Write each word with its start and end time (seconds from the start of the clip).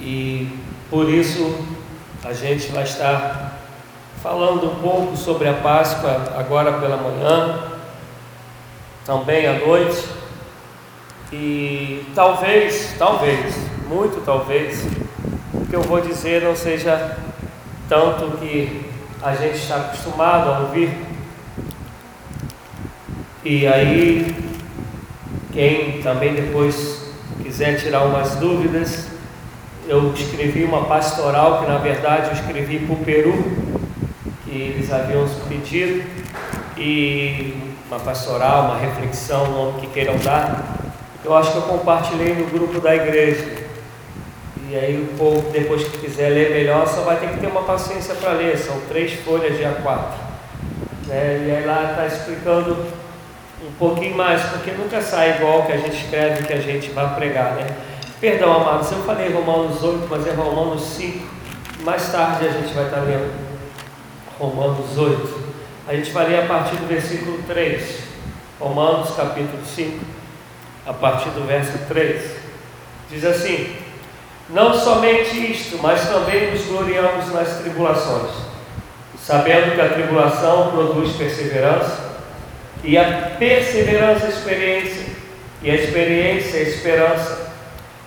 E 0.00 0.48
por 0.88 1.08
isso 1.08 1.54
a 2.24 2.32
gente 2.32 2.70
vai 2.72 2.84
estar 2.84 3.58
falando 4.22 4.70
um 4.70 4.76
pouco 4.76 5.16
sobre 5.16 5.48
a 5.48 5.54
Páscoa 5.54 6.34
agora 6.36 6.72
pela 6.74 6.96
manhã, 6.96 7.60
também 9.04 9.46
à 9.46 9.58
noite. 9.58 10.04
E 11.32 12.04
talvez, 12.14 12.94
talvez, 12.98 13.54
muito 13.88 14.24
talvez, 14.24 14.84
o 15.54 15.64
que 15.66 15.74
eu 15.74 15.82
vou 15.82 16.00
dizer 16.00 16.42
não 16.42 16.56
seja 16.56 17.16
tanto 17.88 18.36
que 18.38 18.84
a 19.22 19.34
gente 19.34 19.56
está 19.56 19.76
acostumado 19.76 20.50
a 20.50 20.58
ouvir. 20.60 20.90
E 23.44 23.66
aí, 23.66 24.34
quem 25.52 26.02
também 26.02 26.34
depois 26.34 27.10
quiser 27.42 27.80
tirar 27.80 28.04
umas 28.04 28.36
dúvidas, 28.36 29.09
eu 29.90 30.12
escrevi 30.14 30.62
uma 30.62 30.84
pastoral 30.84 31.58
que 31.58 31.68
na 31.68 31.78
verdade 31.78 32.28
eu 32.28 32.32
escrevi 32.34 32.78
para 32.78 32.94
o 32.94 32.98
Peru, 32.98 33.32
que 34.44 34.50
eles 34.50 34.92
haviam 34.92 35.28
pedido, 35.48 36.08
e 36.78 37.72
uma 37.88 37.98
pastoral, 37.98 38.66
uma 38.66 38.78
reflexão, 38.78 39.42
o 39.46 39.50
nome 39.50 39.80
que 39.80 39.88
queiram 39.88 40.16
dar. 40.18 40.64
Eu 41.24 41.36
acho 41.36 41.50
que 41.50 41.58
eu 41.58 41.62
compartilhei 41.62 42.34
no 42.36 42.46
grupo 42.46 42.80
da 42.80 42.94
igreja. 42.94 43.44
E 44.68 44.76
aí 44.76 44.94
o 44.94 45.18
povo, 45.18 45.50
depois 45.50 45.82
que 45.82 45.98
quiser 45.98 46.28
ler 46.28 46.50
melhor, 46.50 46.86
só 46.86 47.00
vai 47.00 47.16
ter 47.16 47.28
que 47.30 47.40
ter 47.40 47.48
uma 47.48 47.62
paciência 47.62 48.14
para 48.14 48.30
ler. 48.30 48.56
São 48.58 48.80
três 48.88 49.12
folhas 49.24 49.56
de 49.56 49.64
A4. 49.64 50.04
Né? 51.08 51.46
E 51.48 51.50
aí 51.50 51.66
lá 51.66 51.90
está 51.90 52.06
explicando 52.06 52.86
um 53.66 53.72
pouquinho 53.76 54.16
mais, 54.16 54.40
porque 54.42 54.70
nunca 54.70 55.02
sai 55.02 55.34
igual 55.34 55.64
que 55.64 55.72
a 55.72 55.76
gente 55.76 55.96
escreve 55.96 56.46
que 56.46 56.52
a 56.52 56.60
gente 56.60 56.90
vai 56.90 57.12
pregar. 57.16 57.56
Né? 57.56 57.66
Perdão, 58.20 58.52
amados, 58.52 58.92
eu 58.92 58.98
falei 58.98 59.32
Romanos 59.32 59.82
8, 59.82 60.06
mas 60.10 60.26
é 60.26 60.32
Romanos 60.32 60.82
5. 60.82 61.26
Mais 61.84 62.12
tarde 62.12 62.48
a 62.48 62.50
gente 62.50 62.74
vai 62.74 62.84
estar 62.84 63.00
lendo. 63.00 63.32
Romanos 64.38 64.98
8. 64.98 65.40
A 65.88 65.94
gente 65.94 66.10
vai 66.10 66.28
ler 66.28 66.44
a 66.44 66.46
partir 66.46 66.76
do 66.76 66.86
versículo 66.86 67.42
3. 67.44 68.00
Romanos 68.60 69.16
capítulo 69.16 69.64
5, 69.64 70.04
a 70.86 70.92
partir 70.92 71.30
do 71.30 71.46
verso 71.46 71.78
3. 71.88 72.32
Diz 73.08 73.24
assim: 73.24 73.74
Não 74.50 74.74
somente 74.74 75.52
isto, 75.52 75.78
mas 75.78 76.06
também 76.06 76.50
nos 76.50 76.66
gloriamos 76.66 77.32
nas 77.32 77.56
tribulações, 77.60 78.32
sabendo 79.18 79.74
que 79.74 79.80
a 79.80 79.88
tribulação 79.88 80.72
produz 80.72 81.16
perseverança, 81.16 82.20
e 82.84 82.98
a 82.98 83.30
perseverança 83.38 84.26
experiência, 84.26 85.06
e 85.62 85.70
a 85.70 85.74
experiência 85.74 86.58
esperança. 86.58 87.49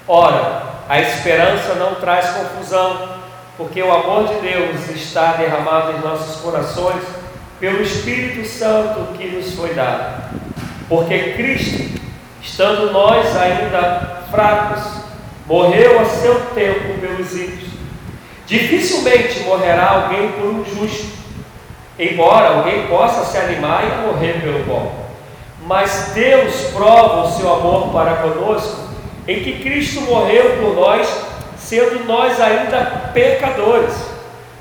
Ora, 0.07 0.63
a 0.89 0.99
esperança 0.99 1.75
não 1.75 1.95
traz 1.95 2.31
confusão, 2.31 3.07
porque 3.55 3.81
o 3.81 3.91
amor 3.91 4.27
de 4.27 4.35
Deus 4.41 4.89
está 4.89 5.33
derramado 5.33 5.93
em 5.93 6.01
nossos 6.01 6.41
corações 6.41 7.03
pelo 7.57 7.81
Espírito 7.81 8.45
Santo 8.45 9.13
que 9.17 9.27
nos 9.27 9.53
foi 9.53 9.73
dado. 9.73 10.41
Porque 10.89 11.33
Cristo, 11.33 12.01
estando 12.41 12.91
nós 12.91 13.33
ainda 13.37 14.23
fracos, 14.29 14.83
morreu 15.45 16.01
a 16.01 16.05
seu 16.05 16.47
tempo 16.47 16.99
pelos 16.99 17.33
ímpios. 17.33 17.71
Dificilmente 18.45 19.39
morrerá 19.43 19.89
alguém 19.89 20.33
por 20.33 20.47
um 20.47 20.65
justo, 20.65 21.17
embora 21.97 22.57
alguém 22.57 22.87
possa 22.87 23.23
se 23.23 23.37
animar 23.37 23.85
e 23.85 24.07
morrer 24.07 24.41
pelo 24.41 24.65
bom. 24.65 25.05
Mas 25.65 26.11
Deus 26.13 26.53
prova 26.73 27.21
o 27.21 27.31
seu 27.31 27.53
amor 27.53 27.93
para 27.93 28.15
conosco 28.15 28.82
em 29.27 29.43
que 29.43 29.63
Cristo 29.63 30.01
morreu 30.01 30.57
por 30.61 30.75
nós 30.75 31.07
sendo 31.63 32.05
nós 32.05 32.39
ainda 32.39 33.11
pecadores. 33.13 33.95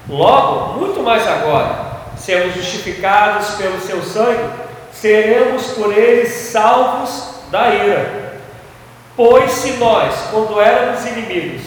Logo, 0.09 0.79
muito 0.79 1.03
mais 1.03 1.27
agora, 1.27 2.01
sendo 2.17 2.55
justificados 2.55 3.51
pelo 3.57 3.81
seu 3.81 4.03
sangue, 4.03 4.51
seremos 4.93 5.67
por 5.73 5.93
ele 5.97 6.27
salvos 6.27 7.35
da 7.51 7.75
ira. 7.75 8.39
Pois 9.17 9.51
se 9.51 9.73
nós, 9.73 10.15
quando 10.31 10.61
éramos 10.61 11.05
inimigos, 11.07 11.63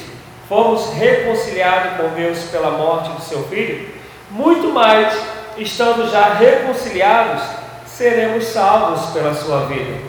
fomos 0.49 0.91
reconciliados 0.93 1.97
com 1.97 2.15
Deus 2.15 2.39
pela 2.51 2.71
morte 2.71 3.09
do 3.09 3.21
seu 3.21 3.43
filho, 3.43 3.89
muito 4.31 4.69
mais, 4.69 5.15
estando 5.57 6.09
já 6.09 6.33
reconciliados, 6.33 7.43
seremos 7.85 8.45
salvos 8.45 9.11
pela 9.11 9.33
sua 9.33 9.65
vida. 9.65 9.99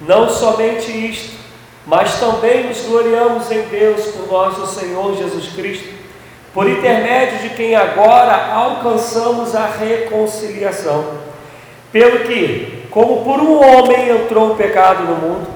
Não 0.00 0.28
somente 0.28 0.90
isto, 0.90 1.37
mas 1.88 2.20
também 2.20 2.64
nos 2.64 2.82
gloriamos 2.82 3.50
em 3.50 3.62
Deus 3.62 4.08
por 4.08 4.30
nosso 4.30 4.66
Senhor 4.78 5.16
Jesus 5.16 5.54
Cristo, 5.54 5.88
por 6.52 6.68
intermédio 6.68 7.38
de 7.38 7.48
quem 7.54 7.74
agora 7.74 8.52
alcançamos 8.52 9.54
a 9.54 9.64
reconciliação. 9.64 11.02
Pelo 11.90 12.26
que, 12.26 12.86
como 12.90 13.24
por 13.24 13.40
um 13.40 13.56
homem 13.64 14.10
entrou 14.10 14.50
o 14.50 14.54
pecado 14.54 15.04
no 15.04 15.14
mundo, 15.14 15.46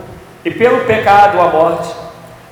e 0.43 0.51
pelo 0.51 0.87
pecado 0.87 1.39
a 1.39 1.49
morte, 1.49 1.95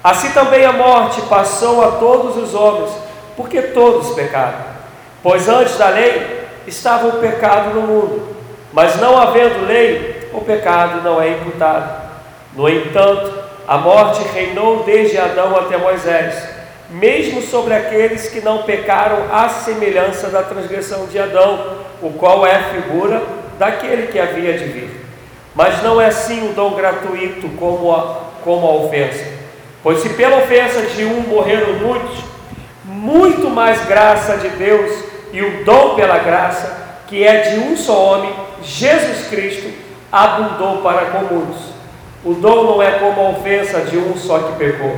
assim 0.05 0.31
também 0.33 0.67
a 0.67 0.73
morte 0.75 1.23
passou 1.23 1.83
a 1.83 1.93
todos 1.93 2.37
os 2.37 2.55
homens, 2.55 2.91
porque 3.35 3.63
todos 3.63 4.11
pecaram. 4.11 4.59
Pois 5.23 5.49
antes 5.49 5.79
da 5.79 5.89
lei 5.89 6.45
estava 6.67 7.09
o 7.09 7.13
pecado 7.19 7.75
no 7.75 7.81
mundo, 7.81 8.37
mas 8.75 9.01
não 9.01 9.17
havendo 9.17 9.67
lei, 9.67 10.29
o 10.35 10.43
pecado 10.43 11.01
não 11.03 11.19
é 11.19 11.31
imputado. 11.31 12.11
No 12.55 12.69
entanto, 12.69 13.50
a 13.71 13.79
morte 13.79 14.21
reinou 14.35 14.83
desde 14.83 15.17
Adão 15.17 15.57
até 15.57 15.77
Moisés, 15.77 16.35
mesmo 16.91 17.41
sobre 17.41 17.73
aqueles 17.73 18.29
que 18.29 18.41
não 18.41 18.65
pecaram 18.65 19.33
à 19.33 19.49
semelhança 19.49 20.27
da 20.27 20.43
transgressão 20.43 21.07
de 21.07 21.17
Adão, 21.21 21.77
o 22.03 22.11
qual 22.11 22.45
é 22.45 22.57
a 22.57 22.65
figura 22.65 23.23
daquele 23.61 24.09
que 24.09 24.19
havia 24.19 24.59
de 24.59 24.65
vir. 24.65 24.91
Mas 25.55 25.85
não 25.85 26.01
é 26.01 26.07
assim 26.07 26.51
o 26.51 26.53
dom 26.53 26.75
gratuito 26.75 27.49
como 27.61 27.95
a, 27.95 28.23
como 28.43 28.67
a 28.67 28.75
ofensa. 28.87 29.25
Pois 29.85 30.01
se 30.01 30.09
pela 30.15 30.39
ofensa 30.39 30.83
de 30.83 31.05
um 31.05 31.21
morreram 31.21 31.75
muitos, 31.75 32.25
muito 32.85 33.49
mais 33.49 33.87
graça 33.87 34.37
de 34.37 34.49
Deus 34.49 35.05
e 35.33 35.43
o 35.43 35.65
dom 35.65 35.95
pela 35.95 36.19
graça, 36.19 37.05
que 37.07 37.23
é 37.23 37.53
de 37.53 37.61
um 37.61 37.77
só 37.77 38.15
homem, 38.15 38.35
Jesus 38.65 39.29
Cristo, 39.29 39.71
abundou 40.11 40.79
para 40.79 41.07
com 41.13 41.33
muitos. 41.33 41.80
O 42.25 42.35
dom 42.35 42.65
não 42.65 42.83
é 42.83 42.93
como 42.93 43.21
a 43.21 43.31
ofensa 43.31 43.81
de 43.81 43.97
um 43.97 44.17
só 44.17 44.39
que 44.39 44.59
pecou. 44.59 44.97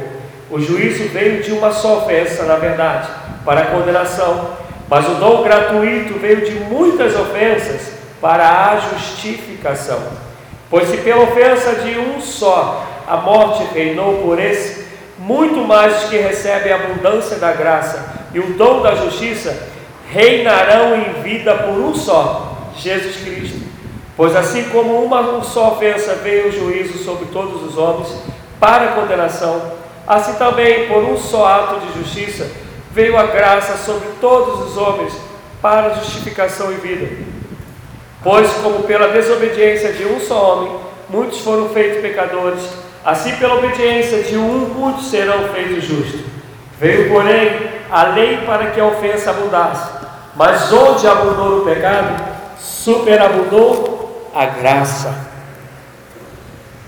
O 0.50 0.58
juízo 0.60 1.08
veio 1.08 1.42
de 1.42 1.52
uma 1.52 1.72
só 1.72 1.98
ofensa, 1.98 2.44
na 2.44 2.56
verdade, 2.56 3.08
para 3.44 3.60
a 3.60 3.66
condenação, 3.66 4.50
mas 4.88 5.08
o 5.08 5.14
dom 5.14 5.42
gratuito 5.42 6.18
veio 6.18 6.44
de 6.44 6.52
muitas 6.64 7.14
ofensas 7.14 7.92
para 8.20 8.70
a 8.70 8.76
justificação. 8.76 10.00
Pois 10.68 10.88
se 10.88 10.98
pela 10.98 11.22
ofensa 11.22 11.76
de 11.76 11.98
um 11.98 12.20
só 12.20 12.86
a 13.06 13.16
morte 13.16 13.64
reinou 13.72 14.22
por 14.22 14.38
esse, 14.38 14.86
muito 15.18 15.66
mais 15.66 16.02
os 16.02 16.10
que 16.10 16.16
recebem 16.16 16.72
a 16.72 16.76
abundância 16.76 17.36
da 17.36 17.52
graça 17.52 18.12
e 18.34 18.40
o 18.40 18.54
dom 18.54 18.82
da 18.82 18.94
justiça 18.94 19.68
reinarão 20.10 20.96
em 20.96 21.22
vida 21.22 21.54
por 21.54 21.78
um 21.78 21.94
só, 21.94 22.70
Jesus 22.76 23.16
Cristo. 23.16 23.61
Pois 24.16 24.36
assim 24.36 24.64
como 24.64 25.02
uma 25.02 25.42
só 25.42 25.72
ofensa 25.72 26.14
veio 26.16 26.48
o 26.48 26.52
juízo 26.52 27.02
sobre 27.02 27.26
todos 27.26 27.62
os 27.62 27.78
homens 27.78 28.08
para 28.60 28.92
condenação, 28.92 29.72
assim 30.06 30.34
também 30.34 30.86
por 30.88 31.02
um 31.02 31.16
só 31.16 31.46
ato 31.46 31.80
de 31.80 32.00
justiça 32.00 32.46
veio 32.92 33.16
a 33.16 33.24
graça 33.24 33.76
sobre 33.78 34.06
todos 34.20 34.68
os 34.68 34.76
homens 34.76 35.14
para 35.62 35.94
justificação 35.94 36.70
e 36.70 36.76
vida. 36.76 37.08
Pois 38.22 38.52
como 38.62 38.82
pela 38.82 39.08
desobediência 39.08 39.92
de 39.92 40.04
um 40.04 40.20
só 40.20 40.54
homem 40.54 40.76
muitos 41.08 41.40
foram 41.40 41.68
feitos 41.70 42.00
pecadores, 42.00 42.62
assim 43.04 43.34
pela 43.36 43.54
obediência 43.54 44.22
de 44.22 44.36
um 44.36 44.66
muitos 44.76 45.10
serão 45.10 45.48
feitos 45.48 45.84
justos. 45.84 46.20
Veio, 46.78 47.10
porém, 47.10 47.70
a 47.90 48.04
lei 48.04 48.38
para 48.38 48.70
que 48.70 48.80
a 48.80 48.86
ofensa 48.86 49.30
abundasse, 49.30 49.88
mas 50.34 50.72
onde 50.72 51.06
abundou 51.06 51.58
o 51.58 51.64
pecado, 51.64 52.22
superabundou 52.58 53.91
a 54.34 54.46
graça, 54.46 55.14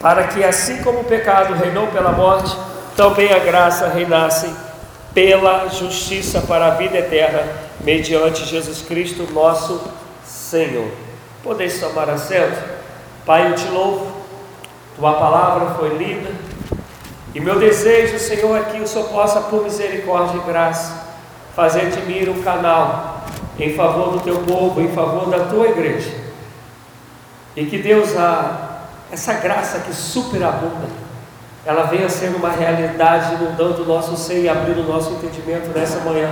para 0.00 0.25
que 0.25 0.43
assim 0.43 0.82
como 0.82 1.00
o 1.00 1.05
pecado 1.05 1.55
reinou 1.55 1.87
pela 1.88 2.12
morte, 2.12 2.56
também 2.96 3.32
a 3.32 3.38
graça 3.38 3.88
reinasse 3.88 4.50
pela 5.12 5.69
justiça 5.69 6.41
para 6.43 6.69
a 6.69 6.70
vida 6.70 6.99
eterna, 6.99 7.43
mediante 7.81 8.44
Jesus 8.44 8.82
Cristo, 8.82 9.31
nosso 9.32 9.81
Senhor. 10.25 10.88
Podeis 11.43 11.79
tomar 11.79 12.08
assento? 12.08 12.62
Pai, 13.26 13.50
eu 13.50 13.55
te 13.55 13.69
louvo, 13.69 14.11
tua 14.97 15.12
palavra 15.14 15.75
foi 15.75 15.90
lida, 15.97 16.31
e 17.35 17.40
meu 17.40 17.58
desejo, 17.58 18.19
Senhor, 18.19 18.56
é 18.56 18.62
que 18.62 18.81
o 18.81 18.87
Senhor 18.87 19.08
possa, 19.08 19.40
por 19.43 19.64
misericórdia 19.64 20.38
e 20.38 20.47
graça, 20.47 21.05
fazer 21.55 21.90
de 21.90 22.00
mim 22.02 22.29
um 22.29 22.43
canal 22.43 23.25
em 23.58 23.75
favor 23.75 24.12
do 24.12 24.20
teu 24.20 24.38
povo, 24.40 24.81
em 24.81 24.88
favor 24.88 25.29
da 25.29 25.40
tua 25.47 25.69
igreja 25.69 26.24
e 27.56 27.67
que 27.67 27.79
Deus, 27.79 28.17
a, 28.17 28.87
essa 29.12 29.35
graça 29.35 29.81
que 29.81 29.95
superabunda, 29.95 30.89
ela 31.65 31.85
venha 31.85 32.09
ser 32.09 32.35
uma 32.35 32.51
realidade 32.51 33.35
inundando 33.35 33.83
o 33.83 33.87
nosso 33.87 34.17
ser 34.17 34.43
e 34.43 34.49
abrindo 34.49 34.81
o 34.81 34.93
nosso 34.93 35.12
entendimento 35.12 35.69
nessa 35.69 36.01
manhã, 36.01 36.31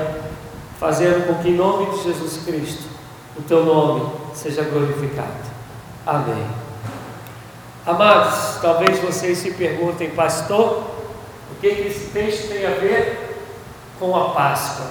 fazendo 0.78 1.26
com 1.26 1.42
que 1.42 1.50
em 1.50 1.56
nome 1.56 1.90
de 1.90 2.02
Jesus 2.02 2.44
Cristo 2.44 2.84
o 3.36 3.42
teu 3.42 3.64
nome 3.64 4.12
seja 4.34 4.62
glorificado. 4.62 5.52
Amém. 6.06 6.46
Amados, 7.86 8.60
talvez 8.60 8.98
vocês 8.98 9.38
se 9.38 9.52
perguntem, 9.52 10.10
pastor, 10.10 10.84
o 11.50 11.60
que, 11.60 11.66
esse 11.66 12.10
texto 12.10 12.48
tem 12.48 12.66
a 12.66 12.70
ver 12.70 13.40
com 13.98 14.14
a 14.16 14.30
Páscoa? 14.30 14.86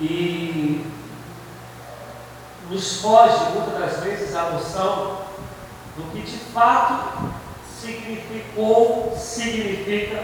E 0.00 0.84
nos 2.72 3.02
foge 3.02 3.36
muitas 3.54 3.78
das 3.78 4.02
vezes 4.02 4.34
a 4.34 4.44
noção 4.44 5.18
do 5.94 6.10
que 6.10 6.22
de 6.22 6.38
fato 6.38 7.30
significou, 7.78 9.14
significa 9.14 10.22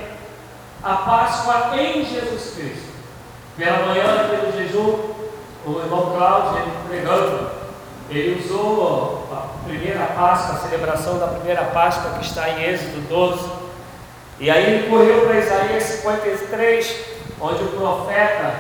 a 0.83 0.95
Páscoa 0.95 1.77
em 1.77 2.07
Jesus 2.07 2.55
Cristo. 2.55 2.89
Pela 3.57 3.87
manhã, 3.87 4.29
pelo 4.31 4.53
jejum, 4.53 5.15
o 5.67 5.81
irmão 5.81 6.15
Cláudio, 6.17 6.63
ele 6.63 6.73
pregando, 6.89 7.51
ele 8.09 8.43
usou 8.43 9.29
a 9.31 9.67
primeira 9.67 10.07
Páscoa, 10.07 10.55
a 10.55 10.61
celebração 10.61 11.19
da 11.19 11.27
primeira 11.27 11.65
Páscoa 11.65 12.13
que 12.13 12.25
está 12.25 12.49
em 12.49 12.63
Êxodo 12.63 13.07
12. 13.09 13.51
E 14.41 14.49
aí 14.49 14.73
ele 14.73 14.89
correu 14.89 15.27
para 15.27 15.39
Isaías 15.39 15.83
53, 15.83 17.05
onde 17.41 17.63
o 17.65 17.69
profeta 17.69 18.55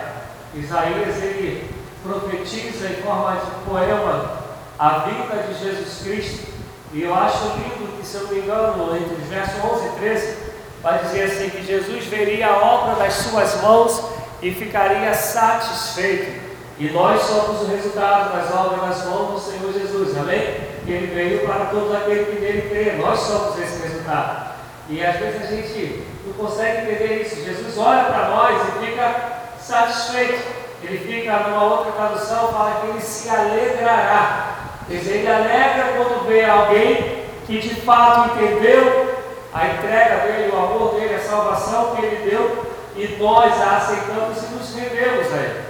Isaías 0.54 1.22
ele 1.22 1.77
profetiza 2.08 2.88
em 2.88 3.02
forma 3.02 3.36
de 3.36 3.70
poema 3.70 4.38
a 4.78 4.90
vinda 5.00 5.42
de 5.42 5.62
Jesus 5.62 6.02
Cristo. 6.02 6.48
E 6.92 7.02
eu 7.02 7.14
acho 7.14 7.44
lindo 7.56 7.98
que, 7.98 8.06
se 8.06 8.16
eu 8.16 8.22
não 8.22 8.30
me 8.30 8.38
engano, 8.40 8.96
entre 8.96 9.14
os 9.14 9.28
versos 9.28 9.62
11 9.62 9.86
e 9.86 9.90
13, 10.00 10.36
vai 10.82 10.98
dizer 11.00 11.24
assim: 11.24 11.50
que 11.50 11.62
Jesus 11.62 12.06
veria 12.06 12.48
a 12.48 12.64
obra 12.64 12.94
das 12.94 13.12
suas 13.12 13.60
mãos 13.60 14.02
e 14.40 14.50
ficaria 14.52 15.12
satisfeito. 15.12 16.48
E 16.78 16.88
nós 16.90 17.20
somos 17.22 17.62
o 17.62 17.66
resultado 17.66 18.32
das 18.32 18.54
obras 18.54 18.80
das 18.80 19.04
mãos 19.06 19.32
do 19.32 19.50
Senhor 19.50 19.72
Jesus, 19.72 20.16
amém? 20.16 20.40
Que 20.86 20.92
Ele 20.92 21.12
veio 21.12 21.46
para 21.46 21.66
todos 21.66 21.94
aqueles 21.94 22.28
que 22.28 22.40
nele 22.40 22.68
crê, 22.70 22.92
nós 22.92 23.18
somos 23.18 23.58
esse 23.58 23.82
resultado. 23.82 24.56
E 24.88 25.04
às 25.04 25.16
vezes 25.16 25.42
a 25.42 25.46
gente 25.46 26.04
não 26.24 26.32
consegue 26.34 26.82
entender 26.82 27.22
isso. 27.22 27.44
Jesus 27.44 27.76
olha 27.76 28.04
para 28.04 28.28
nós 28.30 28.62
e 28.68 28.86
fica 28.86 29.42
satisfeito. 29.60 30.67
Ele 30.82 30.98
fica, 30.98 31.36
numa 31.38 31.64
outra 31.64 31.92
tradução, 31.92 32.52
fala 32.52 32.80
que 32.80 32.86
ele 32.88 33.00
se 33.00 33.28
alegrará. 33.28 34.54
Quer 34.86 34.98
dizer, 34.98 35.16
ele 35.16 35.28
alegra 35.28 35.92
quando 35.96 36.26
vê 36.26 36.44
alguém 36.44 37.24
que 37.46 37.58
de 37.58 37.74
fato 37.80 38.30
entendeu 38.30 39.16
a 39.52 39.66
entrega 39.66 40.16
dele, 40.18 40.52
o 40.52 40.56
amor 40.56 40.94
dele, 40.94 41.14
a 41.14 41.20
salvação 41.20 41.96
que 41.96 42.04
ele 42.04 42.30
deu, 42.30 42.66
e 42.94 43.16
nós 43.16 43.60
a 43.60 43.76
aceitamos 43.76 44.38
e 44.42 44.46
nos 44.54 44.74
rendemos 44.74 45.32
a 45.32 45.36
ele. 45.36 45.64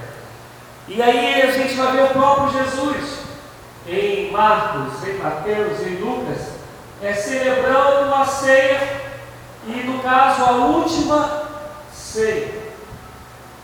E 0.88 1.02
aí 1.02 1.42
a 1.42 1.50
gente 1.50 1.74
vai 1.74 1.92
ver 1.92 2.04
o 2.04 2.08
próprio 2.08 2.62
Jesus 2.62 3.18
em 3.86 4.30
Marcos, 4.30 5.06
em 5.06 5.18
Mateus, 5.18 5.80
em 5.80 5.96
Lucas, 5.96 6.38
é 7.02 7.12
celebrando 7.12 8.14
a 8.14 8.24
ceia 8.24 8.80
e 9.66 9.70
no 9.84 10.02
caso 10.02 10.44
a 10.44 10.50
última 10.52 11.42
ceia. 11.92 12.67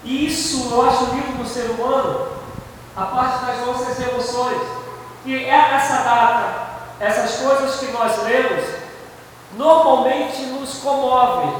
E 0.04 0.26
isso 0.26 0.68
acho 0.82 1.14
lindo 1.14 1.38
no 1.38 1.46
ser 1.46 1.70
humano, 1.70 2.28
a 2.94 3.02
parte 3.06 3.46
das 3.46 3.66
nossas 3.66 3.98
emoções. 4.00 4.60
E 5.24 5.34
é 5.34 5.74
essa 5.74 6.02
data, 6.02 6.64
essas 7.00 7.36
coisas 7.36 7.76
que 7.76 7.90
nós 7.90 8.22
lemos, 8.22 8.64
normalmente 9.56 10.42
nos 10.42 10.74
comove, 10.74 11.56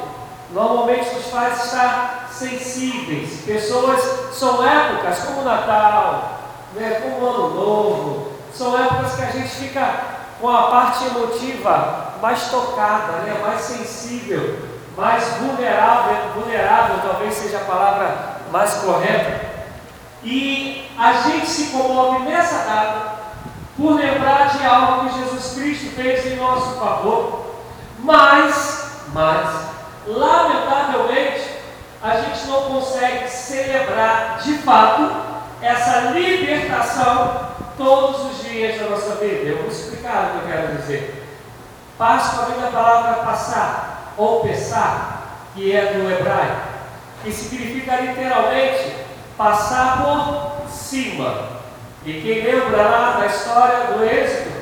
normalmente 0.50 1.14
nos 1.14 1.26
faz 1.26 1.64
estar 1.64 2.28
sensíveis. 2.30 3.40
Pessoas 3.46 4.34
são 4.34 4.62
épocas 4.62 5.20
como 5.20 5.40
o 5.40 5.44
Natal, 5.44 6.40
né, 6.74 7.00
como 7.02 7.24
o 7.24 7.30
Ano 7.30 7.54
Novo, 7.54 8.32
são 8.54 8.78
épocas 8.78 9.14
que 9.14 9.22
a 9.22 9.30
gente 9.30 9.48
fica 9.48 10.00
com 10.40 10.48
a 10.50 10.64
parte 10.64 11.04
emotiva 11.06 12.14
mais 12.20 12.50
tocada, 12.50 13.18
né, 13.22 13.40
mais 13.42 13.60
sensível, 13.62 14.58
mais 14.96 15.24
vulnerável, 15.38 16.34
vulnerável 16.34 16.96
talvez 17.02 17.34
seja 17.34 17.58
a 17.58 17.64
palavra 17.64 18.33
mais 18.54 18.74
correta. 18.74 19.40
E 20.22 20.88
a 20.96 21.12
gente 21.14 21.46
se 21.46 21.66
comove 21.72 22.20
nessa 22.20 22.58
data 22.58 23.14
por 23.76 23.96
lembrar 23.96 24.56
de 24.56 24.64
algo 24.64 25.08
que 25.08 25.18
Jesus 25.18 25.54
Cristo 25.54 25.96
fez 25.96 26.24
em 26.24 26.36
nosso 26.36 26.78
favor, 26.78 27.46
mas, 27.98 29.02
mas, 29.12 29.48
lamentavelmente, 30.06 31.50
a 32.00 32.20
gente 32.20 32.46
não 32.46 32.62
consegue 32.62 33.28
celebrar 33.28 34.38
de 34.38 34.54
fato 34.58 35.10
essa 35.60 36.12
libertação 36.12 37.48
todos 37.76 38.30
os 38.30 38.44
dias 38.44 38.80
da 38.80 38.90
nossa 38.90 39.16
vida. 39.16 39.48
Eu 39.48 39.62
vou 39.62 39.68
explicar 39.68 40.26
o 40.26 40.30
que 40.30 40.44
eu 40.44 40.52
quero 40.52 40.76
dizer. 40.76 41.26
Páscoa 41.98 42.46
vem 42.46 42.60
da 42.60 42.70
palavra 42.70 43.24
passar 43.24 44.12
ou 44.16 44.40
pensar, 44.40 45.40
que 45.54 45.74
é 45.74 45.94
do 45.94 46.08
hebraico, 46.08 46.63
que 47.24 47.32
significa 47.32 47.96
literalmente 47.96 48.92
passar 49.36 50.02
por 50.02 50.68
cima. 50.70 51.54
E 52.04 52.12
quem 52.20 52.42
lembra 52.44 52.82
lá 52.82 53.16
da 53.18 53.26
história 53.26 53.86
do 53.86 54.04
êxito, 54.04 54.52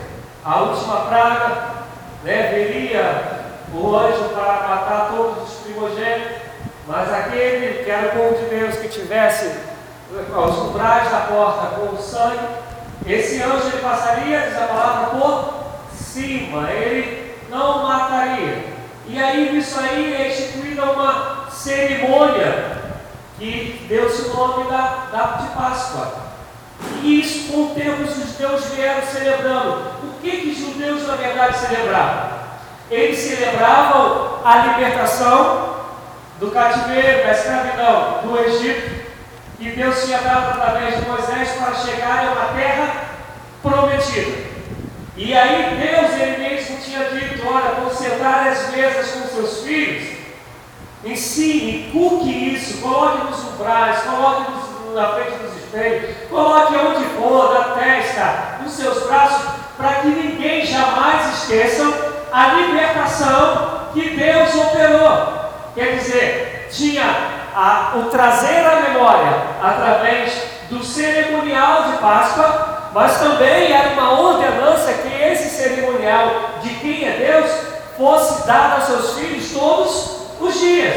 a 0.45 0.61
última 0.61 0.97
praga, 1.07 1.71
né, 2.23 2.53
viria 2.55 3.43
o 3.75 3.97
anjo 3.97 4.29
para 4.33 4.69
matar 4.69 5.11
todos 5.15 5.49
os 5.49 5.55
primogênitos, 5.61 6.43
mas 6.87 7.13
aquele 7.13 7.83
que 7.83 7.91
era 7.91 8.09
o 8.09 8.11
povo 8.13 8.43
de 8.43 8.55
Deus 8.55 8.77
que 8.77 8.89
tivesse 8.89 9.51
os 10.13 10.59
umbrais 10.59 11.11
da 11.11 11.21
porta 11.21 11.77
com 11.77 11.95
o 11.95 11.99
sangue, 11.99 12.47
esse 13.07 13.43
anjo 13.43 13.67
ele 13.67 13.83
passaria, 13.83 14.41
diz 14.41 14.57
a 14.57 14.67
palavra, 14.67 15.19
por 15.19 15.55
cima, 15.97 16.71
ele 16.71 17.37
não 17.51 17.83
mataria. 17.83 18.65
E 19.09 19.21
aí 19.21 19.59
isso 19.59 19.81
aí 19.81 20.15
é 20.15 20.29
instituída 20.29 20.85
uma 20.85 21.42
cerimônia 21.63 22.83
que 23.39 23.87
deu-se 23.89 24.23
o 24.23 24.35
nome 24.35 24.71
da, 24.71 25.07
da 25.13 25.23
de 25.43 25.49
Páscoa. 25.55 26.23
E 27.03 27.21
isso 27.21 27.53
com 27.53 27.65
o 27.65 27.75
tempo 27.75 28.03
os 28.03 28.15
judeus 28.15 28.65
vieram 28.75 29.07
celebrando. 29.07 29.93
O 30.03 30.21
que 30.21 30.31
que 30.31 30.49
os 30.51 30.59
judeus 30.59 31.07
na 31.07 31.15
verdade 31.15 31.59
celebravam? 31.59 32.43
Eles 32.91 33.19
celebravam 33.19 34.41
a 34.45 34.57
libertação 34.67 35.77
do 36.41 36.51
cativeiro, 36.51 37.25
da 37.25 37.33
escravidão 37.33 38.21
do 38.23 38.39
Egito, 38.41 39.03
que 39.59 39.71
Deus 39.71 40.05
tinha 40.05 40.19
dado 40.19 40.61
através 40.61 40.97
de 40.97 41.09
Moisés 41.09 41.51
para 41.53 41.75
chegar 41.75 42.27
a 42.27 42.33
uma 42.33 42.61
terra 42.61 43.05
prometida. 43.63 44.53
E 45.17 45.33
aí 45.35 45.79
Deus 45.81 46.21
ele 46.21 46.49
mesmo 46.49 46.79
tinha 46.79 47.05
dito, 47.11 47.47
olha, 47.47 47.81
vou 47.81 47.95
sentar 47.95 48.49
as 48.49 48.71
mesas 48.71 49.13
com 49.13 49.29
seus 49.29 49.63
filhos, 49.63 50.22
ensine, 51.05 51.91
cuque 51.93 52.55
isso, 52.55 52.81
coloque 52.81 53.25
nos 53.25 53.45
umbrais, 53.53 54.03
coloque 54.03 54.53
na 54.95 55.09
frente 55.09 55.39
dos 55.39 55.57
espelhos, 55.57 56.29
coloque 56.29 56.77
onde 56.77 57.05
for, 57.17 57.55
na 57.55 57.65
testa, 57.75 58.59
nos 58.63 58.73
seus 58.73 59.03
braços, 59.05 59.53
para 59.77 59.95
que 59.95 60.09
ninguém 60.09 60.65
jamais 60.65 61.39
esqueça 61.39 61.83
a 62.33 62.55
libertação 62.55 63.89
que 63.93 64.17
Deus 64.17 64.55
operou. 64.55 65.43
Quer 65.75 65.97
dizer, 65.97 66.69
tinha 66.71 67.05
a, 67.55 67.95
o 67.97 68.11
trazer 68.11 68.65
à 68.65 68.81
memória 68.89 69.43
através 69.63 70.33
do 70.71 70.85
cerimonial 70.85 71.85
de 71.85 71.99
Páscoa, 71.99 72.91
mas 72.95 73.19
também 73.19 73.73
era 73.73 73.91
uma 73.91 74.21
ordenança 74.21 74.93
que 74.93 75.23
esse 75.23 75.49
cerimonial 75.49 76.61
de 76.63 76.69
quem 76.77 77.07
é 77.07 77.17
Deus 77.17 77.51
fosse 77.97 78.47
dado 78.47 78.75
aos 78.75 78.85
seus 78.85 79.19
filhos 79.19 79.51
todos 79.53 80.22
dias, 80.59 80.95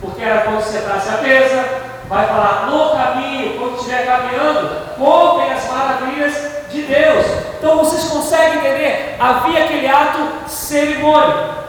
porque 0.00 0.22
era 0.22 0.42
quando 0.42 0.62
sentasse 0.62 1.08
a 1.08 1.18
mesa, 1.18 1.64
vai 2.08 2.26
falar 2.26 2.66
no 2.70 2.90
caminho, 2.90 3.58
quando 3.58 3.76
estiver 3.76 4.06
caminhando, 4.06 4.96
contem 4.96 5.52
as 5.52 5.68
maravilhas 5.68 6.34
de 6.70 6.82
Deus. 6.82 7.26
Então 7.58 7.78
vocês 7.78 8.04
conseguem 8.04 8.58
entender? 8.58 9.16
Havia 9.18 9.64
aquele 9.64 9.86
ato 9.86 10.48
cerimônico 10.48 11.64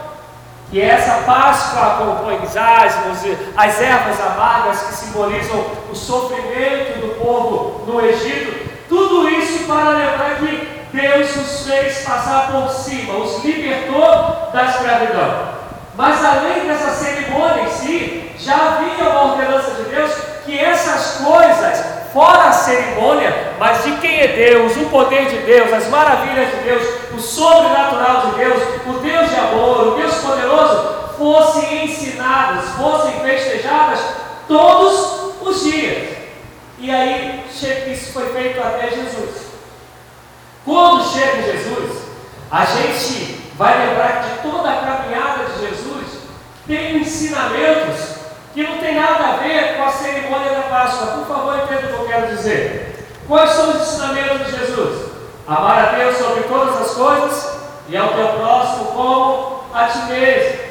que 0.70 0.80
essa 0.80 1.22
Páscoa 1.22 1.96
com 1.98 2.24
pães 2.24 2.56
asmos, 2.56 3.18
as 3.56 3.80
ervas 3.80 4.20
amargas 4.20 4.80
que 4.82 4.94
simbolizam 4.94 5.64
o 5.90 5.94
sofrimento 5.94 7.00
do 7.00 7.14
povo 7.24 7.84
no 7.86 8.04
Egito, 8.04 8.68
tudo 8.88 9.28
isso 9.28 9.64
para 9.66 9.90
lembrar 9.90 10.36
que 10.38 10.76
Deus 10.92 11.36
os 11.36 11.66
fez 11.66 12.04
passar 12.04 12.50
por 12.50 12.68
cima, 12.70 13.14
os 13.14 13.44
libertou 13.44 14.50
da 14.52 14.64
escravidão. 14.64 15.56
Mas 15.96 16.22
além 16.22 16.66
dessa 16.66 16.90
cerimônia 16.90 17.62
em 17.62 17.70
si, 17.70 18.30
já 18.38 18.54
havia 18.54 19.08
uma 19.08 19.32
ordenança 19.32 19.70
de 19.82 19.84
Deus 19.84 20.12
que 20.44 20.58
essas 20.58 21.24
coisas, 21.24 21.84
fora 22.12 22.48
a 22.48 22.52
cerimônia, 22.52 23.54
mas 23.58 23.82
de 23.82 23.92
quem 23.96 24.20
é 24.20 24.28
Deus, 24.28 24.76
o 24.76 24.90
poder 24.90 25.26
de 25.26 25.38
Deus, 25.38 25.72
as 25.72 25.88
maravilhas 25.88 26.50
de 26.50 26.56
Deus, 26.64 26.82
o 27.14 27.18
sobrenatural 27.18 28.26
de 28.26 28.36
Deus, 28.36 28.62
o 28.86 28.92
Deus 29.00 29.30
de 29.30 29.36
amor, 29.36 29.88
o 29.88 29.90
Deus 29.96 30.14
poderoso, 30.16 30.96
fossem 31.16 31.86
ensinadas, 31.86 32.68
fossem 32.76 33.12
festejadas 33.20 34.00
todos 34.46 35.34
os 35.40 35.62
dias. 35.64 36.16
E 36.78 36.90
aí 36.90 37.42
isso 37.50 38.12
foi 38.12 38.28
feito 38.34 38.60
até 38.60 38.90
Jesus. 38.90 39.46
Quando 40.64 41.10
chega 41.10 41.42
Jesus, 41.42 42.02
a 42.50 42.64
gente 42.66 43.45
vai 43.56 43.86
lembrar 43.86 44.22
que 44.22 44.30
de 44.30 44.50
toda 44.50 44.70
a 44.70 44.76
caminhada 44.76 45.44
de 45.44 45.66
Jesus 45.66 46.20
tem 46.66 46.98
ensinamentos 46.98 48.16
que 48.52 48.62
não 48.62 48.78
tem 48.78 48.94
nada 48.94 49.24
a 49.24 49.36
ver 49.36 49.76
com 49.76 49.84
a 49.84 49.92
cerimônia 49.92 50.50
da 50.50 50.62
Páscoa. 50.62 51.18
Por 51.18 51.26
favor, 51.26 51.58
entenda 51.58 51.86
o 51.86 51.96
que 51.96 52.02
eu 52.02 52.06
quero 52.06 52.36
dizer. 52.36 53.06
Quais 53.26 53.50
são 53.50 53.70
os 53.70 53.82
ensinamentos 53.82 54.46
de 54.46 54.58
Jesus? 54.58 55.10
Amar 55.46 55.88
a 55.88 55.98
Deus 55.98 56.16
sobre 56.16 56.42
todas 56.44 56.80
as 56.80 56.94
coisas 56.94 57.58
e 57.88 57.96
ao 57.96 58.08
teu 58.08 58.28
próximo 58.28 58.84
como 58.86 59.64
a 59.72 59.86
ti 59.86 59.98
mesmo. 60.08 60.66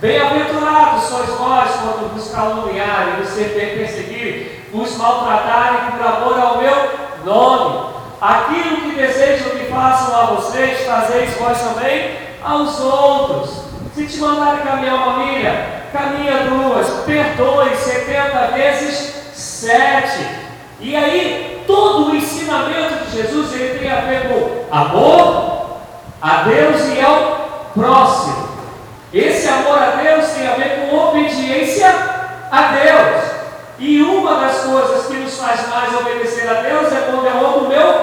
Bem-aventurados 0.00 1.04
sois 1.04 1.28
vós 1.30 1.70
quando 1.72 2.14
vos 2.14 2.30
caluniarem, 2.30 3.16
vos 3.16 3.30
perseguirem, 3.30 4.50
vos 4.72 4.96
maltratarem 4.96 5.90
por 5.90 6.06
amor 6.06 6.40
ao 6.40 6.58
meu 6.58 6.90
nome. 7.24 7.90
Aquilo 8.20 8.76
que 8.76 8.96
desejam 8.96 9.50
que 9.50 9.64
façam 9.64 10.20
a 10.20 10.24
vocês, 10.26 10.86
fazeis 10.86 11.34
vós 11.36 11.58
também 11.60 12.29
aos 12.42 12.80
outros. 12.80 13.50
Se 13.94 14.06
te 14.06 14.18
mandarem 14.18 14.64
caminhar 14.64 14.94
uma 14.94 15.16
milha, 15.18 15.84
caminha 15.92 16.44
duas, 16.44 16.88
perdoe 17.04 17.76
70 17.76 18.46
vezes 18.54 19.14
sete. 19.34 20.26
E 20.80 20.96
aí, 20.96 21.64
todo 21.66 22.10
o 22.10 22.16
ensinamento 22.16 23.04
de 23.04 23.16
Jesus 23.16 23.52
ele 23.54 23.78
tem 23.78 23.90
a 23.90 24.00
ver 24.00 24.28
com 24.28 24.74
amor 24.74 25.60
a 26.20 26.42
Deus 26.42 26.80
e 26.94 27.00
ao 27.00 27.70
próximo. 27.74 28.48
Esse 29.12 29.48
amor 29.48 29.78
a 29.78 29.90
Deus 30.02 30.26
tem 30.30 30.46
a 30.46 30.54
ver 30.54 30.88
com 30.88 30.96
obediência 30.96 31.88
a 32.50 32.62
Deus. 32.72 33.30
E 33.78 34.02
uma 34.02 34.40
das 34.40 34.60
coisas 34.60 35.06
que 35.06 35.14
nos 35.14 35.36
faz 35.38 35.68
mais 35.68 35.94
obedecer 35.94 36.48
a 36.48 36.62
Deus 36.62 36.92
é 36.92 37.10
quando 37.10 37.26
eu 37.26 37.46
amo 37.46 37.64
o 37.64 37.68
meu 37.68 37.94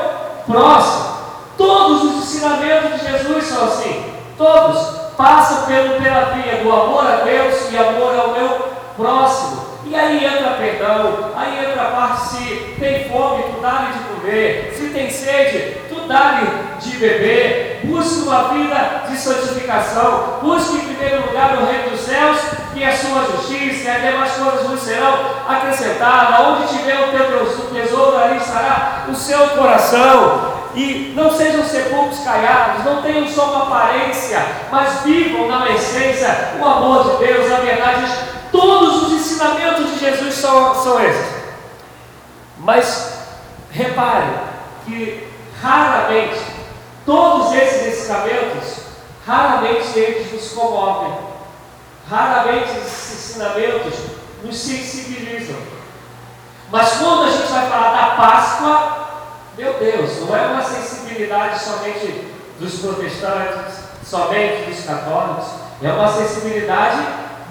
próximo. 0.45 1.17
Todos 1.57 2.03
os 2.03 2.15
ensinamentos 2.23 2.99
de 2.99 3.11
Jesus 3.11 3.45
são 3.45 3.65
assim. 3.65 4.06
Todos 4.37 4.97
passam 5.17 5.65
pelo, 5.65 5.99
pela 6.01 6.25
via 6.25 6.57
do 6.63 6.71
amor 6.71 7.05
a 7.05 7.23
Deus 7.23 7.71
e 7.71 7.77
amor 7.77 8.15
ao 8.15 8.33
meu 8.33 8.49
próximo. 8.95 9.65
E 9.83 9.95
aí 9.95 10.23
entra 10.23 10.51
perdão, 10.51 11.31
aí 11.35 11.65
entra 11.65 11.81
a 11.81 11.91
parte 11.91 12.27
se 12.27 12.75
tem 12.79 13.09
fome, 13.09 13.43
tu 13.43 13.61
dá-lhe 13.61 13.93
de 13.93 13.99
comer, 13.99 14.73
se 14.75 14.89
tem 14.89 15.09
sede, 15.09 15.77
tu 15.89 16.07
dá-lhe 16.07 16.45
de 16.79 16.97
beber, 16.97 17.81
busque 17.85 18.27
uma 18.27 18.49
vida 18.49 19.03
de 19.09 19.15
santificação, 19.15 20.39
busque 20.41 20.75
em 20.75 20.93
primeiro 20.93 21.27
lugar 21.27 21.57
o 21.57 21.65
reino 21.65 21.91
dos 21.91 22.01
céus 22.01 22.37
e 22.75 22.83
a 22.83 22.95
sua 22.95 23.23
justiça, 23.25 23.85
e 23.85 23.89
as 23.89 24.01
demais 24.01 24.33
coisas 24.33 24.67
vos 24.67 24.79
serão 24.81 25.19
acrescentadas. 25.47 26.47
Onde 26.47 26.77
tiver 26.77 26.99
o 26.99 27.11
teu 27.11 27.27
tesouro, 27.73 28.17
ali 28.17 28.37
estará 28.37 29.05
o 29.09 29.15
seu 29.15 29.47
coração. 29.49 30.56
E 30.77 31.11
não 31.15 31.35
sejam 31.35 31.65
sepulcros 31.65 32.19
caiados, 32.19 32.85
não 32.85 33.01
tenham 33.01 33.27
só 33.27 33.45
uma 33.45 33.63
aparência, 33.63 34.45
mas 34.71 35.01
vivam 35.01 35.47
na 35.47 35.71
essência 35.71 36.53
o 36.61 36.63
amor 36.63 37.03
de 37.03 37.25
Deus, 37.25 37.51
a 37.51 37.55
verdade. 37.61 38.13
Todos 38.51 39.01
os 39.01 39.13
ensinamentos 39.13 39.89
de 39.89 39.99
Jesus 39.99 40.35
são, 40.35 40.75
são 40.75 41.03
esses. 41.03 41.25
Mas 42.59 43.11
repare 43.71 44.27
que 44.85 45.27
raramente, 45.59 46.41
todos 47.03 47.53
esses 47.53 47.97
ensinamentos, 47.97 48.81
raramente 49.25 49.97
eles 49.97 50.31
nos 50.31 50.51
comovem. 50.51 51.17
Raramente 52.07 52.69
esses 52.85 53.31
ensinamentos 53.31 53.95
nos 54.43 54.55
sensibilizam. 54.55 55.57
Mas 56.69 56.97
quando 56.97 57.23
a 57.23 57.31
gente 57.31 57.51
vai 57.51 57.67
falar 57.67 57.91
da 57.93 58.15
Páscoa, 58.15 59.06
meu 59.57 59.73
Deus, 59.73 60.19
não 60.21 60.37
é 60.37 60.47
uma 60.47 60.63
sensibilidade 60.63 61.59
somente 61.59 62.27
dos 62.59 62.79
protestantes, 62.79 63.79
somente 64.05 64.69
dos 64.69 64.85
católicos, 64.85 65.45
é 65.81 65.91
uma 65.91 66.11
sensibilidade 66.11 67.01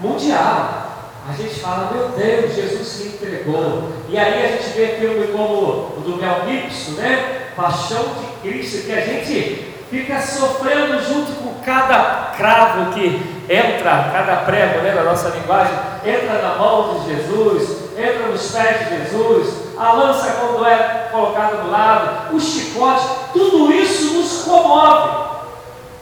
mundial. 0.01 0.87
A 1.29 1.33
gente 1.33 1.59
fala, 1.59 1.91
meu 1.93 2.09
Deus, 2.11 2.55
Jesus 2.55 2.87
se 2.87 3.09
entregou. 3.09 3.91
E 4.09 4.17
aí 4.17 4.45
a 4.45 4.49
gente 4.49 4.69
vê 4.77 4.97
filme 5.01 5.27
como 5.29 5.97
o 5.97 6.03
do 6.05 6.17
Mel 6.17 6.43
Gibson, 6.47 6.93
né? 6.93 7.49
Paixão 7.57 8.05
de 8.15 8.49
Cristo, 8.49 8.87
que 8.87 8.93
a 8.93 9.01
gente 9.01 9.75
fica 9.91 10.21
sofrendo 10.21 11.03
junto 11.03 11.33
com 11.43 11.55
cada 11.65 12.33
cravo 12.37 12.93
que 12.93 13.37
entra, 13.49 14.11
cada 14.13 14.37
prego, 14.45 14.83
né, 14.83 14.93
na 14.95 15.05
nossa 15.05 15.31
linguagem, 15.31 15.75
entra 16.05 16.43
na 16.43 16.55
mão 16.57 17.01
de 17.01 17.15
Jesus, 17.15 17.91
entra 17.97 18.27
nos 18.29 18.53
pés 18.53 18.89
de 18.89 18.99
Jesus, 18.99 19.66
a 19.79 19.93
lança 19.93 20.39
quando 20.41 20.67
é 20.67 21.09
colocada 21.13 21.57
do 21.57 21.71
lado, 21.71 22.35
o 22.35 22.41
chicote, 22.41 23.07
tudo 23.33 23.73
isso 23.73 24.15
nos 24.15 24.43
comove. 24.45 25.27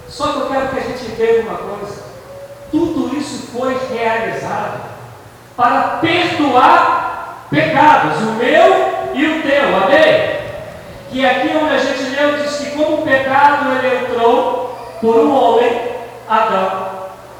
Só 0.09 0.33
que 0.33 0.41
eu 0.41 0.47
quero 0.47 0.69
que 0.69 0.79
a 0.79 0.83
gente 0.83 1.05
entenda 1.07 1.51
uma 1.51 1.59
coisa: 1.59 2.03
tudo 2.71 3.17
isso 3.17 3.49
foi 3.53 3.77
realizado 3.93 4.81
para 5.57 5.99
perdoar 6.01 7.47
pecados, 7.51 8.19
o 8.21 8.33
meu 8.33 9.13
e 9.15 9.27
o 9.27 9.43
teu, 9.43 9.77
amém? 9.77 10.35
Que 11.11 11.25
aqui 11.25 11.57
onde 11.57 11.75
a 11.75 11.79
gente 11.79 12.17
leu 12.17 12.39
diz 12.39 12.57
que 12.57 12.71
como 12.77 12.99
o 12.99 13.03
pecado 13.03 13.71
ele 13.77 14.05
entrou 14.05 14.77
por 15.01 15.17
um 15.17 15.35
homem, 15.35 15.93
Adão, 16.29 16.89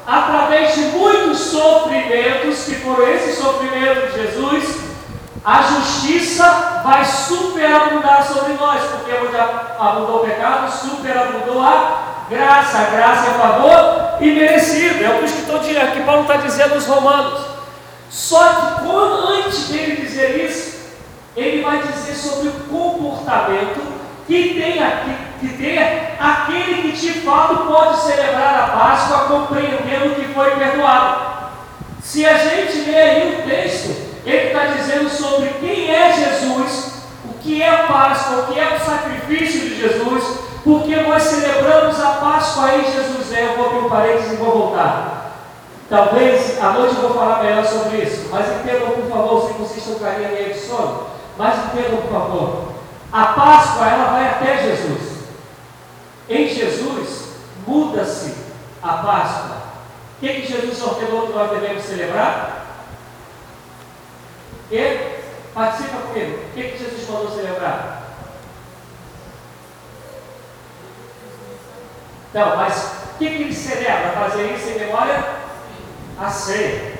através 0.05 0.75
de 0.75 0.81
muitos 0.97 1.39
sofrimentos, 1.39 2.65
que 2.65 2.75
foram 2.75 3.07
esses 3.09 3.37
sofrimentos 3.37 4.13
de 4.13 4.21
Jesus, 4.21 4.94
a 5.45 5.61
justiça 5.61 6.81
vai 6.83 7.05
superabundar 7.05 8.25
sobre 8.25 8.53
nós, 8.53 8.81
porque 8.81 9.11
onde 9.13 9.37
abundou 9.37 10.17
o 10.17 10.25
pecado, 10.25 10.71
superabundou 10.71 11.61
a 11.61 12.25
graça. 12.27 12.79
A 12.79 12.83
graça 12.85 13.29
é 13.29 13.33
favor 13.35 14.17
e 14.21 14.31
merecido. 14.31 15.03
É 15.03 15.09
o 15.09 15.17
que 15.19 15.23
o 15.23 15.25
escritor 15.25 15.59
que 15.59 16.01
Paulo 16.03 16.23
está 16.23 16.37
dizendo 16.37 16.73
aos 16.73 16.87
Romanos. 16.87 17.41
Só 18.09 18.43
que 18.43 18.85
quando, 18.85 19.27
antes 19.27 19.69
dele 19.69 19.97
dizer 19.97 20.45
isso, 20.45 20.79
ele 21.37 21.61
vai 21.61 21.79
dizer 21.83 22.15
sobre 22.15 22.47
o 22.47 22.53
comportamento 22.67 23.81
que 24.25 24.55
tem 24.55 24.83
aqui, 24.83 25.15
que 25.41 25.49
tem 25.49 25.77
aquele 26.19 26.91
que 26.91 26.97
de 26.97 27.21
fato 27.21 27.67
pode 27.67 28.01
celebrar 28.01 28.63
a 28.63 28.67
Páscoa 28.79 29.25
compreendendo 29.25 30.15
que 30.15 30.33
foi 30.33 30.55
perdoado. 30.55 31.35
Se 32.01 32.25
a 32.25 32.35
gente 32.35 32.89
ler 32.89 32.97
aí 32.97 33.39
o 33.39 33.47
texto, 33.47 34.04
ele 34.25 34.47
está 34.47 34.65
dizendo 34.65 35.09
sobre 35.09 35.49
quem 35.59 35.93
é 35.93 36.11
Jesus, 36.13 36.93
o 37.25 37.33
que 37.41 37.61
é 37.61 37.69
a 37.69 37.83
Páscoa, 37.83 38.39
o 38.39 38.53
que 38.53 38.59
é 38.59 38.75
o 38.75 38.79
sacrifício 38.79 39.61
de 39.61 39.79
Jesus, 39.79 40.39
porque 40.63 40.95
nós 40.95 41.21
celebramos 41.21 41.99
a 41.99 42.13
Páscoa 42.13 42.65
aí, 42.65 42.91
Jesus 42.91 43.31
é. 43.31 43.45
Eu 43.45 43.57
vou 43.57 43.65
abrir 43.67 43.85
um 43.85 43.89
parênteses 43.89 44.33
e 44.33 44.35
vou 44.37 44.51
voltar. 44.51 45.31
Talvez 45.87 46.59
à 46.59 46.71
noite 46.71 46.95
eu 46.95 47.01
vou 47.01 47.13
falar 47.13 47.43
melhor 47.43 47.63
sobre 47.63 47.97
isso, 47.97 48.29
mas 48.31 48.47
entendam, 48.47 48.89
por 48.89 49.07
favor, 49.07 49.47
se 49.47 49.53
vocês 49.53 49.87
estão 49.87 49.99
carinha 49.99 50.29
meio 50.29 50.53
de 50.53 50.59
sono, 50.59 51.05
mas 51.37 51.59
entendam, 51.65 52.01
por 52.01 52.11
favor. 52.11 52.63
A 53.11 53.25
Páscoa, 53.27 53.87
ela 53.87 54.11
vai 54.11 54.27
até 54.27 54.63
Jesus. 54.63 55.15
Em 56.27 56.47
Jesus, 56.47 57.29
muda-se 57.67 58.33
a 58.81 58.93
Páscoa. 58.93 59.57
O 60.17 60.19
que, 60.19 60.41
que 60.41 60.47
Jesus 60.51 60.81
ordenou 60.81 61.27
que 61.27 61.33
nós 61.33 61.51
devemos 61.51 61.83
celebrar? 61.83 62.64
E 64.71 65.15
participa 65.53 65.97
comigo. 65.97 66.37
O 66.37 66.53
que, 66.53 66.63
que 66.63 66.77
Jesus 66.77 67.09
mandou 67.09 67.31
celebrar? 67.31 68.03
Então, 72.29 72.57
mas 72.57 72.91
o 73.13 73.17
que, 73.17 73.29
que 73.29 73.43
ele 73.43 73.53
celebra? 73.53 74.11
Fazer 74.11 74.53
isso 74.53 74.69
em 74.69 74.79
memória? 74.79 75.23
A 76.19 76.29
ceia. 76.29 76.95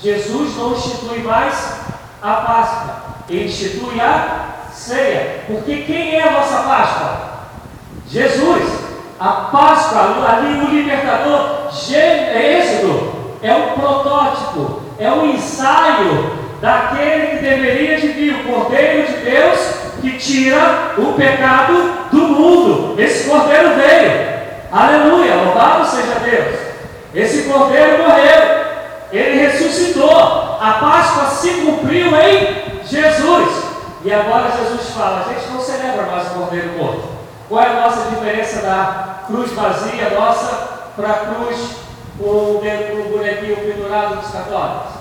Jesus 0.00 0.56
não 0.56 0.72
institui 0.74 1.22
mais 1.22 1.78
a 2.22 2.34
Páscoa, 2.34 2.96
ele 3.28 3.46
institui 3.46 4.00
a 4.00 4.68
ceia. 4.72 5.44
Porque 5.46 5.82
quem 5.82 6.16
é 6.16 6.28
a 6.28 6.32
nossa 6.32 6.62
Páscoa? 6.62 7.28
Jesus. 8.06 8.88
A 9.18 9.32
Páscoa, 9.50 10.28
ali 10.28 10.60
o 10.60 10.68
libertador, 10.68 11.68
Êxodo, 11.90 13.38
é 13.42 13.52
um 13.52 13.72
protótipo, 13.72 14.82
é 14.98 15.10
um 15.10 15.26
ensaio 15.30 16.37
daquele 16.60 17.26
que 17.26 17.44
deveria 17.44 18.00
de 18.00 18.08
vir, 18.08 18.34
o 18.34 18.44
Cordeiro 18.44 19.06
de 19.06 19.18
Deus 19.18 19.58
que 20.00 20.18
tira 20.18 20.94
o 20.96 21.14
pecado 21.14 22.08
do 22.10 22.18
mundo. 22.18 23.00
Esse 23.00 23.28
Cordeiro 23.28 23.70
veio. 23.74 24.38
Aleluia, 24.70 25.34
louvado 25.34 25.86
seja 25.86 26.20
Deus. 26.20 26.58
Esse 27.14 27.48
Cordeiro 27.48 28.04
morreu, 28.04 28.66
ele 29.12 29.46
ressuscitou. 29.46 30.58
A 30.60 30.78
Páscoa 30.80 31.30
se 31.30 31.50
cumpriu 31.60 32.08
em 32.16 32.84
Jesus. 32.84 33.64
E 34.04 34.12
agora 34.12 34.52
Jesus 34.56 34.90
fala: 34.90 35.26
a 35.26 35.32
gente 35.32 35.50
não 35.50 35.60
celebra 35.60 36.06
mais 36.06 36.26
o 36.28 36.34
Cordeiro 36.34 36.78
morto. 36.78 37.08
Qual 37.48 37.62
é 37.62 37.66
a 37.66 37.80
nossa 37.80 38.10
diferença 38.10 38.60
da 38.60 39.24
cruz 39.26 39.52
vazia 39.52 40.10
nossa 40.10 40.68
para 40.94 41.08
a 41.08 41.14
cruz 41.14 41.56
com 42.18 42.60
um 42.60 43.10
bonequinho 43.10 43.56
pendurado 43.56 44.16
dos 44.16 44.30
católicos? 44.30 44.97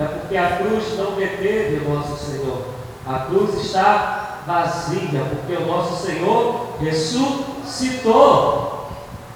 É 0.00 0.04
porque 0.04 0.36
a 0.36 0.58
cruz 0.58 0.96
não 0.96 1.12
deteve 1.12 1.84
o 1.84 1.94
nosso 1.94 2.16
Senhor. 2.24 2.62
A 3.06 3.20
cruz 3.20 3.54
está 3.64 4.42
vazia, 4.46 5.22
porque 5.28 5.60
o 5.60 5.66
nosso 5.66 6.06
Senhor 6.06 6.76
ressuscitou. 6.80 8.78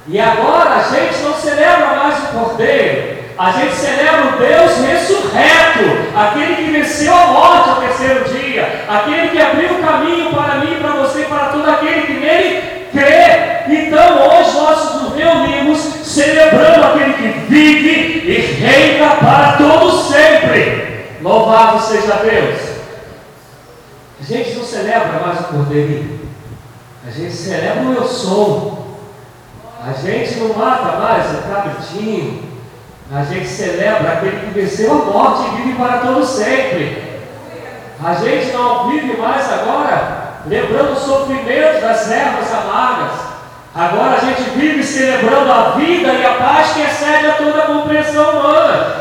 E 0.07 0.21
agora 0.21 0.77
a 0.77 0.83
gente 0.83 1.21
não 1.23 1.35
celebra 1.35 1.95
mais 1.97 2.19
o 2.19 2.27
Cordeiro, 2.29 3.23
a 3.39 3.53
gente 3.53 3.75
celebra 3.75 4.35
o 4.35 4.39
Deus 4.39 4.79
ressurreto, 4.79 6.17
aquele 6.17 6.57
que 6.57 6.71
venceu 6.73 7.15
a 7.15 7.27
morte 7.27 7.71
ao 7.71 7.77
terceiro 7.77 8.25
dia, 8.25 8.85
aquele 8.89 9.29
que 9.29 9.41
abriu 9.41 9.71
o 9.71 9.83
caminho 9.83 10.31
para 10.33 10.57
mim, 10.57 10.77
para 10.81 10.91
você, 10.93 11.23
para 11.23 11.47
todo 11.51 11.69
aquele 11.71 12.03
que 12.03 12.13
nele 12.15 12.89
crê. 12.93 13.63
Então 13.69 14.29
hoje 14.29 14.57
nós 14.57 15.03
nos 15.03 15.15
reunimos 15.15 16.02
celebrando 16.13 16.85
aquele 16.85 17.15
que 17.15 17.29
vive 17.49 18.31
e 18.31 18.41
reina 18.61 19.17
para 19.17 19.57
todo 19.57 20.03
sempre. 20.03 21.17
Louvado 21.23 21.81
seja 21.81 22.17
Deus. 22.17 22.61
A 24.21 24.25
gente 24.25 24.57
não 24.57 24.65
celebra 24.65 25.21
mais 25.25 25.41
o 25.41 25.45
Cordeiro, 25.45 26.21
a 27.07 27.11
gente 27.11 27.33
celebra 27.33 27.83
o 27.83 27.95
eu 27.95 28.07
sou. 28.07 28.83
A 29.85 29.93
gente 29.93 30.37
não 30.37 30.55
mata 30.55 30.97
mais 30.97 31.27
o 31.33 31.43
cabritinho, 31.43 32.45
a 33.13 33.25
gente 33.25 33.49
celebra 33.49 34.13
aquele 34.13 34.47
que 34.47 34.61
venceu 34.61 34.93
a 34.93 35.05
morte 35.07 35.49
e 35.49 35.63
vive 35.63 35.77
para 35.77 35.99
todo 35.99 36.25
sempre. 36.25 37.21
A 38.05 38.15
gente 38.15 38.53
não 38.53 38.91
vive 38.91 39.17
mais 39.17 39.53
agora 39.53 40.23
lembrando 40.47 40.93
o 40.93 41.01
sofrimento 41.01 41.81
das 41.81 42.11
ervas 42.11 42.53
amargas. 42.53 43.32
Agora 43.75 44.17
a 44.17 44.21
gente 44.21 44.51
vive 44.51 44.83
celebrando 44.83 45.51
a 45.51 45.71
vida 45.71 46.13
e 46.13 46.27
a 46.27 46.35
paz 46.35 46.73
que 46.73 46.83
excede 46.83 47.27
a 47.27 47.33
toda 47.33 47.59
a 47.59 47.67
compreensão 47.67 48.39
humana. 48.39 48.97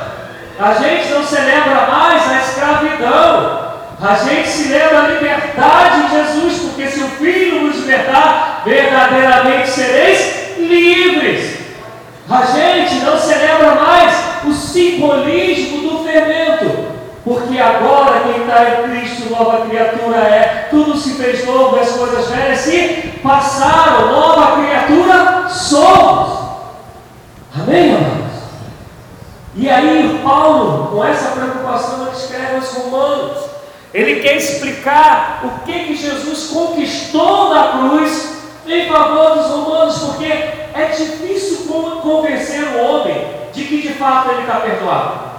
A 0.58 0.74
gente 0.76 1.12
não 1.12 1.24
celebra 1.26 1.88
mais 1.92 2.32
a 2.32 2.40
escravidão. 2.40 3.62
A 4.02 4.16
gente 4.16 4.48
se 4.48 4.70
lembra 4.70 5.04
a 5.04 5.08
liberdade 5.10 6.04
de 6.04 6.12
Jesus, 6.12 6.60
porque 6.62 6.88
se 6.88 7.02
o 7.02 7.08
Filho 7.10 7.64
nos 7.64 7.80
libertar, 7.80 8.62
verdadeiramente 8.66 9.70
sereis 9.70 10.58
livres. 10.58 11.60
A 12.30 12.46
gente 12.46 12.96
não 13.04 13.20
celebra 13.20 13.76
mais 13.76 14.16
o 14.46 14.54
simbolismo 14.54 15.81
porque 17.32 17.58
agora 17.58 18.24
quem 18.24 18.42
está 18.42 18.70
em 18.70 18.90
Cristo, 18.90 19.30
nova 19.30 19.66
criatura 19.66 20.18
é. 20.18 20.68
Tudo 20.70 20.98
se 20.98 21.14
fez 21.14 21.46
novo, 21.46 21.80
as 21.80 21.92
coisas 21.92 22.28
velhas 22.28 22.60
se 22.60 23.20
passaram, 23.24 24.12
nova 24.12 24.62
criatura 24.62 25.48
somos. 25.48 26.40
Amém, 27.56 27.96
amados? 27.96 28.42
E 29.56 29.70
aí, 29.70 30.20
Paulo, 30.22 30.88
com 30.88 31.06
essa 31.06 31.32
preocupação, 31.32 32.08
ele 32.08 32.18
escreve 32.18 32.56
aos 32.56 32.74
Romanos. 32.74 33.38
Ele 33.94 34.20
quer 34.20 34.36
explicar 34.36 35.42
o 35.46 35.66
que, 35.66 35.86
que 35.86 35.96
Jesus 35.96 36.50
conquistou 36.50 37.54
na 37.54 37.68
cruz 37.80 38.42
em 38.68 38.90
favor 38.90 39.38
dos 39.38 39.48
romanos, 39.48 40.00
porque 40.00 40.26
é 40.26 40.94
difícil 40.98 41.66
convencer 42.02 42.62
o 42.62 42.86
homem 42.86 43.26
de 43.54 43.64
que 43.64 43.82
de 43.82 43.94
fato 43.94 44.32
ele 44.32 44.42
está 44.42 44.60
perdoado. 44.62 45.31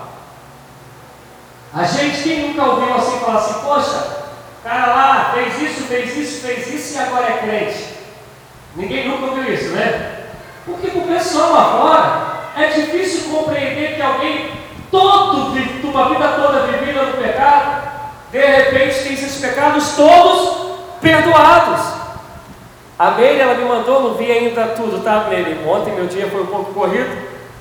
A 1.75 1.85
gente, 1.85 2.23
quem 2.23 2.49
nunca 2.49 2.65
ouviu 2.65 2.95
assim 2.95 3.19
falar 3.21 3.39
assim, 3.39 3.61
poxa, 3.65 4.23
cara 4.63 4.95
lá 4.95 5.33
fez 5.35 5.63
isso, 5.63 5.83
fez 5.85 6.17
isso, 6.17 6.47
fez 6.47 6.67
isso 6.69 6.95
e 6.95 6.99
agora 6.99 7.27
é 7.27 7.39
crente. 7.39 7.85
Ninguém 8.77 9.09
nunca 9.09 9.27
ouviu 9.27 9.53
isso, 9.53 9.71
né? 9.71 10.27
Porque 10.65 10.89
para 10.89 11.01
o 11.01 11.09
pessoal 11.09 11.53
lá 11.53 11.65
fora 11.79 12.63
é 12.63 12.69
difícil 12.69 13.31
compreender 13.31 13.97
que 13.97 14.03
alguém 14.03 14.51
todo, 14.91 15.53
uma 15.83 16.09
vida 16.11 16.29
toda 16.29 16.67
vivida 16.67 17.03
no 17.03 17.23
pecado, 17.23 17.91
de 18.31 18.39
repente 18.39 19.03
tem 19.03 19.13
esses 19.15 19.41
pecados 19.41 19.97
todos 19.97 20.79
perdoados. 21.01 22.03
A 22.99 23.11
Meire, 23.13 23.41
ela 23.41 23.55
me 23.55 23.65
mandou, 23.65 24.03
não 24.03 24.15
vi 24.15 24.31
ainda 24.31 24.69
tudo, 24.69 25.03
tá, 25.03 25.27
Meire? 25.29 25.59
Ontem 25.67 25.95
meu 25.95 26.07
dia 26.07 26.29
foi 26.31 26.43
um 26.43 26.47
pouco 26.47 26.73
corrido, 26.73 27.11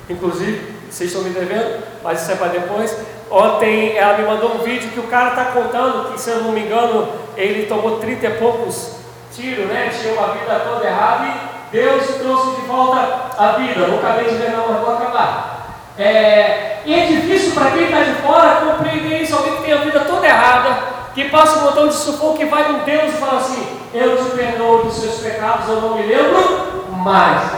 inclusive, 0.08 0.72
vocês 0.88 1.10
estão 1.10 1.24
me 1.24 1.30
devendo, 1.30 1.82
mas 2.04 2.22
isso 2.22 2.32
é 2.32 2.36
para 2.36 2.48
depois. 2.48 2.96
Ontem 3.32 3.96
ela 3.96 4.18
me 4.18 4.24
mandou 4.24 4.56
um 4.56 4.58
vídeo 4.58 4.90
que 4.90 5.00
o 5.00 5.04
cara 5.04 5.30
está 5.30 5.46
contando 5.46 6.12
que, 6.12 6.20
se 6.20 6.28
eu 6.28 6.42
não 6.42 6.52
me 6.52 6.60
engano, 6.60 7.08
ele 7.34 7.64
tomou 7.64 7.96
30 7.96 8.26
e 8.26 8.30
poucos 8.32 8.96
tiros, 9.34 9.68
né? 9.68 9.90
Tinha 9.90 10.12
uma 10.12 10.34
vida 10.34 10.60
toda 10.60 10.86
errada 10.86 11.24
e 11.28 11.72
Deus 11.72 12.08
trouxe 12.18 12.60
de 12.60 12.66
volta 12.66 13.30
a 13.38 13.52
vida. 13.52 13.86
Não 13.86 14.00
acabei 14.00 14.26
de 14.26 14.34
ver, 14.34 14.50
não, 14.50 14.68
mas 14.68 14.80
vou 14.82 14.94
acabar. 14.94 15.78
É, 15.98 16.80
e 16.84 16.92
é 16.92 17.06
difícil 17.06 17.52
para 17.52 17.70
quem 17.70 17.84
está 17.84 18.02
de 18.02 18.12
fora 18.16 18.66
compreender 18.66 19.22
isso. 19.22 19.34
Alguém 19.34 19.56
que 19.56 19.62
tem 19.62 19.72
a 19.72 19.78
vida 19.78 20.00
toda 20.00 20.26
errada, 20.26 20.82
que 21.14 21.30
passa 21.30 21.60
um 21.60 21.62
montão 21.62 21.88
de 21.88 21.94
sufoco, 21.94 22.36
que 22.36 22.44
vai 22.44 22.64
com 22.64 22.84
Deus 22.84 23.14
e 23.14 23.16
fala 23.16 23.38
assim: 23.38 23.66
Eu 23.94 24.22
te 24.22 24.30
perdoo 24.32 24.84
dos 24.84 24.94
seus 24.94 25.20
pecados, 25.20 25.70
eu 25.70 25.80
não 25.80 25.96
me 25.96 26.02
lembro 26.02 26.84
mais. 26.90 27.50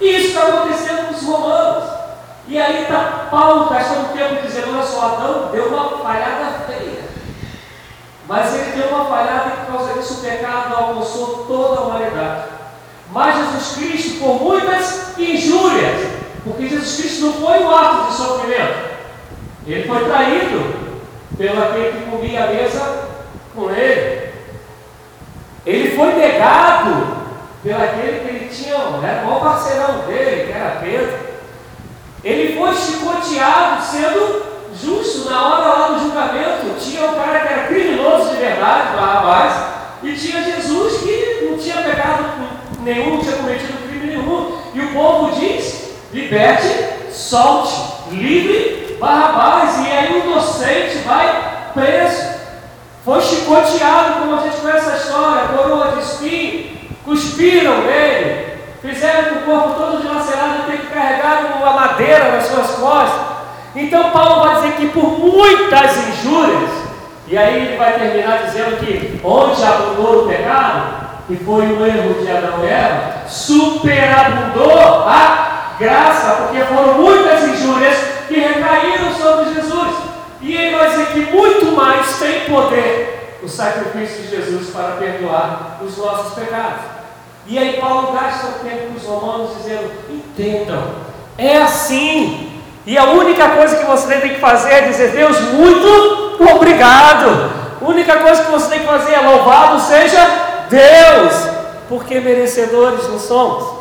E 0.00 0.08
isso 0.08 0.28
está 0.28 0.48
acontecendo 0.48 1.08
com 1.08 1.14
os 1.14 1.22
romanos. 1.22 1.97
E 2.48 2.58
aí 2.58 2.82
está 2.84 3.28
Paulo 3.30 3.68
gastando 3.68 4.14
tempo 4.14 4.40
dizendo, 4.40 4.72
olha 4.74 4.82
só, 4.82 5.04
Adão 5.04 5.50
deu 5.52 5.66
uma 5.66 5.98
falhada 5.98 6.64
feia. 6.66 7.04
Mas 8.26 8.54
ele 8.54 8.72
deu 8.72 8.88
uma 8.88 9.04
falhada 9.04 9.48
e 9.48 9.66
por 9.66 9.76
causa 9.76 9.92
disso 9.92 10.14
o 10.14 10.22
pecado 10.22 10.74
alcançou 10.74 11.44
toda 11.46 11.78
a 11.78 11.84
humanidade. 11.84 12.44
Mas 13.12 13.36
Jesus 13.36 13.76
Cristo, 13.76 14.18
por 14.20 14.40
muitas 14.40 15.18
injúrias, 15.18 16.08
porque 16.42 16.68
Jesus 16.68 16.96
Cristo 16.96 17.26
não 17.26 17.32
foi 17.34 17.58
um 17.62 17.70
ato 17.70 18.06
de 18.06 18.16
sofrimento. 18.16 18.88
Ele 19.66 19.86
foi 19.86 20.04
traído 20.06 20.74
pelo 21.36 21.62
aquele 21.62 21.98
que 21.98 22.10
comia 22.10 22.44
a 22.44 22.46
mesa 22.46 23.08
com 23.54 23.70
ele. 23.70 24.32
Ele 25.66 25.94
foi 25.94 26.14
negado 26.14 27.18
pelo 27.62 27.82
aquele 27.82 28.20
que 28.20 28.28
ele 28.28 28.48
tinha, 28.48 28.74
era 28.74 29.22
o 29.22 29.26
maior 29.26 29.40
parceirão 29.40 30.06
dele, 30.06 30.46
que 30.46 30.58
era 30.58 30.80
Pedro. 30.80 31.27
Ele 32.24 32.58
foi 32.58 32.74
chicoteado 32.74 33.82
sendo 33.82 34.42
justo 34.80 35.28
na 35.28 35.46
hora 35.46 35.68
lá 35.68 35.88
do 35.88 36.00
julgamento. 36.00 36.78
Tinha 36.80 37.04
o 37.04 37.14
cara 37.14 37.40
que 37.40 37.52
era 37.52 37.66
criminoso 37.68 38.30
de 38.30 38.36
verdade, 38.36 38.96
Barrabás, 38.96 39.54
e 40.02 40.12
tinha 40.12 40.42
Jesus 40.42 41.00
que 41.00 41.48
não 41.48 41.58
tinha 41.58 41.82
pecado 41.82 42.24
nenhum, 42.80 43.16
não 43.16 43.22
tinha 43.22 43.36
cometido 43.36 43.88
crime 43.88 44.06
nenhum. 44.06 44.58
E 44.74 44.80
o 44.80 44.92
povo 44.92 45.38
diz: 45.38 45.92
liberte, 46.12 47.12
solte, 47.12 47.74
livre 48.10 48.96
Barrabás. 49.00 49.78
E 49.86 49.90
aí 49.90 50.12
o 50.12 50.26
inocente 50.26 50.98
vai 50.98 51.70
preso. 51.72 52.38
Foi 53.04 53.20
chicoteado, 53.22 54.20
como 54.20 54.34
a 54.34 54.42
gente 54.42 54.60
conhece 54.60 54.90
a 54.90 54.96
história, 54.96 55.48
coroa 55.48 55.92
de 55.92 56.02
espinho, 56.02 56.78
cuspiram 57.04 57.82
nele, 57.82 58.47
Fizeram 58.80 59.38
o 59.38 59.42
corpo 59.42 59.74
todo 59.74 60.00
dilacerado 60.00 60.72
e 60.72 60.78
que 60.78 60.86
carregar 60.86 61.56
uma 61.56 61.72
madeira 61.72 62.32
nas 62.32 62.46
suas 62.46 62.70
costas. 62.72 63.38
Então 63.74 64.10
Paulo 64.10 64.44
vai 64.44 64.54
dizer 64.56 64.72
que 64.76 64.88
por 64.88 65.18
muitas 65.18 65.96
injúrias, 66.08 66.70
e 67.26 67.36
aí 67.36 67.66
ele 67.66 67.76
vai 67.76 67.92
terminar 67.98 68.44
dizendo 68.44 68.78
que 68.78 69.20
onde 69.24 69.62
abundou 69.64 70.24
o 70.24 70.28
pecado, 70.28 71.08
que 71.26 71.36
foi 71.36 71.66
o 71.66 71.86
erro 71.86 72.24
de 72.24 72.30
Adão 72.30 72.64
e 72.64 72.68
Eva, 72.68 73.28
superabundou 73.28 75.04
a 75.06 75.74
graça, 75.78 76.42
porque 76.42 76.64
foram 76.64 76.94
muitas 76.94 77.48
injúrias 77.48 77.96
que 78.28 78.38
recaíram 78.38 79.12
sobre 79.14 79.54
Jesus. 79.54 79.94
E 80.40 80.54
ele 80.56 80.76
vai 80.76 80.88
dizer 80.88 81.06
que 81.06 81.32
muito 81.34 81.76
mais 81.76 82.18
tem 82.18 82.40
poder 82.42 83.38
o 83.42 83.48
sacrifício 83.48 84.22
de 84.22 84.30
Jesus 84.30 84.70
para 84.70 84.96
perdoar 84.96 85.78
os 85.82 85.96
nossos 85.98 86.34
pecados. 86.34 86.98
E 87.48 87.58
aí 87.58 87.80
Paulo 87.80 88.12
gasta 88.12 88.46
o 88.46 88.52
tempo 88.64 88.88
com 88.88 88.98
os 88.98 89.04
romanos 89.04 89.56
dizendo: 89.56 89.90
entendam, 90.10 90.84
é 91.38 91.56
assim. 91.56 92.60
E 92.84 92.96
a 92.98 93.04
única 93.04 93.48
coisa 93.50 93.76
que 93.76 93.86
você 93.86 94.18
tem 94.18 94.34
que 94.34 94.40
fazer 94.40 94.70
é 94.70 94.82
dizer: 94.82 95.12
Deus, 95.12 95.40
muito 95.54 96.44
obrigado. 96.54 97.50
A 97.80 97.84
única 97.88 98.18
coisa 98.18 98.44
que 98.44 98.50
você 98.50 98.68
tem 98.68 98.80
que 98.80 98.86
fazer 98.86 99.14
é 99.14 99.20
louvado 99.20 99.80
seja 99.80 100.66
Deus, 100.68 101.48
porque 101.88 102.20
merecedores 102.20 103.08
não 103.08 103.18
somos. 103.18 103.78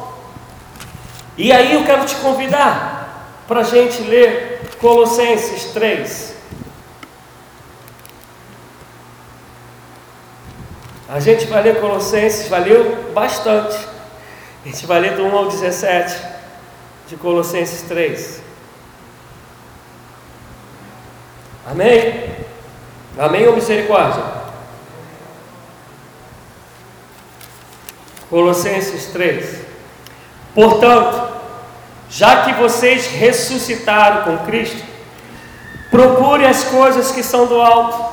E 1.37 1.51
aí 1.51 1.73
eu 1.73 1.83
quero 1.83 2.05
te 2.05 2.15
convidar 2.15 3.43
para 3.49 3.59
a 3.59 3.63
gente 3.63 4.01
ler 4.03 4.61
Colossenses 4.79 5.73
3. 5.73 6.36
A 11.09 11.19
gente 11.21 11.45
vai 11.45 11.63
ler 11.63 11.79
Colossenses, 11.79 12.49
valeu 12.49 13.11
bastante. 13.13 13.77
A 14.65 14.67
gente 14.67 14.85
vai 14.85 14.99
ler 14.99 15.15
do 15.15 15.23
1 15.23 15.37
ao 15.37 15.47
17 15.47 16.21
de 17.07 17.15
Colossenses 17.15 17.83
3. 17.83 18.41
Amém? 21.65 22.35
Amém 23.17 23.47
ou 23.47 23.55
misericórdia? 23.55 24.23
Colossenses 28.29 29.05
3. 29.07 29.61
Portanto, 30.53 31.37
já 32.09 32.43
que 32.43 32.53
vocês 32.53 33.07
ressuscitaram 33.07 34.23
com 34.23 34.45
Cristo, 34.45 34.83
procure 35.89 36.45
as 36.45 36.65
coisas 36.65 37.11
que 37.11 37.23
são 37.23 37.45
do 37.47 37.61
alto, 37.61 38.06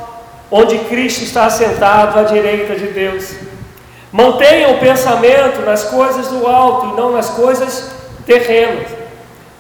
onde 0.51 0.79
Cristo 0.81 1.23
está 1.23 1.47
assentado 1.47 2.19
à 2.19 2.23
direita 2.23 2.75
de 2.75 2.89
Deus. 2.89 3.35
Mantenham 4.13 4.73
o 4.73 4.79
pensamento 4.79 5.63
nas 5.63 5.85
coisas 5.85 6.29
do 6.29 6.47
alto 6.47 6.87
e 6.89 7.01
não 7.01 7.13
nas 7.13 7.31
coisas 7.31 7.91
terrenas, 8.25 8.89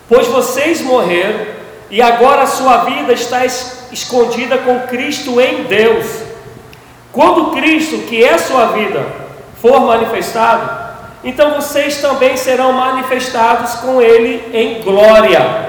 pois 0.08 0.26
vocês 0.28 0.80
morreram 0.80 1.46
e 1.90 2.00
agora 2.00 2.42
a 2.42 2.46
sua 2.46 2.84
vida 2.84 3.12
está 3.12 3.44
escondida 3.44 4.58
com 4.58 4.80
Cristo 4.80 5.40
em 5.40 5.64
Deus. 5.64 6.06
Quando 7.12 7.52
Cristo, 7.52 7.98
que 8.08 8.22
é 8.22 8.36
sua 8.38 8.66
vida, 8.66 9.06
for 9.60 9.80
manifestado, 9.80 10.84
então 11.22 11.54
vocês 11.54 11.98
também 11.98 12.36
serão 12.36 12.72
manifestados 12.72 13.74
com 13.76 14.00
Ele 14.02 14.50
em 14.52 14.82
glória. 14.82 15.68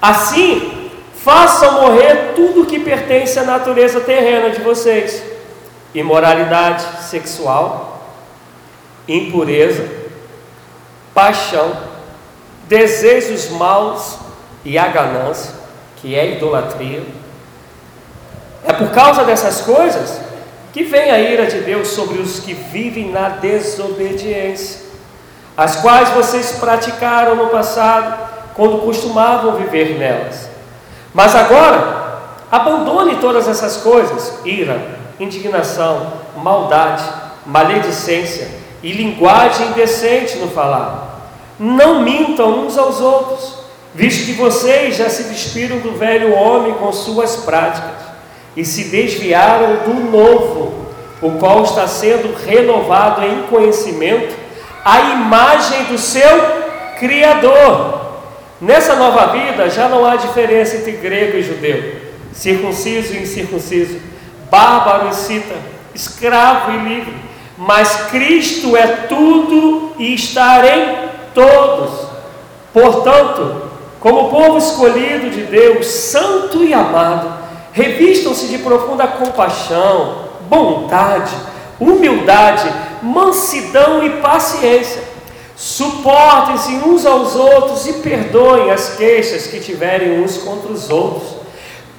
Assim, 0.00 0.77
façam 1.24 1.80
morrer 1.82 2.32
tudo 2.34 2.66
que 2.66 2.78
pertence 2.80 3.38
à 3.38 3.44
natureza 3.44 4.00
terrena 4.00 4.50
de 4.50 4.60
vocês: 4.60 5.22
imoralidade 5.94 7.04
sexual, 7.04 8.02
impureza, 9.06 9.88
paixão, 11.14 11.76
desejos 12.68 13.50
maus 13.50 14.18
e 14.64 14.78
a 14.78 14.88
ganância, 14.88 15.52
que 15.96 16.14
é 16.14 16.32
idolatria. 16.32 17.02
É 18.64 18.72
por 18.72 18.90
causa 18.90 19.24
dessas 19.24 19.60
coisas 19.62 20.20
que 20.72 20.84
vem 20.84 21.10
a 21.10 21.18
ira 21.18 21.46
de 21.46 21.60
Deus 21.60 21.88
sobre 21.88 22.18
os 22.18 22.40
que 22.40 22.52
vivem 22.52 23.10
na 23.10 23.30
desobediência, 23.30 24.82
as 25.56 25.76
quais 25.76 26.10
vocês 26.10 26.52
praticaram 26.52 27.34
no 27.34 27.48
passado, 27.48 28.28
quando 28.54 28.78
costumavam 28.78 29.56
viver 29.56 29.98
nelas. 29.98 30.47
Mas 31.18 31.34
agora, 31.34 32.20
abandone 32.48 33.16
todas 33.16 33.48
essas 33.48 33.78
coisas: 33.78 34.38
ira, 34.44 35.00
indignação, 35.18 36.12
maldade, 36.36 37.02
maledicência 37.44 38.48
e 38.84 38.92
linguagem 38.92 39.66
indecente 39.66 40.38
no 40.38 40.48
falar. 40.48 41.32
Não 41.58 42.02
mintam 42.02 42.60
uns 42.60 42.78
aos 42.78 43.00
outros, 43.00 43.54
visto 43.92 44.26
que 44.26 44.34
vocês 44.34 44.94
já 44.94 45.10
se 45.10 45.24
despiram 45.24 45.80
do 45.80 45.98
velho 45.98 46.32
homem 46.32 46.74
com 46.74 46.92
suas 46.92 47.34
práticas 47.38 47.98
e 48.56 48.64
se 48.64 48.84
desviaram 48.84 49.74
do 49.86 49.94
novo, 49.94 50.86
o 51.20 51.32
qual 51.32 51.64
está 51.64 51.88
sendo 51.88 52.32
renovado 52.46 53.24
em 53.24 53.42
conhecimento, 53.48 54.36
a 54.84 55.00
imagem 55.00 55.82
do 55.86 55.98
seu 55.98 56.58
Criador. 56.96 58.07
Nessa 58.60 58.96
nova 58.96 59.26
vida 59.26 59.68
já 59.70 59.88
não 59.88 60.04
há 60.04 60.16
diferença 60.16 60.76
entre 60.76 60.92
grego 60.92 61.36
e 61.36 61.42
judeu, 61.42 61.96
circunciso 62.32 63.14
e 63.14 63.22
incircunciso, 63.22 63.98
bárbaro 64.50 65.08
e 65.10 65.14
cita, 65.14 65.54
escravo 65.94 66.72
e 66.72 66.78
livre, 66.78 67.14
mas 67.56 68.08
Cristo 68.10 68.76
é 68.76 68.86
tudo 68.86 69.92
e 69.98 70.14
está 70.14 70.66
em 70.66 71.08
todos. 71.34 72.08
Portanto, 72.72 73.68
como 74.00 74.30
povo 74.30 74.58
escolhido 74.58 75.30
de 75.30 75.42
Deus, 75.42 75.86
santo 75.86 76.64
e 76.64 76.74
amado, 76.74 77.38
Revistam-se 77.78 78.48
de 78.48 78.58
profunda 78.58 79.06
compaixão, 79.06 80.24
bondade, 80.48 81.32
humildade, 81.78 82.68
mansidão 83.00 84.02
e 84.02 84.20
paciência. 84.20 85.00
Suportem-se 85.58 86.70
uns 86.88 87.04
aos 87.04 87.34
outros 87.34 87.84
e 87.84 87.94
perdoem 87.94 88.70
as 88.70 88.90
queixas 88.90 89.48
que 89.48 89.58
tiverem 89.58 90.22
uns 90.22 90.38
contra 90.38 90.70
os 90.70 90.88
outros. 90.88 91.30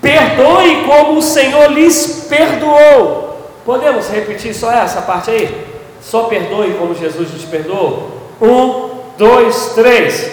Perdoe 0.01 0.85
como 0.85 1.19
o 1.19 1.21
Senhor 1.21 1.69
lhes 1.69 2.25
perdoou. 2.29 3.37
Podemos 3.65 4.07
repetir 4.07 4.55
só 4.55 4.71
essa 4.71 5.01
parte 5.01 5.29
aí? 5.29 5.67
Só 6.01 6.23
perdoe 6.23 6.75
como 6.75 6.95
Jesus 6.95 7.33
nos 7.33 7.43
perdoou? 7.43 8.31
Um, 8.41 9.01
dois, 9.17 9.73
três. 9.75 10.31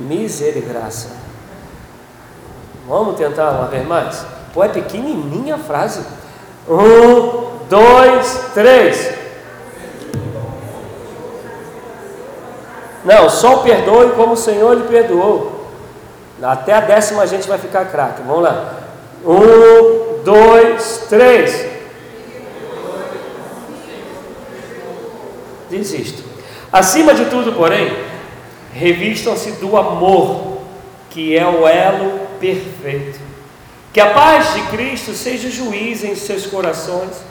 Misericórdia. 0.00 1.10
Vamos 2.88 3.16
tentar 3.16 3.52
uma 3.52 3.68
vez 3.68 3.86
mais? 3.86 4.26
Pô, 4.52 4.64
é 4.64 4.68
pequenininha 4.68 5.54
a 5.54 5.58
frase. 5.58 6.00
Um, 6.68 7.50
dois, 7.70 8.50
três. 8.52 9.13
Não, 13.04 13.28
só 13.28 13.58
perdoe 13.58 14.12
como 14.12 14.32
o 14.32 14.36
Senhor 14.36 14.74
lhe 14.74 14.84
perdoou. 14.84 15.68
Até 16.42 16.72
a 16.72 16.80
décima 16.80 17.22
a 17.22 17.26
gente 17.26 17.46
vai 17.46 17.58
ficar 17.58 17.84
craque. 17.86 18.22
Vamos 18.26 18.42
lá. 18.42 18.74
Um, 19.24 20.22
dois, 20.24 21.06
três. 21.08 21.66
Desisto. 25.70 26.22
Acima 26.72 27.14
de 27.14 27.26
tudo, 27.26 27.52
porém, 27.52 27.96
revistam-se 28.72 29.52
do 29.52 29.76
amor, 29.76 30.58
que 31.10 31.36
é 31.36 31.46
o 31.46 31.68
elo 31.68 32.20
perfeito. 32.40 33.20
Que 33.92 34.00
a 34.00 34.10
paz 34.10 34.54
de 34.54 34.62
Cristo 34.62 35.12
seja 35.12 35.48
juiz 35.48 36.02
em 36.02 36.16
seus 36.16 36.46
corações, 36.46 37.22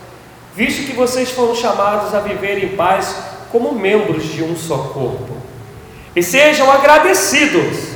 visto 0.56 0.86
que 0.86 0.96
vocês 0.96 1.32
foram 1.32 1.54
chamados 1.56 2.14
a 2.16 2.20
viver 2.20 2.64
em 2.64 2.76
paz 2.76 3.18
como 3.52 3.74
membros 3.74 4.24
de 4.24 4.44
um 4.44 4.56
só 4.56 4.78
corpo. 4.78 5.33
E 6.16 6.22
sejam 6.22 6.72
agradecidos, 6.72 7.94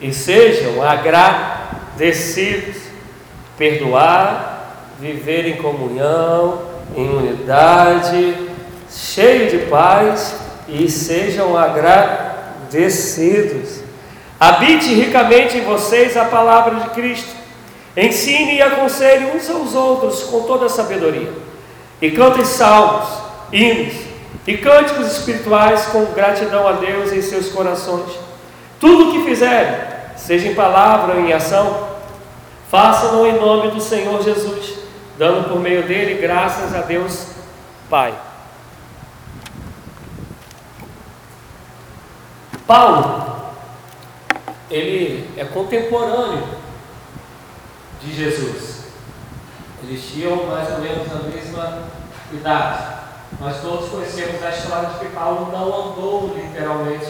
e 0.00 0.12
sejam 0.12 0.80
agradecidos, 0.82 2.76
perdoar, 3.56 4.94
viver 5.00 5.46
em 5.46 5.56
comunhão, 5.56 6.62
em 6.96 7.08
unidade, 7.08 8.48
cheio 8.88 9.50
de 9.50 9.58
paz, 9.66 10.36
e 10.68 10.88
sejam 10.88 11.56
agradecidos. 11.56 13.80
Habite 14.38 14.94
ricamente 14.94 15.58
em 15.58 15.64
vocês 15.64 16.16
a 16.16 16.26
palavra 16.26 16.76
de 16.76 16.90
Cristo. 16.90 17.36
Ensine 17.96 18.54
e 18.54 18.62
aconselhe 18.62 19.32
uns 19.34 19.50
aos 19.50 19.74
outros 19.74 20.22
com 20.24 20.42
toda 20.42 20.66
a 20.66 20.68
sabedoria. 20.68 21.32
E 22.00 22.12
cantem 22.12 22.44
salmos, 22.44 23.08
hinos 23.52 24.07
e 24.48 24.56
cânticos 24.56 25.08
espirituais 25.08 25.88
com 25.88 26.06
gratidão 26.06 26.66
a 26.66 26.72
Deus 26.72 27.12
em 27.12 27.20
seus 27.20 27.50
corações. 27.50 28.18
Tudo 28.80 29.10
o 29.10 29.12
que 29.12 29.28
fizerem, 29.28 29.78
seja 30.16 30.48
em 30.48 30.54
palavra 30.54 31.16
ou 31.16 31.20
em 31.20 31.34
ação, 31.34 31.86
façam-no 32.70 33.26
em 33.26 33.38
nome 33.38 33.72
do 33.72 33.80
Senhor 33.80 34.22
Jesus, 34.22 34.78
dando 35.18 35.50
por 35.50 35.60
meio 35.60 35.82
dele 35.82 36.18
graças 36.18 36.74
a 36.74 36.80
Deus 36.80 37.26
Pai. 37.90 38.14
Paulo 42.66 43.52
ele 44.70 45.30
é 45.36 45.44
contemporâneo 45.44 46.48
de 48.00 48.14
Jesus. 48.14 48.84
Eles 49.82 50.02
tinham 50.10 50.46
mais 50.46 50.72
ou 50.72 50.78
menos 50.78 51.06
a 51.12 51.18
mesma 51.24 51.82
idade. 52.32 52.97
Nós 53.40 53.60
todos 53.60 53.88
conhecemos 53.90 54.42
a 54.42 54.50
história 54.50 54.88
de 54.88 54.98
que 54.98 55.14
Paulo 55.14 55.52
não 55.52 55.66
andou 55.66 56.34
literalmente 56.34 57.06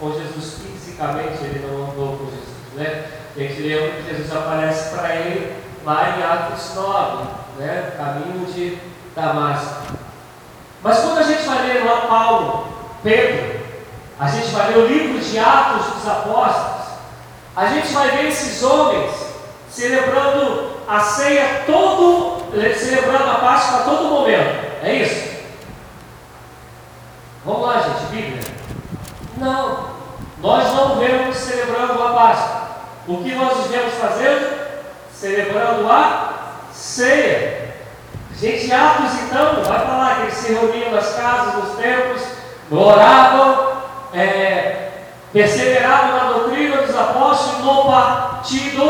com 0.00 0.12
Jesus 0.12 0.54
fisicamente, 0.62 1.44
ele 1.44 1.66
não 1.66 1.90
andou 1.90 2.16
com 2.16 2.24
Jesus. 2.24 2.48
Né? 2.74 3.04
A 3.36 3.38
gente 3.38 3.62
lembra 3.62 3.90
que 3.90 4.10
Jesus 4.10 4.36
aparece 4.36 4.96
para 4.96 5.14
ele 5.14 5.56
lá 5.84 6.16
em 6.16 6.22
Atos 6.22 6.74
9, 6.74 7.24
né? 7.58 7.92
caminho 7.96 8.46
de 8.46 8.78
Damasco. 9.14 9.94
Mas 10.82 10.98
quando 10.98 11.18
a 11.18 11.22
gente 11.22 11.42
vai 11.42 11.66
ler 11.66 11.84
lá 11.84 12.00
Paulo, 12.02 12.68
Pedro, 13.02 13.60
a 14.18 14.26
gente 14.28 14.48
vai 14.48 14.72
ler 14.72 14.78
o 14.78 14.86
livro 14.86 15.18
de 15.20 15.38
Atos 15.38 15.86
dos 15.94 16.08
Apóstolos, 16.08 16.88
a 17.54 17.66
gente 17.66 17.92
vai 17.92 18.10
ver 18.10 18.28
esses 18.28 18.62
homens 18.62 19.12
celebrando 19.70 20.70
a 20.88 21.00
ceia 21.00 21.62
todo, 21.66 22.42
celebrando 22.76 23.30
a 23.30 23.34
Páscoa 23.34 23.80
a 23.80 23.82
todo 23.82 24.08
momento. 24.08 24.66
É 24.82 24.94
isso? 24.94 25.27
Vamos 27.44 27.66
lá, 27.66 27.80
gente, 27.80 28.10
Bíblia. 28.10 28.42
Não, 29.36 29.90
nós 30.40 30.74
não 30.74 30.96
vemos 30.96 31.36
celebrando 31.36 32.02
a 32.02 32.12
Páscoa. 32.12 32.68
O 33.06 33.22
que 33.22 33.34
nós 33.34 33.66
vemos 33.68 33.94
fazendo? 33.94 34.58
Celebrando 35.12 35.90
a 35.90 36.32
ceia. 36.72 37.74
Gente, 38.36 38.72
Atos 38.72 39.14
então, 39.22 39.62
vai 39.64 39.86
falar 39.86 40.16
que 40.16 40.22
eles 40.22 40.34
se 40.34 40.52
reuniam 40.52 40.92
nas 40.92 41.14
casas, 41.14 41.54
nos 41.54 41.76
templos, 41.76 42.22
oravam, 42.70 43.72
é, 44.14 44.90
perseveraram 45.32 46.16
na 46.16 46.32
doutrina 46.32 46.82
dos 46.82 46.96
apóstolos 46.96 47.64
no 47.64 47.84
partido 47.84 48.86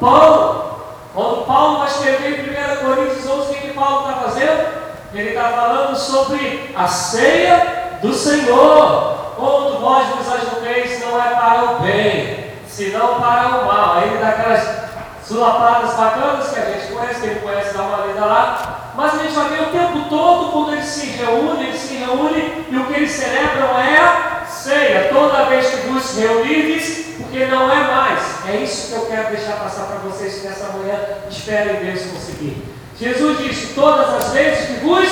pão. 0.00 0.72
Quando 1.14 1.46
Paulo 1.46 1.78
vai 1.78 1.88
escrever 1.88 2.40
em 2.40 2.82
1 2.82 2.86
Coríntios 2.86 3.26
11, 3.28 3.52
o 3.52 3.54
que 3.54 3.72
Paulo 3.72 4.08
está 4.08 4.20
fazendo? 4.22 4.81
Ele 5.14 5.28
está 5.28 5.50
falando 5.50 5.96
sobre 5.96 6.72
a 6.74 6.88
ceia 6.88 7.98
do 8.00 8.14
Senhor. 8.14 9.34
Quando 9.36 9.80
vós 9.80 10.08
vos 10.08 10.32
ajunteis, 10.32 11.00
não 11.00 11.20
é 11.20 11.34
para 11.34 11.64
o 11.64 11.80
bem, 11.80 12.52
senão 12.66 13.20
para 13.20 13.48
o 13.48 13.66
mal. 13.66 14.02
Ele 14.02 14.18
dá 14.18 14.28
aquelas 14.28 14.82
sulapadas 15.26 15.94
bacanas 15.94 16.48
que 16.48 16.58
a 16.58 16.64
gente 16.64 16.92
conhece, 16.92 17.20
quem 17.20 17.34
conhece 17.36 17.74
dá 17.74 17.82
uma 17.82 18.26
lá. 18.26 18.92
Mas 18.94 19.14
a 19.14 19.22
gente 19.22 19.34
vai 19.34 19.48
ver 19.48 19.62
o 19.62 19.70
tempo 19.70 20.08
todo 20.08 20.52
quando 20.52 20.72
eles 20.72 20.86
se 20.86 21.06
reúnem, 21.06 21.68
eles 21.68 21.80
se 21.80 21.94
reúnem 21.94 22.66
e 22.70 22.76
o 22.76 22.86
que 22.86 22.94
eles 22.94 23.10
celebram 23.10 23.78
é 23.78 23.96
a 23.98 24.46
ceia. 24.46 25.08
Toda 25.12 25.46
vez 25.46 25.68
que 25.68 25.88
vos 25.88 26.16
reunides, 26.16 27.16
porque 27.18 27.46
não 27.46 27.70
é 27.70 27.84
mais. 27.84 28.46
É 28.48 28.56
isso 28.56 28.88
que 28.88 28.94
eu 28.94 29.06
quero 29.06 29.28
deixar 29.28 29.56
passar 29.56 29.86
para 29.86 29.96
vocês 29.98 30.42
nessa 30.42 30.72
manhã. 30.72 30.98
Espero 31.28 31.76
em 31.76 31.84
Deus 31.84 32.02
conseguir. 32.06 32.71
Jesus 33.02 33.38
disse: 33.38 33.74
todas 33.74 34.14
as 34.14 34.32
vezes 34.32 34.66
que 34.66 34.84
vos 34.84 35.08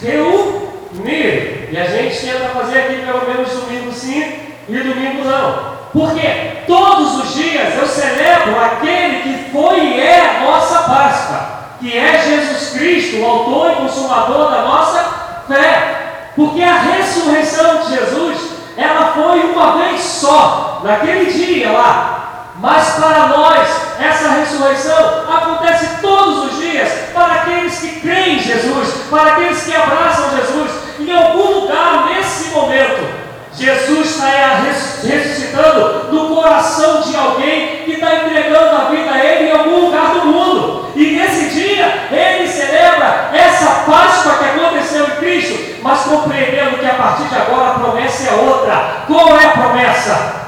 reunir. 0.00 1.68
E 1.72 1.76
a 1.76 1.84
gente 1.84 2.20
tenta 2.20 2.50
fazer 2.50 2.78
aqui 2.78 3.02
pelo 3.04 3.26
menos 3.26 3.50
domingo 3.50 3.92
sim 3.92 4.22
e 4.68 4.78
domingo 4.78 5.24
não. 5.24 5.76
Porque 5.92 6.62
todos 6.68 7.24
os 7.24 7.34
dias 7.34 7.74
eu 7.74 7.86
celebro 7.86 8.60
aquele 8.60 9.22
que 9.22 9.50
foi 9.50 9.80
e 9.80 10.00
é 10.00 10.20
a 10.20 10.40
nossa 10.44 10.82
Páscoa, 10.82 11.48
que 11.80 11.96
é 11.96 12.22
Jesus 12.22 12.78
Cristo, 12.78 13.16
o 13.16 13.26
autor 13.26 13.72
e 13.72 13.76
consumador 13.76 14.50
da 14.52 14.62
nossa 14.62 15.42
fé. 15.48 16.30
Porque 16.36 16.62
a 16.62 16.78
ressurreição 16.78 17.80
de 17.80 17.96
Jesus, 17.96 18.38
ela 18.76 19.14
foi 19.14 19.40
uma 19.40 19.78
vez 19.78 20.00
só, 20.00 20.82
naquele 20.84 21.32
dia 21.32 21.72
lá. 21.72 22.52
Mas 22.60 22.94
para 22.94 23.26
nós, 23.28 23.68
essa 23.98 24.28
ressurreição 24.30 25.24
acontece 25.28 26.00
todos 26.00 26.44
os 26.44 26.58
dias 26.58 26.65
para 27.12 27.34
aqueles 27.34 27.78
que 27.78 28.00
creem 28.00 28.36
em 28.36 28.40
Jesus, 28.40 28.94
para 29.10 29.32
aqueles 29.32 29.62
que 29.64 29.74
abraçam 29.74 30.36
Jesus. 30.36 30.70
Em 30.98 31.12
algum 31.12 31.60
lugar 31.60 32.06
nesse 32.06 32.50
momento, 32.50 33.26
Jesus 33.52 34.10
está 34.10 34.62
ressuscitando 35.02 36.12
no 36.12 36.34
coração 36.34 37.00
de 37.00 37.16
alguém 37.16 37.84
que 37.84 37.92
está 37.92 38.16
entregando 38.16 38.76
a 38.76 38.84
vida 38.90 39.10
a 39.10 39.24
Ele 39.24 39.48
em 39.48 39.52
algum 39.52 39.86
lugar 39.86 40.12
do 40.14 40.26
mundo. 40.26 40.92
E 40.94 41.12
nesse 41.12 41.54
dia, 41.54 42.08
Ele 42.10 42.46
celebra 42.46 43.30
essa 43.32 43.84
Páscoa 43.86 44.38
que 44.38 44.44
aconteceu 44.44 45.06
em 45.06 45.16
Cristo, 45.16 45.82
mas 45.82 46.00
compreendendo 46.00 46.78
que 46.78 46.86
a 46.86 46.94
partir 46.94 47.24
de 47.24 47.34
agora 47.34 47.70
a 47.70 47.78
promessa 47.78 48.30
é 48.30 48.34
outra. 48.34 49.04
Qual 49.06 49.38
é 49.38 49.46
a 49.46 49.50
promessa? 49.50 50.46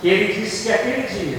Que 0.00 0.08
Ele 0.08 0.32
disse 0.32 0.66
que 0.66 0.72
aquele 0.72 1.02
dia, 1.02 1.38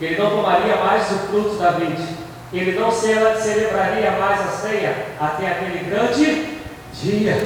Ele 0.00 0.20
não 0.20 0.30
tomaria 0.30 0.76
mais 0.76 1.10
o 1.10 1.18
fruto 1.28 1.56
da 1.56 1.72
que 1.72 2.25
Ele 2.52 2.78
não 2.78 2.90
celebraria 2.90 4.12
mais 4.12 4.40
a 4.40 4.50
ceia 4.50 4.94
até 5.20 5.48
aquele 5.48 5.90
grande 5.90 6.58
dia. 6.92 7.42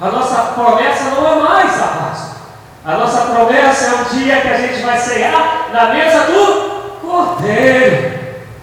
A 0.00 0.08
nossa 0.10 0.52
promessa 0.52 1.10
não 1.10 1.26
é 1.26 1.36
mais 1.36 1.82
a 1.82 1.86
Páscoa. 1.86 2.38
A 2.84 2.96
nossa 2.96 3.20
promessa 3.32 3.84
é 3.84 4.00
o 4.00 4.04
dia 4.16 4.40
que 4.40 4.48
a 4.48 4.56
gente 4.56 4.82
vai 4.82 4.98
cear 4.98 5.68
na 5.72 5.92
mesa 5.92 6.20
do 6.24 7.00
Cordeiro. 7.00 8.18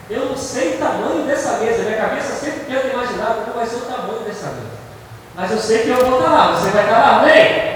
Eu 0.09 0.25
não 0.25 0.37
sei 0.37 0.75
o 0.75 0.77
tamanho 0.77 1.25
dessa 1.25 1.57
mesa, 1.57 1.83
minha 1.83 1.97
cabeça 1.97 2.33
sempre 2.33 2.61
tenta 2.61 2.87
imaginar 2.87 3.35
como 3.43 3.57
vai 3.57 3.65
ser 3.65 3.75
o 3.75 3.81
tamanho 3.81 4.21
dessa 4.25 4.47
mesa. 4.47 4.75
Mas 5.35 5.51
eu 5.51 5.57
sei 5.57 5.79
que 5.79 5.89
eu 5.89 6.05
vou 6.05 6.19
estar 6.19 6.31
lá, 6.31 6.51
você 6.51 6.69
vai 6.69 6.83
estar 6.83 6.97
lá, 6.97 7.19
amém? 7.19 7.75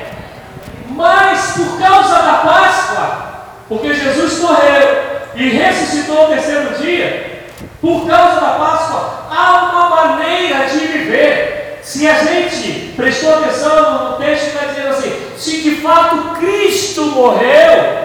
Mas 0.89 1.51
por 1.51 1.79
causa 1.79 2.15
da 2.15 2.33
Páscoa, 2.33 3.29
porque 3.67 3.93
Jesus 3.93 4.39
morreu 4.39 5.09
e 5.35 5.49
ressuscitou 5.49 6.29
no 6.29 6.35
terceiro 6.35 6.73
dia, 6.75 7.28
por 7.81 8.07
causa 8.07 8.41
da 8.41 8.51
Páscoa, 8.51 9.27
há 9.29 9.69
uma 9.71 9.89
maneira 9.89 10.65
de 10.65 10.79
viver. 10.79 11.79
Se 11.81 12.07
a 12.07 12.23
gente 12.23 12.93
prestou 12.95 13.33
atenção 13.35 14.11
no 14.11 14.17
texto 14.17 14.47
está 14.47 14.65
dizendo 14.65 14.89
assim, 14.89 15.13
se 15.37 15.61
de 15.61 15.75
fato 15.77 16.39
Cristo 16.39 17.03
morreu 17.05 17.99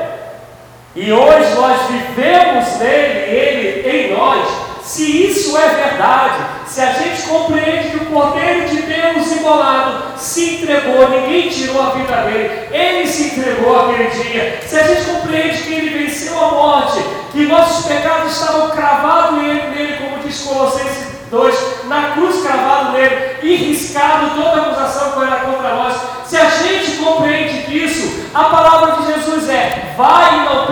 e 0.94 1.12
hoje 1.12 1.54
nós 1.54 1.80
vivemos 1.88 2.78
nele, 2.78 3.36
ele 3.36 3.90
em 3.90 4.16
nós, 4.16 4.48
se 4.84 5.26
isso 5.26 5.56
é 5.56 5.68
verdade, 5.68 6.44
se 6.66 6.80
a 6.80 6.92
gente 6.92 7.22
compreende 7.22 7.90
que 7.90 8.04
o 8.04 8.06
Cordeiro 8.06 8.68
de 8.68 8.82
Deus 8.82 9.32
imolado 9.32 10.18
se 10.18 10.56
entregou, 10.56 11.08
ninguém 11.08 11.48
tirou 11.48 11.82
a 11.82 11.90
vida 11.90 12.16
dele, 12.22 12.68
ele 12.70 13.06
se 13.06 13.28
entregou 13.28 13.80
aquele 13.80 14.10
dia, 14.10 14.60
se 14.66 14.78
a 14.78 14.82
gente 14.82 15.04
compreende 15.06 15.62
que 15.62 15.72
ele 15.72 16.04
venceu 16.04 16.38
a 16.38 16.48
morte, 16.50 17.02
que 17.32 17.46
nossos 17.46 17.86
pecados 17.86 18.32
estavam 18.32 18.70
cravados 18.70 19.38
nele, 19.42 19.98
como 19.98 20.22
diz 20.22 20.42
Colossenses 20.42 21.14
2, 21.30 21.86
na 21.86 22.10
cruz 22.12 22.42
cravado 22.42 22.92
nele 22.92 23.38
e 23.42 23.56
riscado 23.56 24.40
toda 24.40 24.62
acusação 24.62 25.12
que 25.12 25.22
era 25.22 25.40
contra 25.40 25.74
nós. 25.74 25.96
Se 26.26 26.36
a 26.36 26.48
gente 26.48 26.98
compreende 26.98 27.76
isso, 27.76 28.28
a 28.34 28.44
palavra 28.44 28.96
de 28.96 29.12
Jesus 29.12 29.48
é: 29.48 29.94
vai 29.96 30.34
e 30.34 30.44
não 30.44 30.66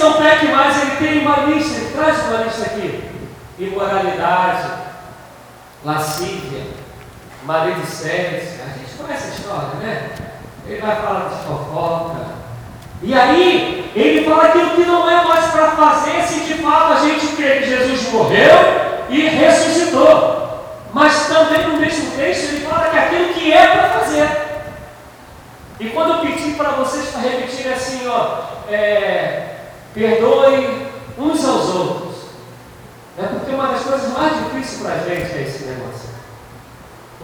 não 0.00 0.14
peque 0.14 0.46
mais, 0.48 0.82
ele 0.82 0.96
tem 0.96 1.20
uma 1.20 1.36
lista, 1.46 1.78
ele 1.78 1.92
traz 1.92 2.18
uma 2.26 2.44
lista 2.44 2.62
aqui: 2.66 3.04
imoralidade, 3.58 4.68
lascívia, 5.84 6.64
maledicência. 7.44 8.64
A 8.64 8.78
gente 8.78 8.94
conhece 8.98 9.26
a 9.26 9.34
história, 9.34 9.74
né? 9.80 10.10
Ele 10.66 10.80
vai 10.80 10.96
falar 10.96 11.28
de 11.28 11.44
fofoca 11.46 12.40
e 13.02 13.14
aí, 13.14 13.90
ele 13.96 14.28
fala 14.28 14.44
aquilo 14.44 14.70
que 14.72 14.82
não 14.82 15.08
é 15.08 15.24
mais 15.24 15.46
para 15.46 15.70
fazer 15.70 16.22
se 16.22 16.40
de 16.40 16.54
fato 16.62 16.92
a 16.92 17.00
gente 17.00 17.28
crê 17.34 17.60
que 17.60 17.70
Jesus 17.70 18.12
morreu 18.12 19.06
e 19.08 19.22
ressuscitou. 19.22 20.38
Mas 20.92 21.28
também 21.28 21.66
no 21.66 21.78
mesmo 21.78 22.10
texto 22.10 22.52
ele 22.52 22.66
fala 22.66 22.90
que 22.90 22.98
aquilo 22.98 23.32
que 23.32 23.52
é 23.52 23.66
para 23.68 23.88
fazer. 23.88 24.28
E 25.78 25.88
quando 25.88 26.10
eu 26.10 26.18
pedi 26.18 26.50
para 26.52 26.72
vocês 26.72 27.06
para 27.06 27.22
repetir 27.22 27.72
assim, 27.72 28.06
ó, 28.06 28.42
é, 28.70 29.59
perdoe 29.94 30.86
uns 31.18 31.44
aos 31.44 31.74
outros. 31.74 32.14
É 33.18 33.22
porque 33.24 33.52
uma 33.52 33.68
das 33.68 33.82
coisas 33.82 34.12
mais 34.12 34.32
difíceis 34.36 34.82
para 34.82 34.94
a 34.94 34.98
gente 34.98 35.32
é 35.32 35.42
esse 35.42 35.64
negócio. 35.64 36.10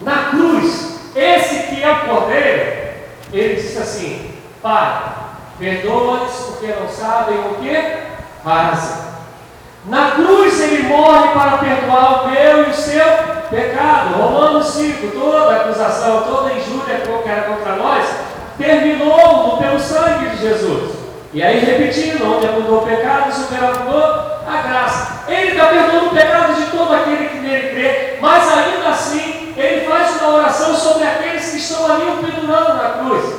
Na 0.03 0.31
cruz, 0.31 0.99
esse 1.15 1.69
que 1.69 1.83
é 1.83 1.91
o 1.91 2.01
cordeiro, 2.01 2.97
ele 3.33 3.55
disse 3.55 3.79
assim: 3.79 4.31
Pai, 4.61 5.17
Perdoa-lhes 5.59 6.33
porque 6.33 6.67
não 6.67 6.87
sabem 6.87 7.39
o 7.39 7.55
que 7.55 7.99
fazem. 8.45 9.07
Na 9.87 10.11
cruz 10.11 10.61
ele 10.61 10.83
morre 10.83 11.29
para 11.29 11.59
perdoar 11.59 12.25
o 12.25 12.31
meu 12.31 12.67
e 12.67 12.71
o 12.71 12.75
seu 12.75 13.05
pecado. 13.49 14.21
Romanos 14.21 14.67
5, 14.67 15.19
toda 15.19 15.57
acusação, 15.57 16.25
toda 16.25 16.53
injúria 16.53 17.01
que 17.01 17.29
era 17.29 17.43
contra 17.43 17.77
nós, 17.77 18.05
terminou 18.59 19.57
pelo 19.57 19.81
sangue 19.81 20.29
de 20.31 20.43
Jesus. 20.43 20.86
E 21.37 21.43
aí, 21.43 21.59
repetindo, 21.59 22.35
onde 22.35 22.47
abundou 22.47 22.79
o 22.79 22.87
pecado, 22.87 23.31
superabundou 23.31 24.03
a 24.03 24.63
graça. 24.67 25.25
Ele 25.29 25.51
está 25.51 25.67
perdoando 25.67 26.07
o 26.07 26.15
pecado 26.15 26.55
de 26.55 26.65
todo 26.71 26.95
aquele 26.95 27.29
que 27.29 27.39
nele 27.41 27.69
crê, 27.69 28.19
mas 28.23 28.49
ainda 28.51 28.89
assim, 28.89 29.53
ele 29.55 29.87
faz 29.87 30.19
uma 30.23 30.37
oração 30.37 30.75
sobre 30.75 31.07
aqueles 31.07 31.51
que 31.51 31.59
estão 31.59 31.93
ali 31.93 32.07
pendurando 32.25 32.75
na 32.83 32.89
cruz 33.05 33.35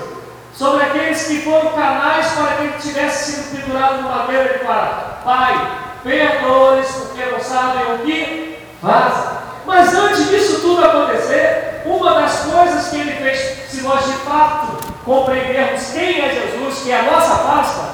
sobre 0.53 0.83
aqueles 0.83 1.23
que 1.23 1.41
foram 1.41 1.71
canais 1.71 2.27
para 2.33 2.57
que 2.57 2.63
ele 2.65 2.73
tivesse 2.79 3.31
sido 3.31 3.61
pendurado 3.61 4.03
no 4.03 4.09
madeira 4.09 4.59
e 4.61 4.65
fala, 4.65 5.19
Pai, 5.23 5.71
perdoa-lhes 6.03 6.91
porque 6.91 7.25
não 7.25 7.39
sabem 7.39 7.95
o 7.95 7.97
que 8.05 8.59
fazem. 8.79 9.37
Mas 9.65 9.95
antes 9.95 10.29
disso 10.29 10.61
tudo 10.61 10.85
acontecer, 10.85 11.81
uma 11.83 12.13
das 12.13 12.41
coisas 12.41 12.89
que 12.89 12.99
ele 12.99 13.11
fez, 13.13 13.69
se 13.71 13.81
nós 13.81 14.05
de 14.05 14.13
fato 14.19 14.96
compreendermos 15.07 15.91
quem 15.93 16.21
é 16.21 16.29
Jesus, 16.29 16.83
que 16.83 16.91
é 16.91 16.99
a 16.99 17.03
nossa 17.03 17.35
Páscoa, 17.37 17.89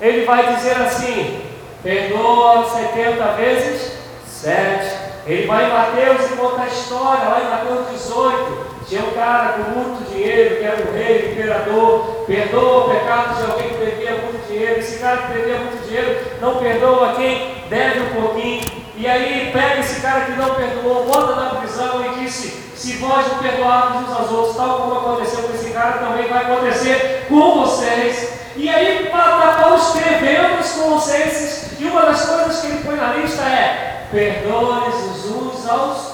ele 0.00 0.26
vai 0.26 0.54
dizer 0.54 0.76
assim: 0.76 1.40
perdoa 1.82 2.68
70 2.68 3.24
vezes 3.32 3.92
7. 4.26 5.06
Ele 5.26 5.46
vai 5.46 5.64
em 5.64 5.72
Mateus 5.72 6.30
e 6.30 6.36
conta 6.36 6.62
a 6.62 6.66
história, 6.66 7.28
lá 7.28 7.40
em 7.40 7.50
Mateus 7.50 7.90
18. 7.90 8.76
Tinha 8.86 9.02
um 9.02 9.10
cara 9.10 9.54
com 9.54 9.70
muito 9.72 10.12
dinheiro, 10.12 10.56
que 10.56 10.64
era 10.64 10.88
um 10.88 10.92
rei, 10.92 11.32
imperador, 11.32 12.24
perdoa 12.26 12.84
o 12.84 12.90
pecado 12.90 13.34
de 13.34 13.50
alguém 13.50 13.68
que 13.70 13.84
devia 13.84 14.12
muito 14.12 14.46
dinheiro. 14.46 14.78
Esse 14.78 14.98
cara 15.00 15.16
que 15.16 15.32
devia 15.32 15.58
muito 15.58 15.84
dinheiro 15.84 16.20
não 16.40 16.56
perdoa 16.56 17.14
quem 17.14 17.54
deve 17.68 18.00
um 18.00 18.22
pouquinho. 18.22 18.62
E 18.96 19.06
aí 19.06 19.50
pega 19.52 19.80
esse 19.80 20.00
cara 20.00 20.26
que 20.26 20.32
não 20.32 20.54
perdoou, 20.54 21.04
bota 21.06 21.34
na 21.34 21.50
prisão 21.56 22.04
e 22.04 22.20
disse: 22.20 22.65
se 22.86 22.98
vós 22.98 23.26
não 23.26 23.38
perdoarmos 23.38 24.08
uns 24.08 24.16
aos 24.16 24.30
outros, 24.30 24.56
tal 24.56 24.78
como 24.78 24.94
aconteceu 24.94 25.42
com 25.42 25.54
esse 25.54 25.70
cara, 25.70 25.98
também 25.98 26.28
vai 26.28 26.44
acontecer 26.44 27.26
com 27.28 27.64
vocês. 27.64 28.32
E 28.54 28.68
aí 28.68 29.10
Paulo 29.10 29.76
escrevendo 29.76 30.60
os 30.60 30.70
Colossenses, 30.70 31.80
e 31.80 31.84
uma 31.84 32.02
das 32.02 32.24
coisas 32.24 32.60
que 32.60 32.68
ele 32.68 32.84
põe 32.84 32.94
na 32.94 33.14
lista 33.14 33.42
é: 33.42 34.06
perdoe-os 34.12 35.24
uns 35.26 35.68
aos 35.68 36.10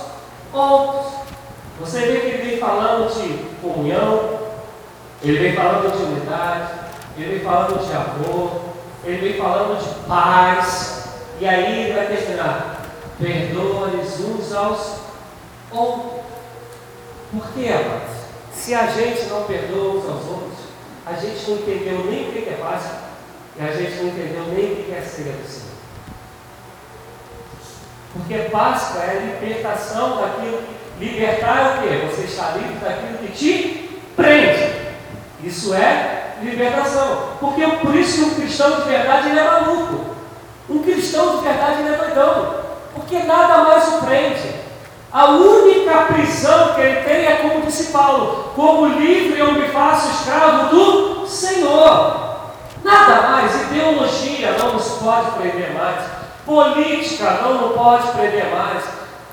outros. 0.51 1.13
Você 1.79 2.01
vê 2.01 2.21
que 2.21 2.27
ele 2.29 2.51
vem 2.51 2.59
falando 2.59 3.13
de 3.13 3.45
comunhão, 3.61 4.39
ele 5.23 5.39
vem 5.41 5.55
falando 5.55 5.95
de 5.95 6.03
unidade, 6.05 6.71
ele 7.19 7.35
vem 7.35 7.41
falando 7.41 7.87
de 7.87 7.93
amor, 7.93 8.61
ele 9.05 9.19
vem 9.19 9.43
falando 9.43 9.79
de 9.79 10.09
paz, 10.09 11.05
e 11.39 11.47
aí 11.47 11.83
ele 11.83 11.93
vai 11.93 12.07
terminar: 12.07 12.81
perdoa-lhes 13.21 14.21
uns 14.21 14.55
aos 14.55 14.93
outros. 15.71 16.32
Por 17.33 17.49
que, 17.53 17.69
amados? 17.69 18.23
se 18.63 18.75
a 18.75 18.87
gente 18.87 19.25
não 19.25 19.43
perdoa 19.43 19.95
uns 19.97 20.09
aos 20.09 20.25
outros, 20.25 20.59
a 21.05 21.15
gente 21.15 21.51
não 21.51 21.57
entendeu 21.57 22.05
nem 22.05 22.29
o 22.29 22.33
que 22.33 22.49
é 22.49 22.59
Páscoa 22.63 22.99
e 23.59 23.63
a 23.65 23.73
gente 23.73 23.97
não 23.97 24.09
entendeu 24.11 24.45
nem 24.55 24.73
o 24.73 24.85
que 24.85 24.95
é 24.95 25.03
ceia 25.03 25.33
do 25.33 25.49
Senhor. 25.49 25.73
Porque 28.13 28.51
Páscoa 28.51 29.03
é 29.03 29.11
a 29.11 29.21
libertação 29.21 30.21
daquilo. 30.21 30.63
Libertar 31.01 31.59
é 31.59 31.69
o 31.71 31.83
quê? 31.83 32.07
Você 32.07 32.23
está 32.23 32.51
livre 32.51 32.77
daquilo 32.77 33.19
que 33.19 33.33
te 33.33 34.01
prende. 34.15 34.93
Isso 35.43 35.75
é 35.75 36.37
libertação. 36.41 37.39
Porque 37.41 37.67
por 37.67 37.97
isso 37.97 38.19
que 38.19 38.31
um 38.31 38.35
cristão 38.35 38.81
de 38.81 38.89
verdade 38.89 39.31
ele 39.31 39.41
é 39.41 39.45
maluco. 39.45 40.15
Um 40.69 40.83
cristão 40.85 41.39
de 41.39 41.45
verdade 41.45 41.81
ele 41.81 41.95
é 41.95 41.97
doidão. 41.97 42.55
Porque 42.95 43.19
nada 43.25 43.65
mais 43.65 43.89
o 43.89 44.07
prende. 44.07 44.62
A 45.13 45.27
única 45.27 46.13
prisão 46.15 46.73
que 46.75 46.81
ele 46.81 47.03
tem 47.03 47.27
é 47.27 47.37
como 47.43 47.67
disse 47.67 47.93
Paulo: 47.93 48.53
como 48.57 48.87
livre 48.87 49.39
eu 49.39 49.53
me 49.53 49.69
faço 49.69 50.11
escravo 50.11 50.75
do 50.75 51.27
Senhor. 51.27 52.23
Nada 52.83 53.29
mais, 53.29 53.63
ideologia 53.63 54.57
não 54.59 54.73
nos 54.73 54.89
pode 54.93 55.33
prender 55.33 55.75
mais, 55.75 55.99
política 56.47 57.41
não 57.43 57.69
nos 57.69 57.77
pode 57.77 58.09
prender 58.09 58.51
mais, 58.51 58.83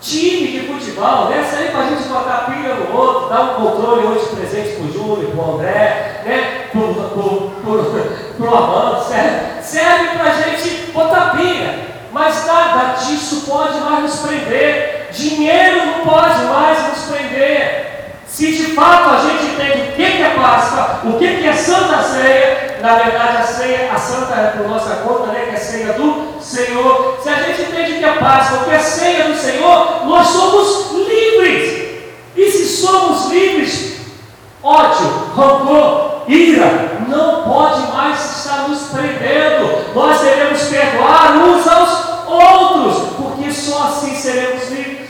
time 0.02 0.48
de 0.48 0.68
futebol, 0.68 1.30
né? 1.30 1.48
Serve 1.50 1.70
para 1.70 1.80
a 1.80 1.90
gente 1.90 2.08
botar 2.10 2.46
pilha 2.46 2.76
no 2.76 2.98
outro, 2.98 3.30
dar 3.30 3.42
um 3.42 3.54
controle 3.56 4.06
hoje 4.06 4.26
presente 4.36 4.76
para 4.76 4.86
o 4.86 4.92
Júnior, 4.92 5.32
para 5.32 5.42
o 5.42 5.56
André, 5.56 6.22
né? 6.26 6.70
Para 6.74 8.50
o 8.50 8.56
Amando, 8.56 9.04
serve, 9.06 9.64
serve 9.64 10.18
para 10.18 10.26
a 10.26 10.42
gente 10.42 10.92
botar 10.92 11.38
pilha, 11.38 11.88
mas 12.12 12.46
nada 12.46 12.96
disso 12.96 13.46
pode 13.50 13.80
mais 13.80 14.02
nos 14.02 14.20
prender. 14.20 14.99
Dinheiro 15.12 15.86
não 15.86 16.06
pode 16.06 16.44
mais 16.46 16.90
nos 16.90 17.06
prender. 17.06 17.90
Se 18.28 18.52
de 18.52 18.74
fato 18.74 19.10
a 19.10 19.30
gente 19.30 19.52
entende 19.52 19.90
o 19.90 19.96
que 19.96 20.04
é 20.04 20.34
Páscoa, 20.36 21.02
o 21.04 21.18
que 21.18 21.26
é 21.26 21.54
Santa 21.54 22.04
Ceia, 22.04 22.78
na 22.82 22.96
verdade 22.96 23.38
a 23.38 23.44
ceia, 23.44 23.92
a 23.92 23.98
Santa 23.98 24.34
é 24.36 24.54
por 24.56 24.70
nossa 24.70 24.96
conta, 24.98 25.32
né, 25.32 25.48
que 25.50 25.56
é 25.56 25.60
ceia 25.60 25.94
do 25.94 26.42
Senhor. 26.42 27.18
Se 27.22 27.28
a 27.28 27.36
gente 27.42 27.64
entende 27.64 27.98
que 27.98 28.06
é 28.06 28.14
Páscoa, 28.14 28.60
o 28.60 28.66
que 28.66 28.72
é 28.72 28.80
ceia 28.80 29.26
do 29.26 29.36
Senhor, 29.36 30.06
nós 30.06 30.28
somos 30.28 30.92
livres. 30.92 31.90
E 32.36 32.52
se 32.52 32.66
somos 32.78 33.32
livres, 33.32 33.98
ódio, 34.64 35.32
rancor, 35.36 36.24
ira, 36.28 37.00
não 37.08 37.44
pode 37.44 37.92
mais 37.92 38.38
estar 38.38 38.70
nos 38.70 38.84
prendendo. 38.84 39.94
Nós 39.94 40.22
devemos 40.22 40.62
perdoar 40.64 41.38
uns 41.38 41.68
aos 41.68 42.10
outros, 42.28 43.10
porque 43.18 43.52
só 43.52 43.88
assim 43.88 44.16
seremos 44.16 44.70
livres. 44.70 45.10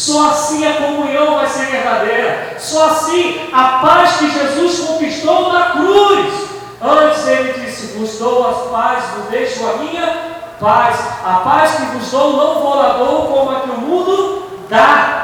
Só 0.00 0.30
assim 0.30 0.66
a 0.66 0.76
comunhão 0.76 1.34
vai 1.36 1.46
ser 1.46 1.66
verdadeira. 1.66 2.56
Só 2.58 2.86
assim 2.86 3.50
a 3.52 3.80
paz 3.82 4.16
que 4.16 4.30
Jesus 4.30 4.80
conquistou 4.86 5.52
na 5.52 5.72
cruz. 5.72 6.46
Antes 6.80 7.26
ele 7.26 7.52
disse: 7.60 7.98
Vos 7.98 8.18
dou 8.18 8.48
as 8.48 8.70
paz, 8.70 9.04
vos 9.14 9.26
deixo 9.26 9.62
a 9.68 9.76
minha 9.76 10.16
paz. 10.58 10.96
A 11.22 11.40
paz 11.44 11.72
que 11.74 11.82
vos 11.98 12.10
dou 12.10 12.32
não 12.32 12.62
dou 12.98 13.26
como 13.26 13.50
a 13.50 13.60
que 13.60 13.70
o 13.70 13.78
mundo 13.78 14.46
dá. 14.70 15.20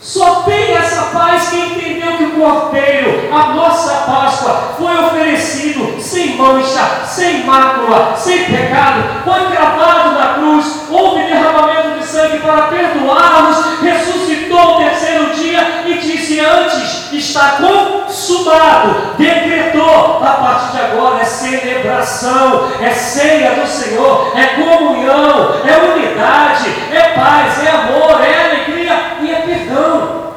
Só 0.00 0.42
tem 0.42 0.72
essa 0.76 1.06
paz 1.06 1.48
quem 1.48 1.72
entendeu 1.72 2.16
que 2.18 2.24
o 2.24 2.30
cordeiro, 2.40 3.34
a 3.34 3.46
nossa 3.54 3.92
Páscoa, 4.06 4.74
foi 4.78 4.96
oferecido 5.04 6.00
sem 6.00 6.36
mancha, 6.36 7.04
sem 7.04 7.42
mácula, 7.42 8.14
sem 8.16 8.44
pecado, 8.44 9.24
foi 9.24 9.50
gravado 9.50 10.12
na 10.12 10.34
cruz, 10.34 10.82
houve 10.88 11.24
derramamento 11.24 11.95
para 12.40 12.68
perdoar-nos, 12.68 13.80
ressuscitou 13.80 14.76
o 14.76 14.78
terceiro 14.78 15.34
dia 15.34 15.84
e 15.86 15.98
disse: 15.98 16.40
Antes 16.40 17.12
está 17.12 17.58
consumado, 17.58 19.16
decretou, 19.16 20.18
a 20.22 20.32
partir 20.32 20.76
de 20.76 20.82
agora 20.82 21.20
é 21.20 21.24
celebração, 21.24 22.70
é 22.80 22.90
ceia 22.90 23.54
do 23.54 23.66
Senhor, 23.66 24.32
é 24.36 24.46
comunhão, 24.54 25.54
é 25.64 25.94
unidade, 25.94 26.68
é 26.92 27.14
paz, 27.14 27.64
é 27.64 27.70
amor, 27.70 28.20
é 28.22 28.44
alegria 28.44 29.16
e 29.20 29.30
é 29.32 29.40
perdão. 29.40 30.34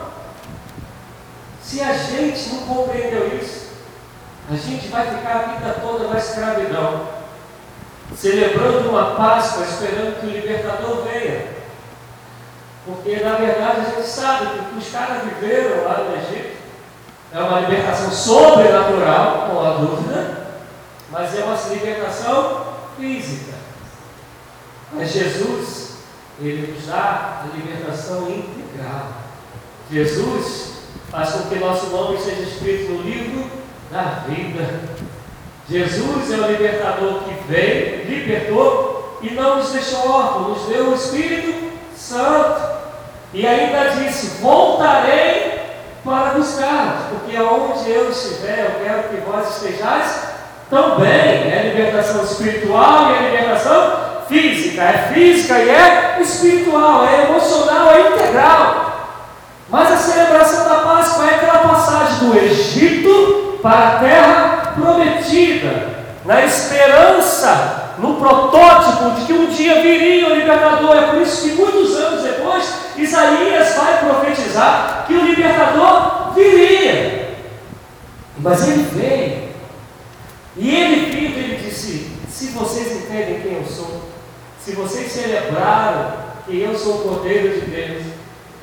Se 1.62 1.82
a 1.82 1.94
gente 1.94 2.50
não 2.50 2.62
compreendeu 2.62 3.40
isso, 3.42 3.70
a 4.52 4.56
gente 4.56 4.88
vai 4.88 5.06
ficar 5.06 5.36
a 5.36 5.54
vida 5.54 5.76
toda 5.82 6.08
na 6.08 6.18
escravidão, 6.18 7.08
celebrando 8.16 8.90
uma 8.90 9.12
Páscoa, 9.16 9.64
esperando 9.64 10.20
que 10.20 10.26
o 10.26 10.32
libertador 10.32 11.04
venha. 11.04 11.59
Porque 12.90 13.24
na 13.24 13.36
verdade 13.36 13.82
a 13.82 13.84
gente 13.84 14.08
sabe 14.08 14.48
que 14.48 14.60
o 14.60 14.64
que 14.64 14.78
os 14.80 14.92
caras 14.92 15.22
viveram 15.24 15.84
lá 15.84 16.00
no 16.00 16.16
Egito 16.16 16.58
é 17.32 17.40
uma 17.40 17.60
libertação 17.60 18.12
sobrenatural, 18.12 19.50
com 19.50 19.60
a 19.60 19.74
dúvida, 19.74 20.48
mas 21.12 21.38
é 21.38 21.44
uma 21.44 21.56
libertação 21.72 22.66
física. 22.98 23.54
Mas 24.92 25.12
Jesus, 25.12 25.98
ele 26.42 26.74
nos 26.74 26.88
dá 26.88 27.44
a 27.44 27.56
libertação 27.56 28.28
integral. 28.28 29.10
Jesus 29.92 30.80
faz 31.12 31.30
com 31.30 31.50
que 31.50 31.60
nosso 31.60 31.88
nome 31.88 32.18
seja 32.18 32.42
escrito 32.42 32.92
no 32.94 33.04
livro 33.04 33.52
da 33.92 34.24
vida. 34.28 34.82
Jesus 35.70 36.32
é 36.32 36.38
o 36.38 36.52
libertador 36.52 37.24
que 37.26 37.36
veio, 37.48 38.10
libertou 38.10 39.20
e 39.22 39.30
não 39.32 39.58
nos 39.58 39.70
deixou 39.70 40.10
órfãos, 40.10 40.58
nos 40.58 40.68
deu 40.68 40.90
o 40.90 40.96
Espírito 40.96 41.70
Santo. 41.96 42.79
E 43.34 43.46
ainda 43.46 43.92
disse: 43.92 44.42
Voltarei 44.42 45.60
para 46.04 46.32
buscar, 46.32 47.10
porque 47.10 47.36
aonde 47.36 47.90
eu 47.90 48.10
estiver, 48.10 48.66
eu 48.66 48.86
quero 48.86 49.10
que 49.10 49.18
vós 49.30 49.56
estejais 49.56 50.30
também. 50.70 51.10
É 51.10 51.72
libertação 51.74 52.24
espiritual 52.24 53.12
e 53.12 53.16
é 53.16 53.30
libertação 53.30 54.10
física. 54.28 54.82
É 54.82 55.12
física 55.14 55.60
e 55.60 55.70
é 55.70 56.18
espiritual, 56.22 57.06
é 57.06 57.30
emocional, 57.30 57.92
é 57.92 58.02
integral. 58.12 58.90
Mas 59.70 59.92
a 59.92 59.98
celebração 59.98 60.68
da 60.68 60.76
Páscoa 60.80 61.26
é 61.26 61.36
aquela 61.36 61.60
passagem 61.60 62.28
do 62.28 62.38
Egito 62.38 63.60
para 63.62 63.88
a 63.88 64.00
terra 64.00 64.74
prometida, 64.76 65.90
na 66.26 66.44
esperança, 66.44 67.89
no 68.02 68.16
protótipo 68.16 69.12
de 69.12 69.26
que 69.26 69.34
um 69.34 69.48
dia 69.48 69.82
viria 69.82 70.30
o 70.30 70.36
libertador. 70.36 70.96
É 70.96 71.08
por 71.08 71.22
isso 71.22 71.42
que 71.42 71.56
muitos 71.56 71.96
anos 71.96 72.24
depois, 72.24 72.74
Isaías 72.98 73.76
vai 73.76 74.00
profetizar 74.00 75.06
que 75.06 75.14
o 75.14 75.26
libertador 75.26 76.34
viria. 76.34 77.36
Mas 78.38 78.68
ele 78.68 78.84
veio. 78.94 79.50
E 80.56 80.76
ele 80.76 81.12
vindo, 81.12 81.38
ele 81.38 81.62
disse: 81.64 82.12
Se 82.30 82.48
vocês 82.48 83.04
entendem 83.04 83.42
quem 83.42 83.54
eu 83.56 83.66
sou, 83.66 84.10
se 84.64 84.72
vocês 84.72 85.12
celebraram 85.12 86.30
que 86.46 86.62
eu 86.62 86.78
sou 86.78 86.96
o 86.96 87.02
Cordeiro 87.02 87.60
de 87.60 87.66
Deus, 87.68 88.04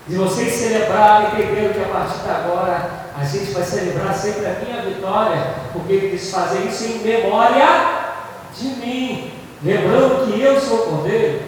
de 0.09 0.17
vocês 0.17 0.53
celebrarem, 0.53 1.29
entendendo 1.29 1.75
que 1.75 1.81
a 1.81 1.89
partir 1.89 2.23
de 2.23 2.31
agora 2.31 3.07
a 3.19 3.25
gente 3.25 3.51
vai 3.53 3.63
celebrar 3.63 4.15
sempre 4.15 4.47
a 4.47 4.61
minha 4.65 4.83
vitória, 4.83 5.55
porque 5.73 5.93
eles 5.93 6.31
fazem 6.31 6.69
isso 6.69 6.85
em 6.85 6.99
memória 6.99 8.06
de 8.59 8.69
mim, 8.69 9.33
lembrando 9.63 10.33
que 10.33 10.41
eu 10.41 10.61
sou 10.61 10.79
o 10.79 10.83
Cordeiro, 10.91 11.41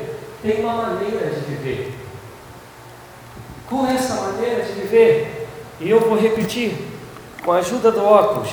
tem 0.42 0.60
uma 0.60 0.74
maneira 0.74 1.30
de 1.30 1.40
viver. 1.40 1.94
Com 3.68 3.86
essa 3.86 4.14
maneira 4.14 4.62
de 4.62 4.72
viver, 4.72 5.48
e 5.80 5.90
eu 5.90 6.00
vou 6.00 6.18
repetir, 6.18 6.74
com 7.44 7.52
a 7.52 7.58
ajuda 7.58 7.90
do 7.90 8.04
óculos, 8.04 8.50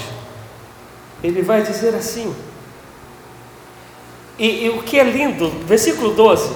ele 1.24 1.42
vai 1.42 1.62
dizer 1.62 1.96
assim, 1.96 2.36
e, 4.38 4.66
e 4.66 4.70
o 4.70 4.84
que 4.84 5.00
é 5.00 5.04
lindo, 5.04 5.50
versículo 5.66 6.14
12, 6.14 6.54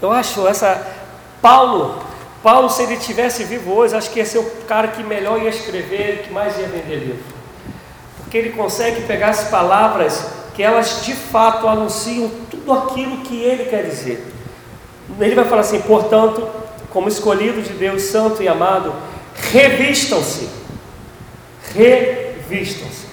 eu 0.00 0.12
acho 0.12 0.46
essa 0.46 0.86
Paulo, 1.40 2.02
Paulo, 2.42 2.68
se 2.68 2.82
ele 2.82 2.96
tivesse 2.96 3.44
vivo 3.44 3.72
hoje, 3.72 3.96
acho 3.96 4.10
que 4.10 4.18
ia 4.18 4.26
ser 4.26 4.38
o 4.38 4.50
cara 4.66 4.88
que 4.88 5.02
melhor 5.02 5.42
ia 5.42 5.50
escrever, 5.50 6.22
que 6.22 6.32
mais 6.32 6.56
ia 6.58 6.68
vender 6.68 6.96
livro. 6.96 7.24
Porque 8.18 8.38
ele 8.38 8.50
consegue 8.50 9.02
pegar 9.02 9.30
as 9.30 9.44
palavras 9.44 10.26
que 10.58 10.62
elas 10.64 11.04
de 11.04 11.14
fato 11.14 11.68
anunciam 11.68 12.28
tudo 12.50 12.72
aquilo 12.72 13.18
que 13.18 13.40
ele 13.40 13.66
quer 13.66 13.84
dizer. 13.84 14.26
Ele 15.20 15.36
vai 15.36 15.44
falar 15.44 15.60
assim: 15.60 15.80
portanto, 15.82 16.48
como 16.90 17.06
escolhido 17.06 17.62
de 17.62 17.74
Deus, 17.74 18.02
santo 18.02 18.42
e 18.42 18.48
amado, 18.48 18.92
revistam-se. 19.52 20.48
Revistam-se. 21.72 23.06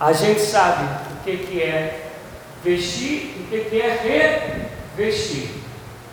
A 0.00 0.12
gente 0.12 0.40
sabe 0.40 0.82
o 1.12 1.22
que, 1.22 1.36
que 1.36 1.62
é 1.62 2.10
vestir 2.64 3.36
e 3.36 3.44
o 3.44 3.48
que, 3.48 3.70
que 3.70 3.80
é 3.80 4.66
revestir. 4.96 5.48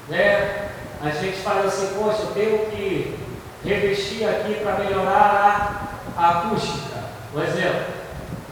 Né? 0.08 0.68
a 1.02 1.10
gente 1.10 1.38
faz 1.38 1.66
assim, 1.66 1.88
poxa, 2.00 2.22
eu 2.22 2.32
tenho 2.34 2.66
que 2.68 3.16
revestir 3.66 4.28
aqui 4.30 4.60
para 4.62 4.78
melhorar 4.78 5.90
a, 6.16 6.22
a, 6.22 6.30
acústica. 6.30 7.04
Um 7.34 7.42
exemplo, 7.42 7.97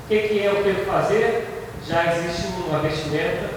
o 0.05 0.07
que, 0.07 0.19
que 0.19 0.43
eu 0.43 0.63
tenho 0.63 0.75
que 0.75 0.85
fazer? 0.85 1.47
Já 1.87 2.13
existe 2.13 2.47
uma 2.67 2.77
vestimenta 2.77 3.49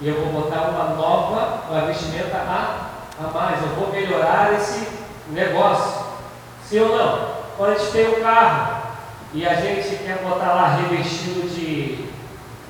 e 0.00 0.08
eu 0.08 0.14
vou 0.14 0.42
botar 0.42 0.70
uma 0.70 0.96
nova, 0.96 1.64
uma 1.70 1.82
vestimenta 1.82 2.38
a, 2.38 2.90
a 3.22 3.28
mais. 3.28 3.60
Eu 3.60 3.68
vou 3.76 3.92
melhorar 3.92 4.54
esse 4.54 4.88
negócio. 5.28 6.06
Sim 6.66 6.80
ou 6.80 6.96
não? 6.96 7.28
Quando 7.54 7.72
a 7.72 7.78
gente 7.78 7.92
tem 7.92 8.08
um 8.08 8.22
carro 8.22 8.82
e 9.34 9.46
a 9.46 9.54
gente 9.56 10.02
quer 10.02 10.22
botar 10.22 10.54
lá 10.54 10.76
revestido 10.76 11.46
de. 11.46 12.08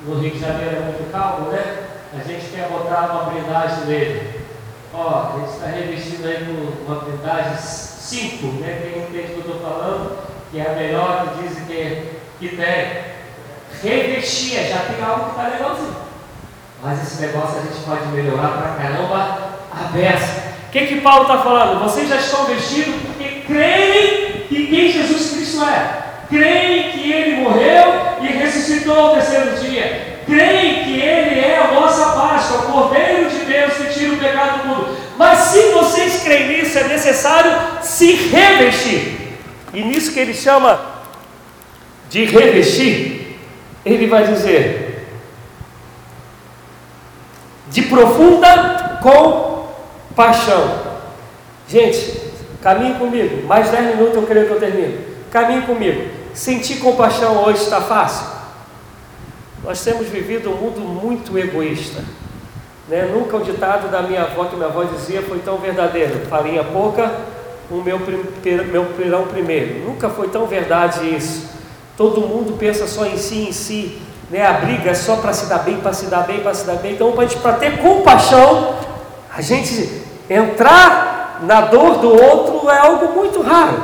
No 0.05 0.19
Rio 0.19 0.31
de 0.31 0.39
Janeiro 0.39 0.75
é 0.75 0.79
muito 0.79 1.09
calmo, 1.09 1.51
né? 1.51 1.87
A 2.13 2.27
gente 2.27 2.49
quer 2.49 2.67
botar 2.67 3.11
uma 3.11 3.31
blindagem 3.31 3.85
nele. 3.85 4.41
Ó, 4.93 5.07
a 5.07 5.39
gente 5.39 5.51
está 5.51 5.67
revestido 5.67 6.27
aí 6.27 6.45
com 6.45 6.91
uma 6.91 7.01
blindagem 7.01 7.55
5, 7.55 8.47
né? 8.59 8.81
Quem 8.81 9.03
entende 9.03 9.39
o 9.39 9.41
que 9.41 9.47
eu 9.47 9.55
estou 9.55 9.61
falando, 9.61 10.17
que 10.51 10.59
é 10.59 10.69
a 10.69 10.75
melhor 10.75 11.29
que 11.29 11.43
dizem 11.43 11.65
que, 11.65 12.19
que 12.39 12.57
tem. 12.57 13.11
Revestir, 13.83 14.67
já 14.67 14.79
tem 14.79 15.03
algo 15.03 15.25
que 15.25 15.29
está 15.31 15.47
legalzinho. 15.49 15.95
Mas 16.83 17.01
esse 17.01 17.21
negócio 17.21 17.59
a 17.59 17.61
gente 17.61 17.83
pode 17.85 18.07
melhorar 18.07 18.49
para 18.49 18.83
caramba 18.83 19.51
a 19.71 19.83
beça. 19.91 20.51
O 20.67 20.71
que, 20.71 20.87
que 20.87 21.01
Paulo 21.01 21.23
está 21.23 21.39
falando? 21.39 21.83
Vocês 21.83 22.07
já 22.07 22.15
estão 22.15 22.45
vestidos 22.45 22.95
porque 23.05 23.41
creem 23.45 24.45
que 24.47 24.67
quem 24.67 24.91
Jesus 24.91 25.31
Cristo 25.31 25.63
é. 25.63 26.01
Creem 26.29 26.91
que 26.91 27.11
Ele 27.11 27.41
morreu 27.41 28.17
e 28.21 28.27
ressuscitou 28.27 28.97
ao 28.97 29.13
terceiro 29.15 29.57
dia. 29.57 30.21
Creem 30.25 30.85
que 30.85 31.01
Ele 31.01 31.39
é 31.39 31.57
a 31.57 31.73
nossa 31.73 32.11
Páscoa, 32.11 32.57
o 32.59 32.71
Cordeiro 32.71 33.29
de 33.29 33.45
Deus 33.45 33.73
que 33.73 33.93
tira 33.93 34.13
o 34.13 34.17
pecado 34.17 34.61
do 34.61 34.67
mundo. 34.67 34.97
Mas 35.17 35.39
se 35.39 35.71
vocês 35.71 36.23
creem 36.23 36.47
nisso, 36.47 36.79
é 36.79 36.85
necessário 36.85 37.51
se 37.81 38.13
revestir. 38.13 39.37
E 39.73 39.83
nisso 39.83 40.13
que 40.13 40.19
ele 40.19 40.33
chama 40.33 40.79
de 42.09 42.25
revestir, 42.25 43.20
ele 43.85 44.07
vai 44.07 44.25
dizer 44.27 44.91
de 47.71 47.83
profunda 47.83 48.99
compaixão. 49.01 50.91
Gente, 51.67 52.21
caminhe 52.61 52.95
comigo. 52.95 53.47
Mais 53.47 53.69
10 53.69 53.95
minutos 53.95 54.15
eu 54.15 54.23
creio 54.23 54.45
que 54.45 54.51
eu 54.51 54.59
termino. 54.59 54.99
Caminhe 55.31 55.61
comigo. 55.61 56.09
Sentir 56.33 56.79
compaixão 56.79 57.43
hoje 57.43 57.63
está 57.63 57.81
fácil? 57.81 58.27
Nós 59.63 59.81
temos 59.83 60.07
vivido 60.07 60.49
um 60.49 60.55
mundo 60.55 60.81
muito 60.81 61.37
egoísta. 61.37 62.03
Né? 62.89 63.09
Nunca 63.13 63.37
o 63.37 63.43
ditado 63.43 63.89
da 63.89 64.01
minha 64.01 64.23
avó, 64.23 64.45
que 64.45 64.55
minha 64.55 64.67
avó 64.67 64.83
dizia, 64.83 65.21
foi 65.21 65.39
tão 65.39 65.57
verdadeiro. 65.57 66.25
Farinha 66.25 66.63
pouca, 66.63 67.09
o 67.69 67.75
meu, 67.75 67.99
meu 67.99 68.85
pirão 68.97 69.27
primeiro. 69.27 69.85
Nunca 69.85 70.09
foi 70.09 70.27
tão 70.27 70.45
verdade 70.45 71.15
isso. 71.15 71.49
Todo 71.97 72.21
mundo 72.21 72.57
pensa 72.57 72.87
só 72.87 73.05
em 73.05 73.17
si, 73.17 73.47
em 73.49 73.51
si. 73.51 74.01
Né? 74.29 74.45
A 74.45 74.53
briga 74.53 74.91
é 74.91 74.93
só 74.93 75.17
para 75.17 75.33
se 75.33 75.47
dar 75.47 75.59
bem, 75.59 75.77
para 75.77 75.93
se 75.93 76.05
dar 76.05 76.21
bem, 76.21 76.39
para 76.39 76.53
se 76.53 76.65
dar 76.65 76.75
bem. 76.75 76.93
Então, 76.93 77.11
para 77.11 77.53
ter 77.53 77.77
compaixão, 77.81 78.75
a 79.35 79.41
gente 79.41 80.01
entrar 80.29 81.41
na 81.43 81.61
dor 81.61 81.97
do 81.97 82.09
outro 82.09 82.69
é 82.69 82.77
algo 82.77 83.13
muito 83.13 83.41
raro. 83.41 83.81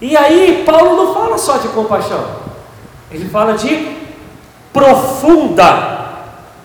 E 0.00 0.16
aí, 0.16 0.64
Paulo 0.66 0.96
não 0.96 1.14
fala 1.14 1.38
só 1.38 1.56
de 1.58 1.68
compaixão, 1.68 2.24
ele 3.10 3.28
fala 3.28 3.54
de 3.54 3.96
profunda 4.72 5.94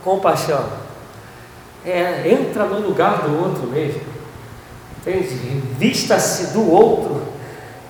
compaixão. 0.03 0.63
É, 1.85 2.29
entra 2.29 2.65
no 2.65 2.79
lugar 2.79 3.21
do 3.21 3.41
outro 3.41 3.67
mesmo. 3.67 4.01
Entende? 4.97 5.35
Vista-se 5.77 6.53
do 6.53 6.69
outro. 6.69 7.21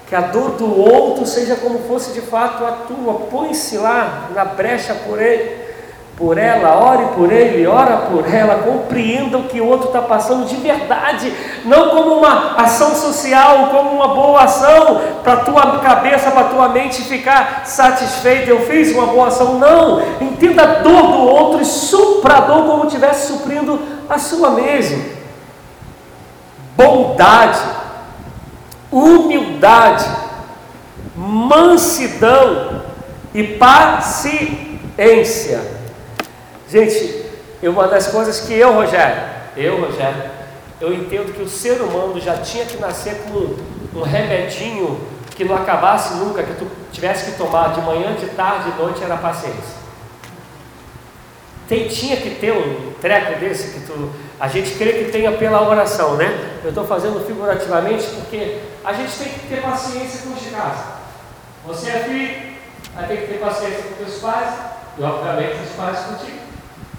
Que 0.09 0.15
a 0.15 0.21
dor 0.21 0.51
do 0.51 0.77
outro 0.77 1.25
seja 1.25 1.55
como 1.55 1.79
fosse 1.87 2.11
de 2.13 2.21
fato 2.21 2.65
a 2.65 2.71
tua. 2.71 3.13
Põe-se 3.29 3.77
lá 3.77 4.29
na 4.33 4.43
brecha 4.43 4.95
por 5.05 5.21
ele, 5.21 5.55
por 6.17 6.37
ela, 6.37 6.83
ore 6.83 7.05
por 7.15 7.31
ele, 7.31 7.65
ora 7.67 7.97
por 7.97 8.27
ela, 8.27 8.63
compreenda 8.63 9.37
o 9.37 9.43
que 9.43 9.61
o 9.61 9.67
outro 9.67 9.87
está 9.87 10.01
passando 10.01 10.45
de 10.47 10.55
verdade, 10.57 11.31
não 11.63 11.91
como 11.91 12.15
uma 12.15 12.55
ação 12.55 12.93
social, 12.93 13.69
como 13.69 13.91
uma 13.91 14.09
boa 14.09 14.43
ação 14.43 14.99
para 15.23 15.37
tua 15.37 15.79
cabeça, 15.79 16.31
para 16.31 16.49
tua 16.49 16.69
mente 16.69 17.03
ficar 17.03 17.61
satisfeita. 17.65 18.49
Eu 18.49 18.65
fiz 18.65 18.91
uma 18.93 19.05
boa 19.05 19.27
ação, 19.27 19.59
não. 19.59 20.01
Entenda 20.19 20.63
a 20.63 20.73
dor 20.79 21.03
do 21.03 21.19
outro 21.19 21.61
e 21.61 21.65
supra 21.65 22.37
a 22.37 22.41
dor 22.41 22.65
como 22.65 22.85
estivesse 22.85 23.27
suprindo 23.27 23.79
a 24.09 24.17
sua 24.17 24.49
mesma 24.49 25.19
bondade, 26.79 27.59
humildade, 28.91 30.05
mansidão 31.15 32.83
e 33.33 33.43
paciência. 33.43 34.59
Gente, 36.69 37.25
uma 37.63 37.87
das 37.87 38.07
coisas 38.07 38.41
que 38.41 38.53
eu, 38.53 38.73
Rogério, 38.73 39.23
eu, 39.55 39.79
Rogério, 39.81 40.23
eu 40.79 40.93
entendo 40.93 41.33
que 41.33 41.41
o 41.41 41.49
ser 41.49 41.81
humano 41.81 42.19
já 42.19 42.37
tinha 42.37 42.65
que 42.65 42.77
nascer 42.77 43.15
com 43.23 43.55
um 43.99 44.03
remedinho 44.03 44.99
que 45.35 45.43
não 45.43 45.55
acabasse 45.55 46.15
nunca, 46.15 46.43
que 46.43 46.53
tu 46.53 46.67
tivesse 46.91 47.31
que 47.31 47.37
tomar 47.37 47.73
de 47.73 47.81
manhã, 47.81 48.13
de 48.13 48.27
tarde, 48.27 48.71
de 48.71 48.77
noite, 48.77 49.03
era 49.03 49.17
paciência. 49.17 49.78
Tem, 51.69 51.87
tinha 51.87 52.17
que 52.17 52.31
ter 52.31 52.51
um 52.51 52.93
treco 52.99 53.39
desse 53.39 53.79
que 53.79 53.85
tu, 53.85 54.11
a 54.39 54.47
gente 54.47 54.71
crê 54.71 54.93
que 54.93 55.11
tenha 55.11 55.31
pela 55.33 55.61
oração, 55.61 56.15
né? 56.15 56.59
Eu 56.63 56.69
estou 56.69 56.83
fazendo 56.83 57.23
figurativamente 57.25 58.07
porque 58.07 58.57
a 58.83 58.91
gente 58.91 59.15
tem 59.15 59.29
que 59.31 59.47
ter 59.47 59.61
paciência 59.61 60.21
com 60.23 60.33
os 60.33 60.41
de 60.41 60.49
casa. 60.49 60.99
Você 61.67 61.91
é 61.91 61.99
filho, 61.99 62.57
vai 62.95 63.07
ter 63.07 63.17
que 63.17 63.27
ter 63.27 63.39
paciência 63.39 63.83
com 63.83 64.03
teus 64.03 64.17
pais 64.17 64.49
e 64.97 65.03
obviamente 65.03 65.57
os 65.61 65.75
pais 65.75 65.99
contigo. 65.99 66.39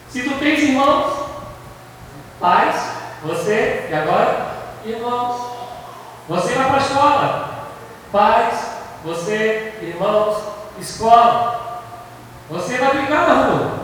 Se 0.08 0.22
tu 0.22 0.38
tens 0.38 0.60
irmãos, 0.60 1.26
pais, 2.38 2.76
você 3.24 3.88
e 3.90 3.94
agora 3.94 4.50
irmãos. 4.84 5.50
Você 6.28 6.54
vai 6.54 6.66
para 6.66 6.76
a 6.76 6.80
escola, 6.80 7.50
pais, 8.12 8.54
você, 9.04 9.74
irmãos, 9.82 10.36
escola. 10.78 11.82
Você 12.48 12.78
vai 12.78 12.96
brincar 12.96 13.28
na 13.28 13.34
rua. 13.44 13.79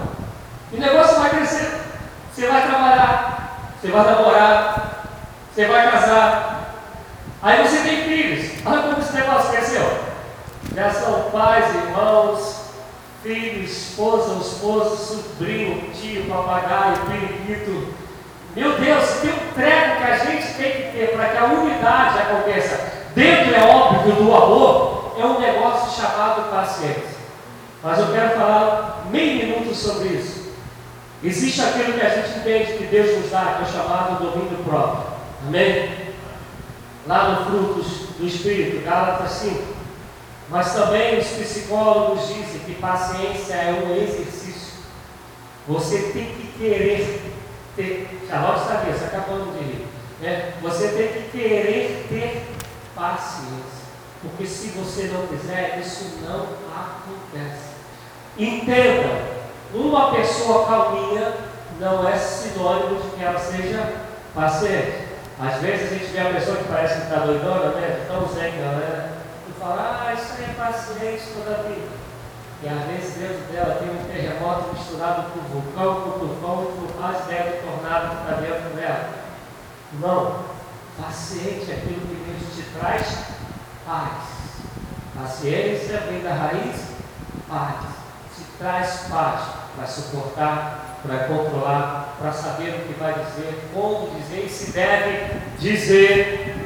O 0.77 0.81
negócio 0.81 1.19
vai 1.21 1.31
crescer. 1.31 1.81
Você 2.35 2.47
vai 2.49 2.67
trabalhar, 2.67 3.73
você 3.81 3.91
vai 3.91 4.05
namorar, 4.05 5.07
você 5.51 5.65
vai 5.65 5.91
casar. 5.91 6.75
Aí 7.43 7.67
você 7.67 7.79
tem 7.79 8.05
filhos. 8.05 8.67
Olha 8.67 8.83
como 8.83 8.99
esse 9.01 9.15
negócio 9.15 9.51
cresceu. 9.53 9.99
Já 10.75 10.91
são 10.91 11.31
pais, 11.31 11.75
irmãos, 11.75 12.61
filhos, 13.23 13.71
esposa, 13.71 14.35
esposo, 14.35 14.97
sobrinho, 14.97 15.91
tio, 15.95 16.27
papagaio, 16.27 16.99
periquito. 17.07 17.95
Meu 18.55 18.79
Deus, 18.79 19.11
tem 19.23 19.31
um 19.31 19.53
treco 19.55 19.97
que 19.97 20.05
a 20.05 20.19
gente 20.19 20.55
tem 20.55 20.73
que 20.73 20.93
ter 20.93 21.13
para 21.17 21.29
que 21.29 21.39
a 21.39 21.45
unidade 21.45 22.19
aconteça. 22.19 22.93
Dentro, 23.15 23.55
é 23.55 23.65
óbvio, 23.65 24.13
do 24.13 24.35
amor, 24.35 25.15
é 25.19 25.25
um 25.25 25.41
negócio 25.41 26.03
chamado 26.03 26.51
paciência. 26.51 27.17
Mas 27.83 27.99
eu 27.99 28.13
quero 28.13 28.37
falar 28.37 29.07
meio 29.11 29.47
minuto 29.47 29.75
sobre 29.75 30.09
isso. 30.09 30.36
Existe 31.25 31.63
aquilo 31.63 31.95
que 31.95 32.05
a 32.05 32.11
gente 32.11 32.39
entende 32.39 32.79
que 32.79 32.85
Deus 32.85 33.19
nos 33.19 33.31
dá, 33.31 33.59
que 33.59 33.71
é 33.71 33.73
chamado 33.73 34.23
domínio 34.23 34.63
próprio. 34.65 35.17
Amém? 35.47 36.07
Lá 37.07 37.31
no 37.31 37.47
Frutos 37.47 37.87
do 38.19 38.27
Espírito, 38.27 38.85
Gálatas 38.85 39.31
5. 39.31 39.63
Mas 40.51 40.75
também 40.75 41.19
os 41.19 41.27
psicólogos 41.27 42.29
dizem 42.29 42.61
que 42.67 42.75
paciência 42.75 43.55
é 43.55 43.85
um 43.85 43.97
exercício. 43.97 44.75
Você 45.67 45.99
tem 46.13 46.27
que 46.27 46.53
querer 46.59 47.23
ter. 47.75 48.09
Charlotte 48.29 48.63
está 48.63 48.75
aqui, 48.75 48.93
você 48.93 49.05
acabando 49.07 49.59
de 49.59 49.65
rir. 49.65 49.87
Né? 50.21 50.53
Você 50.63 50.89
tem 50.89 51.09
que 51.09 51.31
querer 51.31 52.07
ter 52.09 52.47
paciência. 52.95 53.87
Porque 54.23 54.47
se 54.47 54.69
você 54.69 55.11
não 55.13 55.27
quiser, 55.27 55.81
isso 55.81 56.19
não 56.23 56.47
acontece. 56.75 57.75
Entenda 58.39 59.36
uma 59.75 60.13
pessoa 60.13 60.67
calminha 60.67 61.35
não 61.79 62.09
é 62.09 62.17
sinônimo 62.17 63.01
de 63.01 63.09
que 63.11 63.25
ela 63.25 63.39
seja 63.39 63.93
paciente. 64.35 65.07
Às 65.39 65.61
vezes 65.61 65.93
a 65.93 65.95
gente 65.95 66.13
vê 66.13 66.21
a 66.21 66.33
pessoa 66.33 66.57
que 66.57 66.65
parece 66.65 66.95
que 66.95 67.03
está 67.03 67.17
doidona, 67.27 67.73
né? 67.73 68.07
Tão 68.09 68.27
zen, 68.29 68.59
galera, 68.59 69.13
e 69.49 69.61
fala, 69.61 70.07
ah, 70.07 70.15
isso 70.15 70.33
aí 70.39 70.45
é 70.45 70.55
paciente 70.55 71.25
toda 71.35 71.57
a 71.57 71.63
vida. 71.63 71.97
E 72.63 72.69
às 72.69 72.85
vezes 72.87 73.17
dentro 73.17 73.53
dela 73.53 73.75
tem 73.75 73.91
um 73.91 74.05
terremoto 74.05 74.73
misturado 74.73 75.31
com 75.31 75.41
vulcão, 75.41 76.01
com 76.01 76.19
tufão, 76.19 76.63
e 76.63 76.67
tu 76.67 76.99
faz 76.99 77.25
ideia 77.27 77.43
do 77.43 77.67
tornado 77.67 78.17
que 78.17 78.23
está 78.23 78.41
dentro 78.41 78.77
dela. 78.77 79.11
Não. 80.01 80.57
Paciente 80.99 81.71
é 81.71 81.75
aquilo 81.75 82.01
que 82.01 82.15
Deus 82.15 82.55
te 82.55 82.79
traz 82.79 83.19
paz. 83.85 84.37
Paciência 85.15 86.01
vem 86.09 86.23
da 86.23 86.33
raiz 86.33 86.77
paz 87.47 88.06
traz 88.59 89.07
paz 89.11 89.41
para 89.77 89.87
suportar, 89.87 90.99
para 91.07 91.19
controlar, 91.25 92.17
para 92.19 92.33
saber 92.33 92.71
o 92.71 92.87
que 92.87 92.99
vai 92.99 93.13
dizer, 93.13 93.69
como 93.75 94.11
dizer 94.19 94.47
e 94.47 94.49
se 94.49 94.73
deve 94.73 95.41
dizer. 95.59 96.57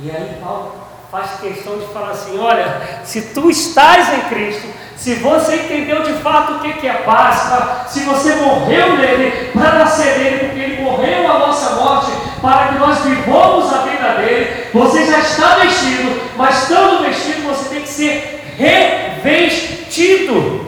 E 0.00 0.10
aí 0.10 0.38
Paulo 0.42 0.74
faz 1.10 1.40
questão 1.40 1.78
de 1.78 1.86
falar 1.86 2.10
assim: 2.10 2.38
olha, 2.38 3.00
se 3.04 3.22
tu 3.32 3.50
estás 3.50 4.12
em 4.12 4.22
Cristo, 4.28 4.68
se 4.96 5.14
você 5.14 5.54
entendeu 5.56 6.02
de 6.02 6.14
fato 6.14 6.54
o 6.54 6.58
que 6.60 6.86
é 6.86 6.92
Páscoa, 6.92 7.86
se 7.88 8.00
você 8.00 8.34
morreu 8.34 8.96
nele 8.96 9.50
para 9.52 9.78
nascer 9.78 10.18
nele, 10.18 10.38
porque 10.46 10.60
ele 10.60 10.82
morreu 10.82 11.30
a 11.30 11.38
nossa 11.38 11.76
morte, 11.76 12.10
para 12.40 12.68
que 12.68 12.78
nós 12.78 12.98
vivamos 12.98 13.72
a 13.72 13.78
vida 13.82 14.14
dele. 14.14 14.66
Você 14.74 15.06
já 15.06 15.20
está 15.20 15.56
vestido, 15.56 16.20
mas 16.36 16.62
estando 16.62 17.04
vestido, 17.04 17.46
você 17.46 17.68
tem 17.68 17.82
que 17.82 17.88
ser 17.88 18.54
revestido. 19.22 20.67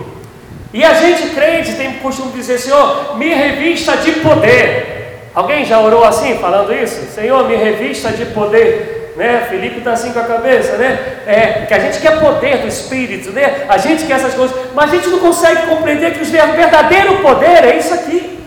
E 0.72 0.84
a 0.84 0.94
gente 0.94 1.34
crente 1.34 1.74
tem 1.74 1.88
o 1.88 2.00
costume 2.00 2.30
de 2.32 2.38
dizer, 2.38 2.58
Senhor, 2.58 3.16
me 3.16 3.28
revista 3.28 3.96
de 3.96 4.12
poder. 4.12 5.28
Alguém 5.34 5.64
já 5.64 5.80
orou 5.80 6.04
assim, 6.04 6.38
falando 6.38 6.72
isso? 6.72 7.12
Senhor, 7.12 7.48
me 7.48 7.56
revista 7.56 8.10
de 8.10 8.26
poder 8.26 9.00
né? 9.20 9.46
Felipe 9.50 9.78
está 9.78 9.92
assim 9.92 10.12
com 10.12 10.20
a 10.20 10.24
cabeça, 10.24 10.78
né? 10.78 11.20
É, 11.26 11.66
que 11.66 11.74
a 11.74 11.78
gente 11.78 12.00
quer 12.00 12.18
poder 12.20 12.58
do 12.58 12.66
Espírito, 12.66 13.30
né? 13.32 13.66
A 13.68 13.76
gente 13.76 14.06
quer 14.06 14.14
essas 14.14 14.32
coisas, 14.32 14.56
mas 14.74 14.90
a 14.90 14.96
gente 14.96 15.08
não 15.08 15.18
consegue 15.18 15.66
compreender 15.66 16.14
que 16.14 16.22
o 16.22 16.24
verdadeiro 16.24 17.16
poder 17.18 17.64
é 17.64 17.76
isso 17.76 17.92
aqui. 17.92 18.38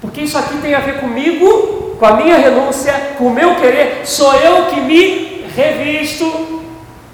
Porque 0.00 0.22
isso 0.22 0.36
aqui 0.36 0.56
tem 0.58 0.74
a 0.74 0.80
ver 0.80 0.98
comigo, 0.98 1.96
com 1.98 2.04
a 2.04 2.14
minha 2.14 2.36
renúncia, 2.36 2.92
com 3.16 3.26
o 3.26 3.30
meu 3.30 3.56
querer. 3.56 4.00
Sou 4.04 4.34
eu 4.34 4.66
que 4.66 4.80
me 4.80 5.44
revisto 5.54 6.64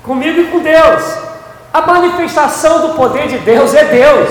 comigo 0.02 0.40
e 0.40 0.44
com 0.44 0.60
Deus. 0.60 1.18
A 1.76 1.82
manifestação 1.82 2.80
do 2.80 2.94
poder 2.94 3.28
de 3.28 3.36
Deus 3.36 3.74
é 3.74 3.84
Deus. 3.84 4.30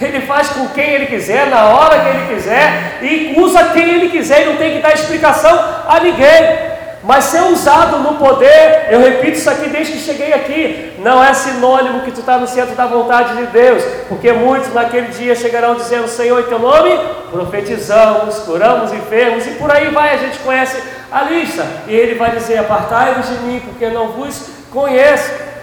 Ele 0.00 0.22
faz 0.22 0.48
com 0.48 0.66
quem 0.68 0.88
ele 0.88 1.04
quiser, 1.04 1.48
na 1.48 1.66
hora 1.66 2.00
que 2.00 2.08
ele 2.08 2.34
quiser, 2.34 2.98
e 3.02 3.34
usa 3.38 3.62
quem 3.74 3.86
ele 3.90 4.08
quiser, 4.08 4.40
e 4.40 4.46
não 4.46 4.56
tem 4.56 4.72
que 4.72 4.78
dar 4.78 4.94
explicação 4.94 5.52
a 5.86 6.00
ninguém. 6.00 6.76
Mas 7.04 7.24
ser 7.24 7.42
usado 7.42 7.98
no 7.98 8.14
poder, 8.14 8.86
eu 8.88 9.00
repito 9.00 9.36
isso 9.36 9.50
aqui 9.50 9.68
desde 9.68 9.92
que 9.92 9.98
cheguei 9.98 10.32
aqui, 10.32 10.94
não 11.00 11.22
é 11.22 11.34
sinônimo 11.34 12.00
que 12.00 12.10
tu 12.10 12.20
está 12.20 12.38
no 12.38 12.48
centro 12.48 12.74
da 12.74 12.86
vontade 12.86 13.36
de 13.36 13.48
Deus, 13.48 13.82
porque 14.08 14.32
muitos 14.32 14.72
naquele 14.72 15.08
dia 15.08 15.34
chegarão 15.34 15.74
dizendo: 15.74 16.08
Senhor, 16.08 16.40
em 16.40 16.44
teu 16.44 16.58
nome 16.58 16.98
profetizamos, 17.30 18.38
curamos 18.38 18.94
enfermos, 18.94 19.46
e 19.46 19.50
por 19.50 19.70
aí 19.70 19.90
vai, 19.90 20.14
a 20.14 20.16
gente 20.16 20.38
conhece 20.38 20.82
a 21.12 21.20
lista, 21.20 21.66
e 21.86 21.94
ele 21.94 22.14
vai 22.14 22.30
dizer: 22.30 22.56
Apartai-vos 22.56 23.28
de 23.28 23.34
mim, 23.44 23.60
porque 23.60 23.90
não 23.90 24.08
vos 24.08 24.48
conheço. 24.72 25.55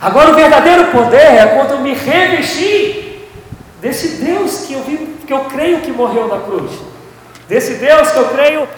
Agora, 0.00 0.30
o 0.30 0.34
verdadeiro 0.34 0.86
poder 0.86 1.16
é 1.16 1.46
quando 1.56 1.72
eu 1.72 1.80
me 1.80 1.92
revesti 1.92 3.26
desse 3.80 4.22
Deus 4.24 4.64
que 4.66 4.74
eu, 4.74 4.82
vi, 4.82 4.96
que 5.26 5.32
eu 5.32 5.40
creio 5.40 5.80
que 5.80 5.90
morreu 5.90 6.28
na 6.28 6.38
cruz, 6.38 6.70
desse 7.48 7.74
Deus 7.74 8.10
que 8.10 8.16
eu 8.16 8.28
creio 8.28 8.68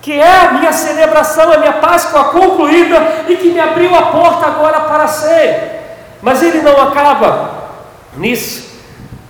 que 0.00 0.12
é 0.12 0.46
a 0.46 0.52
minha 0.52 0.72
celebração, 0.72 1.52
a 1.52 1.58
minha 1.58 1.74
Páscoa 1.74 2.24
concluída 2.24 3.24
e 3.28 3.36
que 3.36 3.50
me 3.50 3.60
abriu 3.60 3.94
a 3.94 4.06
porta 4.06 4.46
agora 4.46 4.80
para 4.80 5.06
ser. 5.06 5.80
Mas 6.20 6.42
ele 6.42 6.60
não 6.60 6.80
acaba 6.80 7.68
nisso. 8.16 8.72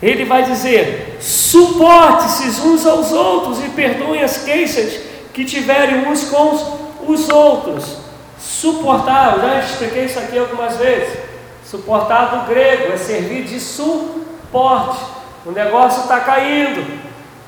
Ele 0.01 0.24
vai 0.24 0.45
dizer: 0.45 1.18
suporte-se 1.20 2.61
uns 2.62 2.86
aos 2.86 3.12
outros 3.12 3.62
e 3.62 3.68
perdoem 3.68 4.22
as 4.22 4.38
queixas 4.38 5.01
que 5.34 5.45
tiverem 5.45 6.09
uns 6.09 6.24
com 6.24 6.78
os 7.07 7.28
outros. 7.28 7.99
Suportar, 8.38 9.34
eu 9.36 9.43
já 9.43 9.59
expliquei 9.61 10.07
isso 10.07 10.18
aqui 10.18 10.38
algumas 10.38 10.76
vezes. 10.76 11.32
Suportar 11.73 12.37
do 12.37 12.51
grego 12.51 12.93
é 12.93 12.99
servir 12.99 13.45
de 13.45 13.59
suporte. 13.59 15.01
O 15.47 15.53
negócio 15.53 16.03
está 16.03 16.20
caindo, 16.20 17.01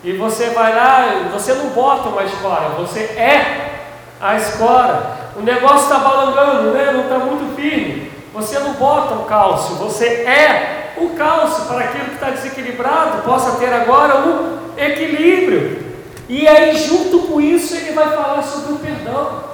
e 0.02 0.14
você 0.14 0.46
vai 0.46 0.74
lá, 0.74 1.28
você 1.30 1.52
não 1.52 1.66
bota 1.66 2.08
uma 2.08 2.24
escora, 2.24 2.70
você 2.70 3.00
é 3.00 3.82
a 4.18 4.34
escora. 4.36 5.30
O 5.36 5.42
negócio 5.42 5.82
está 5.82 5.98
balangando, 5.98 6.70
né? 6.70 6.90
não 6.92 7.02
está 7.02 7.18
muito 7.18 7.54
firme. 7.54 8.10
Você 8.32 8.58
não 8.60 8.72
bota 8.72 9.12
o 9.12 9.24
cálcio, 9.24 9.76
você 9.76 10.06
é 10.06 10.94
o 10.96 11.10
cálcio 11.10 11.66
para 11.66 11.84
aquilo 11.84 12.06
que 12.06 12.14
está 12.14 12.30
desequilibrado, 12.30 13.24
possa 13.24 13.58
ter 13.58 13.70
agora 13.74 14.20
um 14.20 14.58
equilíbrio. 14.78 15.84
E 16.30 16.48
aí, 16.48 16.74
junto 16.78 17.28
com 17.28 17.42
isso, 17.42 17.76
ele 17.76 17.92
vai 17.92 18.08
falar 18.08 18.42
sobre 18.42 18.72
o 18.72 18.78
perdão. 18.78 19.53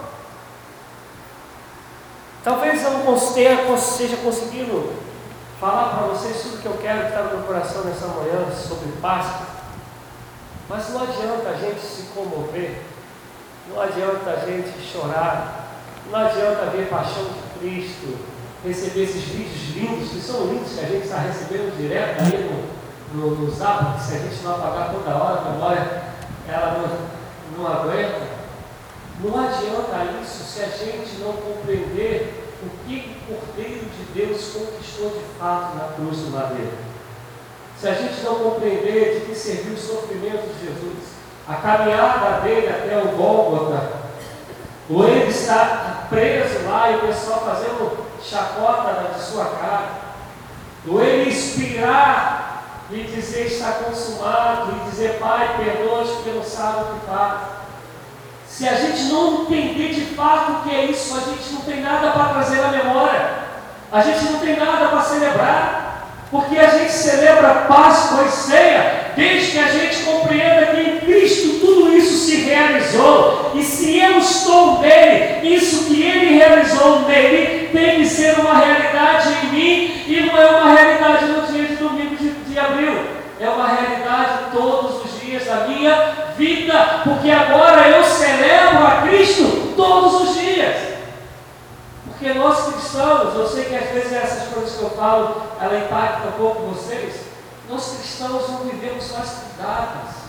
Talvez 2.42 2.82
eu 2.82 2.90
não 2.90 3.14
esteja 3.16 4.16
conseguindo 4.16 4.94
falar 5.60 5.90
para 5.90 6.06
vocês 6.06 6.40
tudo 6.42 6.62
que 6.62 6.66
eu 6.66 6.78
quero 6.80 7.00
que 7.00 7.08
está 7.08 7.22
no 7.24 7.36
meu 7.36 7.46
coração 7.46 7.84
nessa 7.84 8.06
manhã 8.06 8.50
sobre 8.50 8.92
Páscoa. 9.00 9.46
Mas 10.66 10.88
não 10.88 11.02
adianta 11.02 11.50
a 11.50 11.54
gente 11.54 11.80
se 11.80 12.02
comover, 12.14 12.80
não 13.68 13.80
adianta 13.82 14.30
a 14.30 14.46
gente 14.46 14.80
chorar, 14.80 15.68
não 16.10 16.18
adianta 16.18 16.70
ver 16.70 16.88
paixão 16.88 17.24
de 17.24 17.58
Cristo, 17.58 18.16
receber 18.64 19.02
esses 19.02 19.24
vídeos 19.24 19.76
lindos, 19.76 20.10
que 20.10 20.20
são 20.20 20.46
lindos, 20.46 20.72
que 20.72 20.80
a 20.80 20.88
gente 20.88 21.04
está 21.04 21.18
recebendo 21.18 21.76
direto 21.76 22.22
aí 22.22 22.70
no, 23.12 23.20
no, 23.20 23.36
no 23.36 23.50
zap, 23.50 23.98
que 23.98 24.02
se 24.02 24.14
a 24.14 24.18
gente 24.18 24.42
não 24.42 24.54
apagar 24.54 24.92
toda 24.92 25.10
hora, 25.10 25.40
a 25.40 25.50
memória 25.50 26.02
ela 26.48 26.78
não, 26.78 27.58
não 27.58 27.70
aguenta. 27.70 28.29
Não 29.22 29.38
adianta 29.38 30.20
isso 30.22 30.44
se 30.44 30.62
a 30.62 30.68
gente 30.68 31.18
não 31.20 31.32
compreender 31.32 32.44
o 32.62 32.86
que 32.86 33.16
o 33.28 33.34
Cordeiro 33.34 33.86
de 33.86 34.04
Deus 34.14 34.52
conquistou 34.52 35.10
de 35.10 35.38
fato 35.38 35.76
na 35.76 35.94
cruz 35.94 36.18
do 36.18 36.30
madeiro 36.30 36.90
se 37.80 37.88
a 37.88 37.94
gente 37.94 38.22
não 38.22 38.34
compreender 38.34 39.20
de 39.20 39.26
que 39.26 39.34
serviu 39.34 39.72
o 39.72 39.78
sofrimento 39.78 40.52
de 40.52 40.66
Jesus, 40.66 41.14
a 41.48 41.54
caminhada 41.54 42.42
dele 42.42 42.68
até 42.68 42.98
o 42.98 43.16
Gólgota, 43.16 43.92
o 44.90 45.02
ele 45.04 45.30
está 45.30 46.04
preso 46.10 46.68
lá 46.68 46.90
e 46.90 46.96
o 46.96 47.00
pessoal 47.00 47.40
fazendo 47.40 48.06
chacota 48.22 49.14
de 49.14 49.22
sua 49.22 49.46
cara, 49.46 49.92
o 50.86 51.00
ele 51.00 51.30
inspirar 51.30 52.84
e 52.90 53.02
dizer 53.04 53.46
está 53.46 53.72
consumado, 53.72 54.72
e 54.72 54.90
dizer 54.90 55.18
Pai, 55.18 55.56
perdoa-os 55.56 56.10
porque 56.10 56.32
não 56.32 56.44
sabem 56.44 56.82
o 56.82 57.00
que 57.00 57.06
faz. 57.06 57.59
Se 58.60 58.68
a 58.68 58.74
gente 58.74 59.04
não 59.04 59.44
entender 59.44 59.94
de 59.94 60.14
fato 60.14 60.52
o 60.52 60.68
que 60.68 60.76
é 60.76 60.84
isso, 60.84 61.16
a 61.16 61.20
gente 61.20 61.50
não 61.50 61.62
tem 61.62 61.80
nada 61.80 62.10
para 62.10 62.24
trazer 62.24 62.60
na 62.60 62.68
memória, 62.68 63.30
a 63.90 64.02
gente 64.02 64.22
não 64.26 64.38
tem 64.38 64.54
nada 64.54 64.88
para 64.88 65.00
celebrar. 65.00 66.26
Porque 66.30 66.58
a 66.58 66.68
gente 66.68 66.92
celebra 66.92 67.64
Páscoa 67.66 68.22
e 68.26 68.30
ceia 68.30 69.12
desde 69.16 69.52
que 69.52 69.58
a 69.58 69.68
gente 69.68 70.02
compreenda 70.02 70.66
que 70.66 70.78
em 70.78 70.98
Cristo 70.98 71.58
tudo 71.58 71.96
isso 71.96 72.26
se 72.26 72.42
realizou. 72.42 73.52
E 73.54 73.62
se 73.62 73.98
eu 73.98 74.18
estou 74.18 74.80
nele, 74.80 75.54
isso 75.54 75.86
que 75.86 76.02
ele 76.02 76.34
realizou 76.36 77.08
nele 77.08 77.68
tem 77.68 78.00
que 78.00 78.06
ser 78.06 78.38
uma 78.40 78.58
realidade 78.58 79.38
em 79.42 79.46
mim 79.46 80.04
e 80.06 80.26
não 80.26 80.36
é 80.36 80.46
uma 80.50 80.74
realidade 80.74 81.24
no 81.24 81.46
dia 81.46 81.64
de 81.64 81.76
domingo 81.76 82.14
de, 82.14 82.28
de 82.28 82.58
abril. 82.58 83.06
É 83.40 83.48
uma 83.48 83.68
realidade 83.68 84.50
todos 84.52 85.02
os 85.02 85.09
dias 85.30 85.44
da 85.44 85.68
minha 85.68 86.32
vida, 86.36 87.02
porque 87.04 87.30
agora 87.30 87.88
eu 87.88 88.04
celebro 88.04 88.84
a 88.84 89.02
Cristo 89.02 89.74
todos 89.76 90.28
os 90.28 90.34
dias. 90.34 90.98
Porque 92.04 92.34
nós 92.34 92.74
cristãos, 92.74 93.36
eu 93.36 93.46
sei 93.46 93.66
que 93.66 93.76
às 93.76 93.90
vezes 93.90 94.12
essas 94.12 94.52
coisas 94.52 94.76
que 94.76 94.82
eu 94.82 94.90
falo, 94.90 95.42
ela 95.60 95.78
impacta 95.78 96.28
um 96.28 96.32
pouco 96.32 96.74
vocês, 96.74 97.14
nós 97.68 97.96
cristãos 97.96 98.48
não 98.48 98.58
vivemos 98.64 99.04
as 99.16 99.44
datas. 99.56 100.20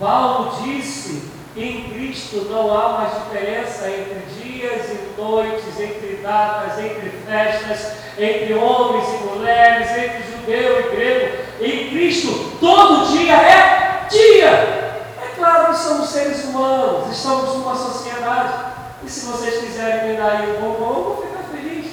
Paulo 0.00 0.62
disse 0.62 1.30
em 1.56 1.88
Cristo 1.90 2.48
não 2.50 2.76
há 2.76 2.88
mais 2.88 3.14
diferença 3.14 3.88
entre 3.88 4.42
dias 4.42 4.90
e 4.90 5.20
noites, 5.20 5.78
entre 5.78 6.16
datas, 6.16 6.78
entre 6.80 7.10
festas, 7.24 7.92
entre 8.18 8.54
homens 8.54 9.08
e 9.08 9.24
mulheres, 9.24 9.90
entre 9.90 10.22
judeu 10.32 10.80
e 10.80 10.96
grego. 10.96 11.36
Em 11.60 11.90
Cristo, 11.90 12.56
todo 12.58 13.12
dia 13.12 13.34
é 13.34 14.06
dia. 14.10 14.50
É 14.50 15.32
claro 15.36 15.72
que 15.72 15.78
somos 15.78 16.08
seres 16.08 16.44
humanos, 16.44 17.16
estamos 17.16 17.54
numa 17.54 17.76
sociedade 17.76 18.74
e 19.04 19.08
se 19.08 19.26
vocês 19.26 19.58
quiserem 19.58 20.10
me 20.10 20.16
dar 20.16 20.32
aí 20.32 20.56
um 20.56 20.60
bombom, 20.60 20.88
eu 20.88 21.04
vou 21.04 21.26
ficar 21.26 21.44
feliz. 21.52 21.86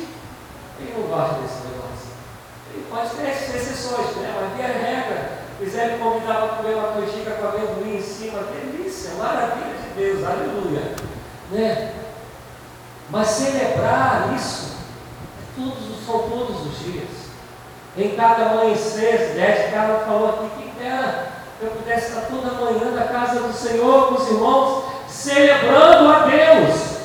Ele 0.80 0.94
não 0.98 1.08
gosta 1.08 1.36
desse 1.36 1.68
negócio. 1.68 2.10
Ele 2.74 2.86
pode 2.90 3.10
ter 3.12 3.30
exceções, 3.30 4.16
né? 4.16 4.34
mas 4.40 4.58
via 4.58 4.68
regra. 4.68 5.41
Me 5.62 5.68
convidar 6.00 6.34
para 6.34 6.58
comer 6.58 6.74
uma 6.74 6.94
canjica 6.94 7.32
com 7.34 7.48
amendoim 7.48 7.98
em 7.98 8.02
cima, 8.02 8.40
delícia, 8.40 9.14
maravilha 9.14 9.76
de 9.76 9.90
Deus, 9.96 10.26
aleluia. 10.26 10.96
Né? 11.52 11.94
Mas 13.12 13.28
celebrar 13.28 14.34
isso 14.36 14.78
é 15.40 15.62
todos, 15.62 16.04
são 16.04 16.30
todos 16.30 16.66
os 16.66 16.80
dias. 16.80 17.10
Em 17.96 18.16
cada 18.16 18.54
amanhecer? 18.54 19.36
O 19.68 19.72
cara 19.72 20.00
falou 20.00 20.30
aqui 20.30 20.72
que 20.72 20.84
era 20.84 21.32
eu 21.62 21.70
pudesse 21.70 22.08
estar 22.08 22.22
toda 22.22 22.54
manhã 22.54 22.90
na 22.96 23.06
casa 23.06 23.42
do 23.42 23.54
Senhor 23.54 24.08
com 24.08 24.16
os 24.16 24.28
irmãos, 24.30 24.86
celebrando 25.08 26.12
a 26.12 26.26
Deus. 26.26 27.02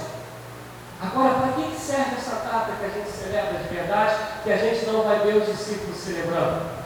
Agora, 1.02 1.34
para 1.34 1.52
que 1.52 1.78
serve 1.78 2.16
essa 2.16 2.36
data 2.36 2.72
que 2.80 2.86
a 2.86 2.88
gente 2.88 3.10
celebra 3.10 3.58
de 3.58 3.74
verdade, 3.74 4.14
que 4.42 4.50
a 4.50 4.56
gente 4.56 4.86
não 4.86 5.02
vai 5.02 5.18
ver 5.18 5.36
os 5.36 5.46
discípulos 5.46 5.98
celebrando? 5.98 6.85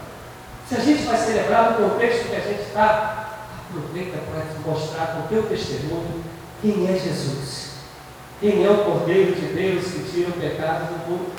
Se 0.70 0.76
a 0.76 0.78
gente 0.78 1.02
vai 1.02 1.16
celebrar 1.16 1.72
no 1.72 1.90
contexto 1.90 2.28
que 2.28 2.36
a 2.36 2.38
gente 2.38 2.60
está, 2.60 3.30
aproveita 3.68 4.18
para 4.18 4.72
mostrar 4.72 5.06
com 5.06 5.18
o 5.18 5.28
teu 5.28 5.42
testemunho 5.42 6.22
quem 6.62 6.86
é 6.86 6.92
Jesus. 6.92 7.70
Quem 8.40 8.64
é 8.64 8.70
o 8.70 8.84
Cordeiro 8.84 9.34
de 9.34 9.46
Deus 9.46 9.86
que 9.86 10.12
tira 10.12 10.28
o 10.28 10.34
pecado 10.34 10.92
do 10.92 11.10
mundo. 11.10 11.32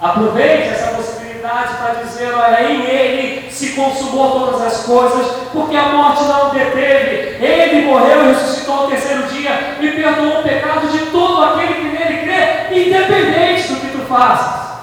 Aproveite 0.00 0.68
essa 0.68 0.96
possibilidade 0.96 1.74
para 1.76 2.02
dizer: 2.02 2.32
olha, 2.32 2.62
em 2.62 2.86
Ele 2.86 3.50
se 3.50 3.74
consumou 3.74 4.40
todas 4.40 4.62
as 4.62 4.84
coisas, 4.84 5.36
porque 5.52 5.76
a 5.76 5.90
morte 5.90 6.24
não 6.24 6.48
deteve. 6.48 7.44
Ele 7.44 7.84
morreu 7.84 8.24
e 8.24 8.32
ressuscitou 8.32 8.74
ao 8.74 8.88
terceiro 8.88 9.24
dia 9.24 9.76
e 9.82 9.90
perdoou 9.90 10.40
o 10.40 10.42
pecado 10.42 10.88
de 10.88 11.10
todo 11.10 11.44
aquele 11.44 11.74
que 11.74 11.88
nele 11.88 12.22
crê, 12.22 12.86
independente 12.86 13.68
do 13.68 13.80
que 13.80 13.98
tu 13.98 14.06
faças. 14.06 14.78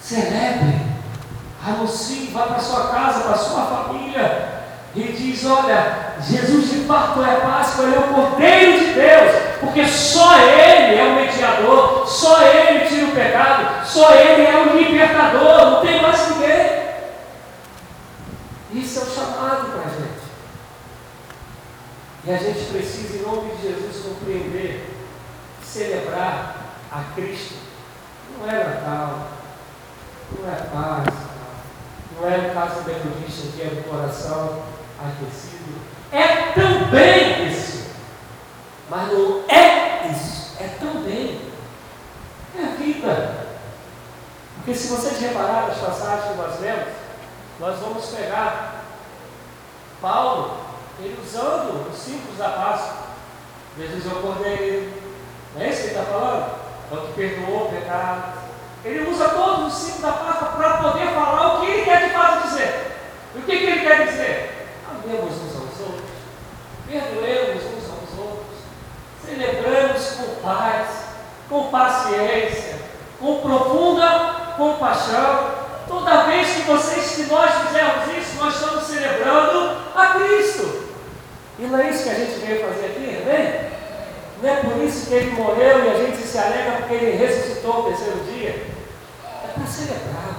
Celebre, 0.00 0.89
anuncie, 1.66 2.30
vá 2.32 2.42
para 2.42 2.58
sua 2.58 2.88
casa, 2.88 3.20
para 3.20 3.36
sua 3.36 3.64
família 3.64 4.60
e 4.94 5.02
diz: 5.12 5.44
Olha, 5.44 6.14
Jesus 6.20 6.70
de 6.70 6.84
fato 6.86 7.22
é 7.22 7.36
a 7.36 7.40
Páscoa, 7.40 7.84
ele 7.84 7.96
é 7.96 7.98
o 7.98 8.14
Cordeiro 8.14 8.78
de 8.80 8.92
Deus, 8.92 9.50
porque 9.60 9.86
só 9.86 10.38
Ele 10.38 10.98
é 10.98 11.04
o 11.04 11.14
mediador, 11.14 12.06
só 12.06 12.42
Ele 12.42 12.88
tira 12.88 13.06
o 13.06 13.12
pecado, 13.12 13.86
só 13.86 14.14
Ele 14.14 14.46
é 14.46 14.56
o 14.56 14.76
libertador, 14.76 15.70
não 15.70 15.80
tem 15.80 16.02
mais 16.02 16.30
ninguém. 16.30 16.80
Isso 18.72 19.00
é 19.00 19.02
o 19.02 19.06
chamado 19.06 19.70
para 19.72 19.82
a 19.82 19.88
gente. 19.88 20.20
E 22.24 22.32
a 22.32 22.36
gente 22.36 22.70
precisa, 22.70 23.16
em 23.16 23.22
nome 23.22 23.54
de 23.54 23.62
Jesus, 23.62 24.04
compreender, 24.04 24.94
celebrar 25.62 26.56
a 26.90 27.14
Cristo. 27.14 27.54
Não 28.38 28.48
é 28.48 28.64
Natal, 28.64 29.28
não 30.38 30.48
é 30.48 30.56
paz, 30.56 31.14
não 32.18 32.28
é 32.28 32.38
no 32.38 32.54
caso 32.54 32.82
da 32.82 32.92
metodista 32.92 33.48
que 33.54 33.62
é 33.62 33.66
do 33.66 33.88
coração 33.88 34.62
aquecido. 34.98 35.80
É 36.12 36.52
também 36.52 37.48
isso. 37.48 37.90
Mas 38.88 39.12
não 39.12 39.44
é 39.48 40.08
isso, 40.10 40.56
é 40.58 40.68
também. 40.80 41.40
É 42.58 42.64
a 42.64 42.76
vida. 42.76 43.46
Porque 44.56 44.74
se 44.74 44.88
vocês 44.88 45.20
repararem 45.20 45.68
nas 45.68 45.78
passagens 45.78 46.32
que 46.32 46.36
nós 46.36 46.60
lemos, 46.60 46.88
nós 47.60 47.78
vamos 47.78 48.06
pegar 48.06 48.84
Paulo, 50.00 50.56
ele 50.98 51.18
usando 51.22 51.90
os 51.90 51.98
símbolos 51.98 52.38
da 52.38 52.48
Páscoa. 52.48 53.10
Jesus 53.78 54.06
é 54.06 54.08
o 54.08 54.22
Cordeiro. 54.22 54.92
Não 55.54 55.62
é 55.62 55.68
isso 55.68 55.82
que 55.82 55.88
ele 55.88 55.98
está 55.98 56.12
falando? 56.12 56.50
É 56.90 56.94
o 56.94 57.06
que 57.06 57.12
perdoou 57.12 57.66
o 57.66 57.70
pecado. 57.70 58.39
Ele 58.84 59.10
usa 59.10 59.28
todos 59.28 59.66
os 59.66 59.78
símbolos 59.78 60.02
da 60.02 60.12
Páscoa 60.12 60.48
para 60.56 60.76
poder 60.78 61.08
falar 61.08 61.54
o 61.54 61.60
que 61.60 61.70
ele 61.70 61.84
quer 61.84 62.08
de 62.08 62.14
fato 62.14 62.48
dizer. 62.48 62.96
E 63.34 63.38
o 63.38 63.42
que, 63.42 63.58
que 63.58 63.64
ele 63.64 63.80
quer 63.80 64.06
dizer? 64.06 64.68
Amemos 64.88 65.32
uns 65.32 65.54
aos 65.54 65.80
outros, 65.80 66.10
perdoemos 66.88 67.62
uns 67.64 67.90
aos 67.90 68.18
outros, 68.18 68.58
celebramos 69.24 70.10
com 70.12 70.42
paz, 70.42 70.88
com 71.48 71.70
paciência, 71.70 72.80
com 73.18 73.40
profunda 73.40 74.54
compaixão. 74.56 75.60
Toda 75.86 76.24
vez 76.24 76.48
que 76.48 76.62
vocês, 76.62 77.10
que 77.16 77.22
nós 77.24 77.50
fizermos 77.50 78.16
isso, 78.16 78.42
nós 78.42 78.54
estamos 78.54 78.84
celebrando 78.84 79.76
a 79.94 80.06
Cristo. 80.06 80.88
E 81.58 81.62
não 81.64 81.78
é 81.78 81.90
isso 81.90 82.04
que 82.04 82.10
a 82.10 82.14
gente 82.14 82.38
veio 82.38 82.66
fazer 82.66 82.86
aqui, 82.86 83.22
amém? 83.22 83.69
Não 84.42 84.48
é 84.48 84.56
por 84.56 84.82
isso 84.82 85.06
que 85.06 85.14
ele 85.14 85.32
morreu 85.32 85.84
e 85.84 85.90
a 85.90 85.94
gente 85.94 86.18
se 86.26 86.38
alegra 86.38 86.78
porque 86.78 86.94
ele 86.94 87.16
ressuscitou 87.16 87.82
no 87.82 87.88
terceiro 87.88 88.20
dia. 88.32 88.66
É 89.44 89.48
para 89.54 89.66
celebrar. 89.66 90.34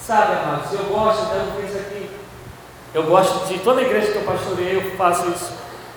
Sabe, 0.00 0.32
amados, 0.32 0.72
eu 0.72 0.84
gosto, 0.86 1.26
dando 1.26 1.64
isso 1.64 1.78
aqui. 1.78 2.10
Eu 2.92 3.04
gosto 3.04 3.46
de 3.46 3.60
toda 3.60 3.82
igreja 3.82 4.10
que 4.10 4.18
eu 4.18 4.22
pastorei, 4.22 4.76
eu 4.76 4.96
faço 4.96 5.30
isso. 5.30 5.52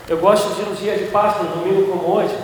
Eu 0.07 0.17
gosto 0.19 0.53
de 0.53 0.69
um 0.69 0.75
dia 0.75 0.95
de 0.95 1.05
Páscoa, 1.05 1.47
um 1.47 1.59
domingo 1.59 1.91
como 1.91 2.15
hoje, 2.15 2.37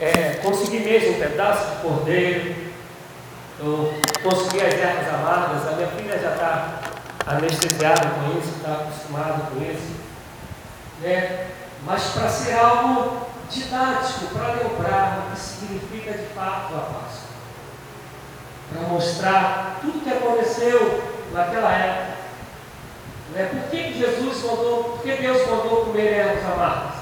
é, 0.00 0.40
conseguir 0.42 0.80
mesmo 0.80 1.12
um 1.12 1.20
pedaço 1.20 1.70
de 1.70 1.82
cordeiro, 1.82 2.56
eu 3.60 3.94
consegui 4.24 4.60
as 4.60 4.74
ervas 4.74 5.14
amargas, 5.14 5.68
a 5.68 5.76
minha 5.76 5.88
filha 5.88 6.18
já 6.18 6.32
está 6.32 6.80
anestesiada 7.24 8.08
com 8.08 8.36
isso, 8.36 8.56
está 8.56 8.72
acostumada 8.72 9.44
com 9.44 9.62
isso. 9.62 9.92
Né? 11.00 11.46
Mas 11.84 12.04
para 12.04 12.28
ser 12.28 12.52
algo 12.54 13.26
didático, 13.50 14.26
para 14.34 14.54
lembrar 14.54 15.26
o 15.26 15.30
que 15.30 15.40
significa 15.40 16.12
de 16.12 16.26
fato 16.34 16.74
a 16.74 16.80
Páscoa. 16.80 17.32
Para 18.72 18.88
mostrar 18.88 19.78
tudo 19.80 19.98
o 19.98 20.00
que 20.00 20.10
aconteceu 20.10 21.02
naquela 21.32 21.72
época. 21.72 22.12
Né? 23.32 23.48
Por 23.50 23.70
que, 23.70 23.94
Jesus 23.94 24.44
mandou, 24.44 24.84
por 24.84 25.02
que 25.02 25.12
Deus 25.12 25.46
mandou 25.48 25.86
comer 25.86 26.12
ervas 26.12 26.44
amargas? 26.44 26.94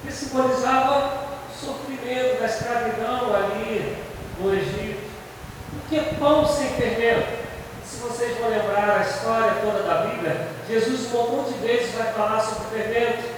Porque 0.00 0.16
simbolizava 0.16 1.26
o 1.50 1.64
sofrimento 1.64 2.40
da 2.40 2.46
escravidão 2.46 3.34
ali 3.34 3.96
no 4.40 4.54
Egito. 4.54 5.10
Porque 5.70 6.16
pão 6.16 6.46
sem 6.46 6.68
fermento? 6.70 7.46
Se 7.84 7.98
vocês 7.98 8.38
vão 8.38 8.50
lembrar 8.50 8.98
a 8.98 9.02
história 9.02 9.54
toda 9.60 9.82
da 9.82 10.06
Bíblia, 10.06 10.48
Jesus 10.68 11.12
um 11.14 11.36
monte 11.36 11.52
de 11.52 11.66
vezes 11.66 11.94
vai 11.94 12.12
falar 12.12 12.40
sobre 12.40 12.82
fermento. 12.82 13.35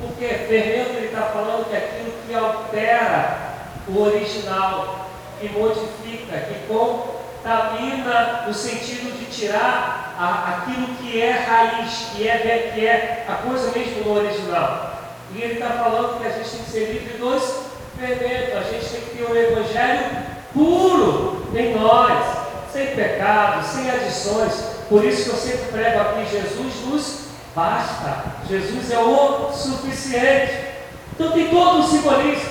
Porque 0.00 0.26
fermento 0.26 0.96
ele 0.96 1.06
está 1.06 1.22
falando 1.22 1.68
que 1.68 1.76
é 1.76 1.78
aquilo 1.78 2.12
que 2.26 2.34
altera 2.34 3.46
o 3.88 4.02
original, 4.02 5.08
que 5.40 5.48
modifica, 5.48 6.38
que 6.38 6.66
contamina 6.66 8.44
no 8.46 8.54
sentido 8.54 9.16
de 9.18 9.26
tirar 9.26 10.14
a, 10.18 10.58
aquilo 10.58 10.88
que 10.96 11.20
é 11.20 11.30
raiz, 11.32 12.08
que 12.14 12.28
é, 12.28 12.72
que 12.74 12.86
é 12.86 13.24
a 13.28 13.34
coisa 13.34 13.70
mesmo 13.70 14.04
do 14.04 14.12
original. 14.12 14.92
E 15.34 15.42
ele 15.42 15.54
está 15.54 15.70
falando 15.70 16.20
que 16.20 16.26
a 16.26 16.30
gente 16.30 16.48
tem 16.48 16.60
que 16.60 16.70
ser 16.70 16.92
livre 16.92 17.18
dos 17.18 17.66
fermentos, 17.98 18.56
a 18.56 18.62
gente 18.62 18.86
tem 18.86 19.00
que 19.00 19.16
ter 19.16 19.24
o 19.24 19.36
evangelho 19.36 20.26
puro 20.52 21.46
em 21.54 21.74
nós, 21.74 22.38
sem 22.72 22.88
pecado, 22.88 23.64
sem 23.64 23.90
adições. 23.90 24.52
Por 24.88 25.04
isso 25.04 25.24
que 25.24 25.30
eu 25.30 25.36
sempre 25.36 25.72
prego 25.72 26.00
aqui: 26.00 26.26
Jesus 26.30 26.74
nos 26.86 27.25
basta, 27.56 28.24
Jesus 28.46 28.90
é 28.90 28.98
o 28.98 29.50
suficiente. 29.50 30.66
Então 31.14 31.32
tem 31.32 31.48
todo 31.48 31.78
um 31.78 31.88
simbolismo, 31.88 32.50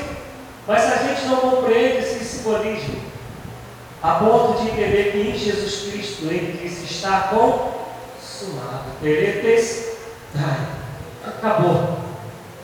mas 0.67 0.83
a 0.91 0.95
gente 0.97 1.25
não 1.27 1.37
compreende 1.37 1.97
esse 1.99 2.25
simbolismo, 2.25 2.99
a 4.01 4.15
ponto 4.15 4.63
de 4.63 4.69
entender 4.69 5.11
que 5.11 5.17
em 5.19 5.37
Jesus 5.37 5.91
Cristo 5.91 6.25
ele 6.25 6.59
disse: 6.61 6.91
está 6.91 7.29
consumado, 7.29 8.85
peretes, 8.99 9.95
acabou. 11.23 11.99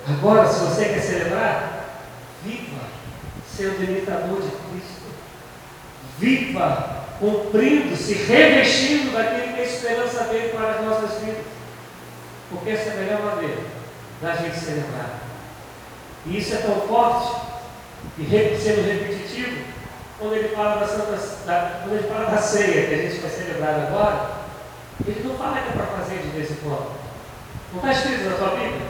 Agora, 0.10 0.48
se 0.48 0.60
você 0.62 0.86
quer 0.86 1.00
celebrar, 1.00 1.86
viva 2.44 2.82
sendo 3.56 3.84
imitador 3.84 4.42
de 4.42 4.50
Cristo 4.50 5.02
viva, 6.18 7.06
cumprindo-se, 7.20 8.14
revestindo 8.14 9.12
daquilo 9.12 9.54
que 9.54 9.60
é 9.60 9.64
a 9.64 9.66
esperança 9.66 10.24
dele 10.26 10.50
para 10.50 10.72
as 10.72 10.86
nossas 10.86 11.20
vidas. 11.20 11.61
Porque 12.52 12.70
essa 12.70 12.90
é 12.90 12.94
a 12.94 12.96
melhor 12.98 13.22
maneira 13.22 13.62
da 14.22 14.36
gente 14.36 14.60
celebrar. 14.60 15.22
E 16.26 16.38
isso 16.38 16.54
é 16.54 16.58
tão 16.58 16.82
forte, 16.82 17.42
e 18.20 18.60
sendo 18.62 18.86
repetitivo, 18.86 19.64
quando 20.20 20.36
ele 20.36 20.50
fala 20.50 20.82
da 20.82 20.88
Santa 20.88 21.18
da, 21.46 21.80
quando 21.82 21.96
ele 21.96 22.08
fala 22.08 22.30
da 22.30 22.38
ceia 22.38 22.88
que 22.88 22.94
a 22.94 22.98
gente 22.98 23.22
vai 23.22 23.32
celebrar 23.32 23.88
agora, 23.88 24.32
ele 25.08 25.28
não 25.28 25.36
fala 25.36 25.62
que 25.62 25.70
é 25.70 25.72
para 25.72 25.98
fazer 25.98 26.20
de 26.20 26.28
vez 26.28 26.52
em 26.52 26.56
quando. 26.56 26.92
Não 27.74 27.80
está 27.80 27.92
escrito 27.92 28.30
na 28.30 28.38
sua 28.38 28.50
Bíblia? 28.50 28.88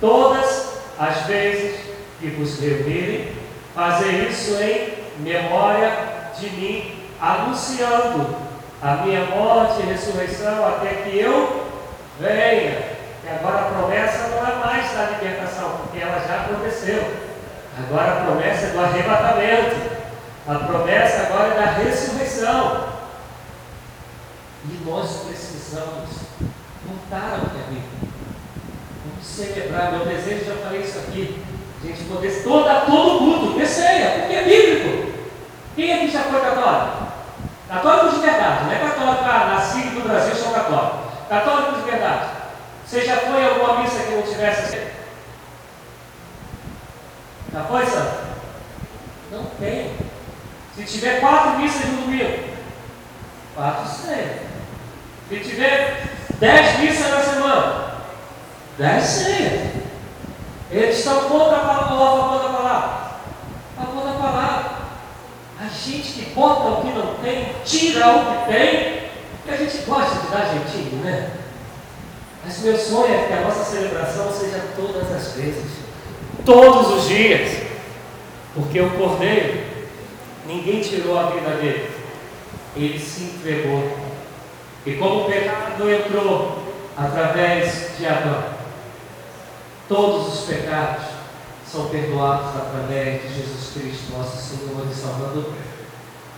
Todas 0.00 0.74
as 0.98 1.22
vezes 1.26 1.80
que 2.20 2.26
vos 2.30 2.60
reunirem, 2.60 3.32
fazer 3.74 4.28
isso 4.28 4.54
em 4.60 5.22
memória 5.22 5.90
de 6.38 6.50
mim, 6.50 7.08
anunciando 7.20 8.36
a 8.82 8.96
minha 8.96 9.24
morte 9.26 9.80
e 9.80 9.86
ressurreição 9.86 10.66
até 10.66 10.88
que 11.02 11.18
eu 11.18 11.66
venha. 12.20 12.93
E 13.24 13.28
agora 13.28 13.58
a 13.58 13.70
promessa 13.72 14.28
não 14.28 14.46
é 14.46 14.54
mais 14.56 14.92
da 14.92 15.10
libertação, 15.10 15.78
porque 15.78 15.98
ela 15.98 16.20
já 16.20 16.42
aconteceu. 16.42 17.24
Agora 17.78 18.12
a 18.12 18.24
promessa 18.24 18.66
é 18.66 18.70
do 18.70 18.80
arrebatamento. 18.80 19.94
A 20.46 20.54
promessa 20.56 21.22
agora 21.22 21.54
é 21.54 21.56
da 21.56 21.70
ressurreição. 21.72 22.88
E 24.66 24.84
nós 24.84 25.24
precisamos 25.26 26.10
voltar 26.86 27.40
ao 27.40 27.50
que 27.50 27.56
é 27.56 27.64
bíblico. 27.68 28.08
Vamos 29.06 29.26
celebrar. 29.26 29.92
Meu 29.92 30.06
desejo, 30.06 30.44
já 30.44 30.56
falei 30.56 30.82
isso 30.82 30.98
aqui. 30.98 31.42
A 31.82 31.86
gente 31.86 32.04
poder 32.04 32.42
toda, 32.42 32.80
todo 32.82 33.18
culto, 33.18 33.58
ter 33.58 33.66
ceia, 33.66 34.20
porque 34.20 34.34
é 34.34 34.42
bíblico. 34.44 35.12
Quem 35.74 35.92
aqui 35.94 36.10
já 36.10 36.20
foi 36.24 36.40
católico? 36.40 37.04
Católico 37.68 38.14
de 38.14 38.20
verdade, 38.20 38.64
não 38.64 38.72
é 38.72 38.78
católico, 38.78 39.24
ah, 39.24 39.54
nasci 39.54 39.84
no 39.86 40.02
Brasil, 40.02 40.34
sou 40.34 40.52
católico. 40.52 40.98
Católico 41.28 41.76
de 41.76 41.90
verdade. 41.90 42.43
Você 42.94 43.06
já 43.06 43.16
foi 43.16 43.42
em 43.42 43.46
alguma 43.46 43.82
missa 43.82 44.04
que 44.04 44.14
não 44.14 44.22
tivesse 44.22 44.60
assim? 44.66 44.86
Já 47.52 47.64
foi, 47.64 47.86
Santo? 47.86 48.18
Não 49.32 49.46
tem. 49.58 49.96
Se 50.76 50.84
tiver 50.84 51.18
quatro 51.18 51.58
missas 51.58 51.86
no 51.86 52.02
domingo, 52.02 52.50
quatro 53.56 53.88
seis. 53.88 54.42
Se 55.28 55.40
tiver 55.40 56.06
dez 56.38 56.78
missas 56.78 57.10
na 57.10 57.20
semana, 57.20 57.94
dez 58.78 59.02
seis. 59.02 59.72
Eles 60.70 60.96
estão 60.96 61.28
contra 61.28 61.56
a 61.56 61.60
palavra, 61.64 61.84
a 61.86 61.98
favor 61.98 62.42
da 62.44 62.56
palavra. 62.56 62.90
A 63.76 64.22
palavra. 64.22 64.70
A 65.60 65.66
gente 65.66 66.12
que 66.12 66.30
bota 66.32 66.68
o 66.68 66.82
que 66.82 66.96
não 66.96 67.14
tem, 67.16 67.56
tira 67.64 68.06
o 68.08 68.24
que 68.24 68.52
tem, 68.52 69.10
e 69.46 69.50
a 69.50 69.56
gente 69.56 69.78
gosta 69.78 70.20
de 70.20 70.26
dar 70.28 70.46
jeitinho, 70.46 71.02
né? 71.02 71.43
Mas 72.44 72.58
meu 72.58 72.76
sonho 72.76 73.14
é 73.14 73.26
que 73.26 73.32
a 73.32 73.40
nossa 73.40 73.64
celebração 73.64 74.30
seja 74.30 74.62
todas 74.76 75.10
as 75.10 75.32
vezes, 75.32 75.72
todos 76.44 76.98
os 76.98 77.08
dias, 77.08 77.62
porque 78.54 78.80
o 78.80 78.90
Cordeiro, 78.90 79.64
ninguém 80.46 80.82
tirou 80.82 81.18
a 81.18 81.30
vida 81.30 81.56
dele, 81.56 81.90
ele 82.76 82.98
se 82.98 83.24
entregou. 83.24 83.96
E 84.84 84.92
como 84.94 85.22
o 85.22 85.24
pecado 85.24 85.90
entrou 85.90 86.62
através 86.94 87.96
de 87.98 88.06
Adão, 88.06 88.44
todos 89.88 90.34
os 90.34 90.40
pecados 90.46 91.04
são 91.66 91.88
perdoados 91.88 92.54
através 92.56 93.22
de 93.22 93.28
Jesus 93.28 93.72
Cristo, 93.72 94.12
nosso 94.16 94.36
Senhor 94.36 94.86
e 94.90 94.94
Salvador. 94.94 95.50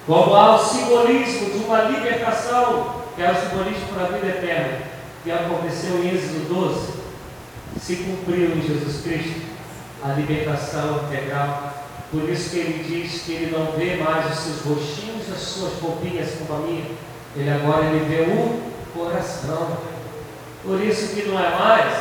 Como 0.07 0.37
há 0.37 0.55
o 0.55 0.65
simbolismo 0.65 1.51
de 1.51 1.65
uma 1.65 1.83
libertação, 1.83 3.03
que 3.17 3.23
é 3.23 3.33
o 3.33 3.35
simbolismo 3.35 3.89
para 3.93 4.05
a 4.05 4.09
vida 4.13 4.29
eterna, 4.29 4.95
que 5.27 5.33
aconteceu 5.33 6.05
em 6.05 6.14
Êxodo 6.14 6.55
12, 6.55 6.93
se 7.83 7.97
cumpriu 7.97 8.57
em 8.57 8.62
Jesus 8.62 9.03
Cristo 9.03 9.41
a 10.05 10.12
libertação 10.12 11.01
integral. 11.05 11.74
Por 12.12 12.31
isso 12.31 12.51
que 12.51 12.59
ele 12.59 12.85
diz 12.85 13.22
que 13.22 13.33
ele 13.33 13.57
não 13.57 13.72
vê 13.72 13.97
mais 13.97 14.31
os 14.31 14.39
seus 14.39 14.61
rostinhos, 14.61 15.29
as 15.35 15.41
suas 15.41 15.72
roupinhas 15.83 16.29
como 16.39 16.62
a 16.62 16.66
minha. 16.68 16.85
Ele 17.35 17.51
agora 17.51 17.87
ele 17.87 18.05
vê 18.05 18.22
o 18.22 18.62
coração. 18.97 19.79
Por 20.62 20.81
isso 20.81 21.12
que 21.12 21.29
não 21.29 21.41
é 21.41 21.51
mais 21.59 21.93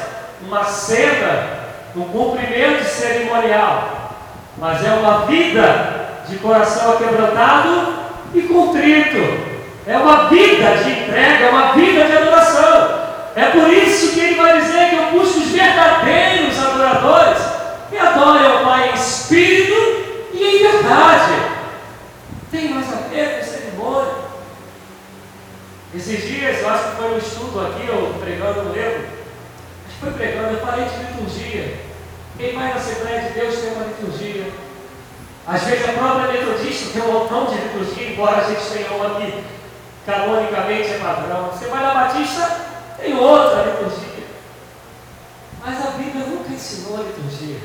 uma 0.47 0.63
cena, 0.63 1.49
um 1.95 2.03
cumprimento 2.03 2.84
cerimonial, 2.84 4.11
mas 4.59 4.86
é 4.86 4.91
uma 4.91 5.26
vida 5.26 6.21
de 6.30 6.36
coração 6.36 6.95
quebrantado 6.97 7.91
e 8.36 8.43
contrito. 8.43 9.55
É 9.88 9.97
uma 9.97 10.30
vida 10.30 10.78
de 10.84 10.91
entrega, 10.91 11.45
é 11.45 11.49
uma 11.49 11.73
vida 11.73 12.05
de 12.05 12.17
adoração. 12.17 12.94
É 13.36 13.45
por 13.47 13.69
isso 13.69 14.13
que 14.13 14.19
ele 14.19 14.36
vai 14.36 14.61
dizer 14.61 14.89
que 14.89 14.95
eu 14.95 15.11
busco 15.11 15.39
os 15.39 15.47
verdadeiros 15.47 16.57
adoradores 16.57 17.43
que 17.89 17.97
adorem 17.97 18.45
ao 18.45 18.63
Pai 18.63 18.91
em 18.91 18.93
espírito 18.93 20.29
e 20.33 20.43
em 20.43 20.71
verdade. 20.71 21.33
Tem 22.49 22.69
mais 22.69 22.93
a 22.93 23.07
ver 23.09 23.39
com 23.39 23.45
cerimônia. 23.45 24.13
Esses 25.93 26.23
dias, 26.23 26.61
eu 26.61 26.69
acho 26.69 26.91
que 26.91 26.95
foi 26.95 27.13
um 27.13 27.17
estudo 27.17 27.67
aqui, 27.67 27.88
eu 27.88 28.15
pregando, 28.19 28.63
no 28.63 28.71
lembro. 28.73 29.05
Acho 29.86 29.95
que 29.95 30.01
foi 30.01 30.11
pregando, 30.11 30.53
eu 30.53 30.65
falei 30.65 30.86
de 30.86 30.97
liturgia. 30.97 31.79
Quem 32.38 32.55
vai 32.55 32.69
na 32.69 32.75
Assembleia 32.75 33.21
de 33.21 33.39
Deus 33.39 33.55
tem 33.55 33.73
uma 33.73 33.86
liturgia. 33.86 34.51
Às 35.47 35.63
vezes 35.63 35.89
a 35.89 35.93
própria 35.93 36.31
metodista 36.31 36.91
tem 36.91 37.01
um 37.01 37.11
montão 37.11 37.45
de 37.45 37.55
liturgia, 37.55 38.09
embora 38.09 38.38
a 38.38 38.49
gente 38.49 38.65
tenha 38.69 38.91
uma 38.91 39.17
aqui 39.17 39.43
canonicamente 40.05 40.91
é 40.91 40.99
padrão. 40.99 41.49
Você 41.49 41.67
vai 41.67 41.83
na 41.83 41.93
Batista, 41.93 42.61
tem 42.97 43.17
outra 43.17 43.63
liturgia. 43.63 44.25
Mas 45.63 45.86
a 45.86 45.91
Bíblia 45.91 46.25
nunca 46.25 46.53
ensinou 46.53 46.97
a 46.99 47.03
liturgia. 47.03 47.57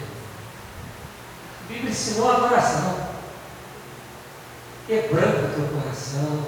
A 1.64 1.72
Bíblia 1.72 1.90
ensinou 1.90 2.30
a 2.30 2.36
adoração. 2.36 3.10
Quebrando 4.86 5.46
o 5.46 5.54
teu 5.54 5.80
coração. 6.00 6.44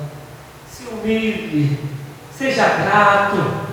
Se 0.71 0.85
humilhe. 0.85 1.79
Seja 2.37 2.69
grato. 2.69 3.73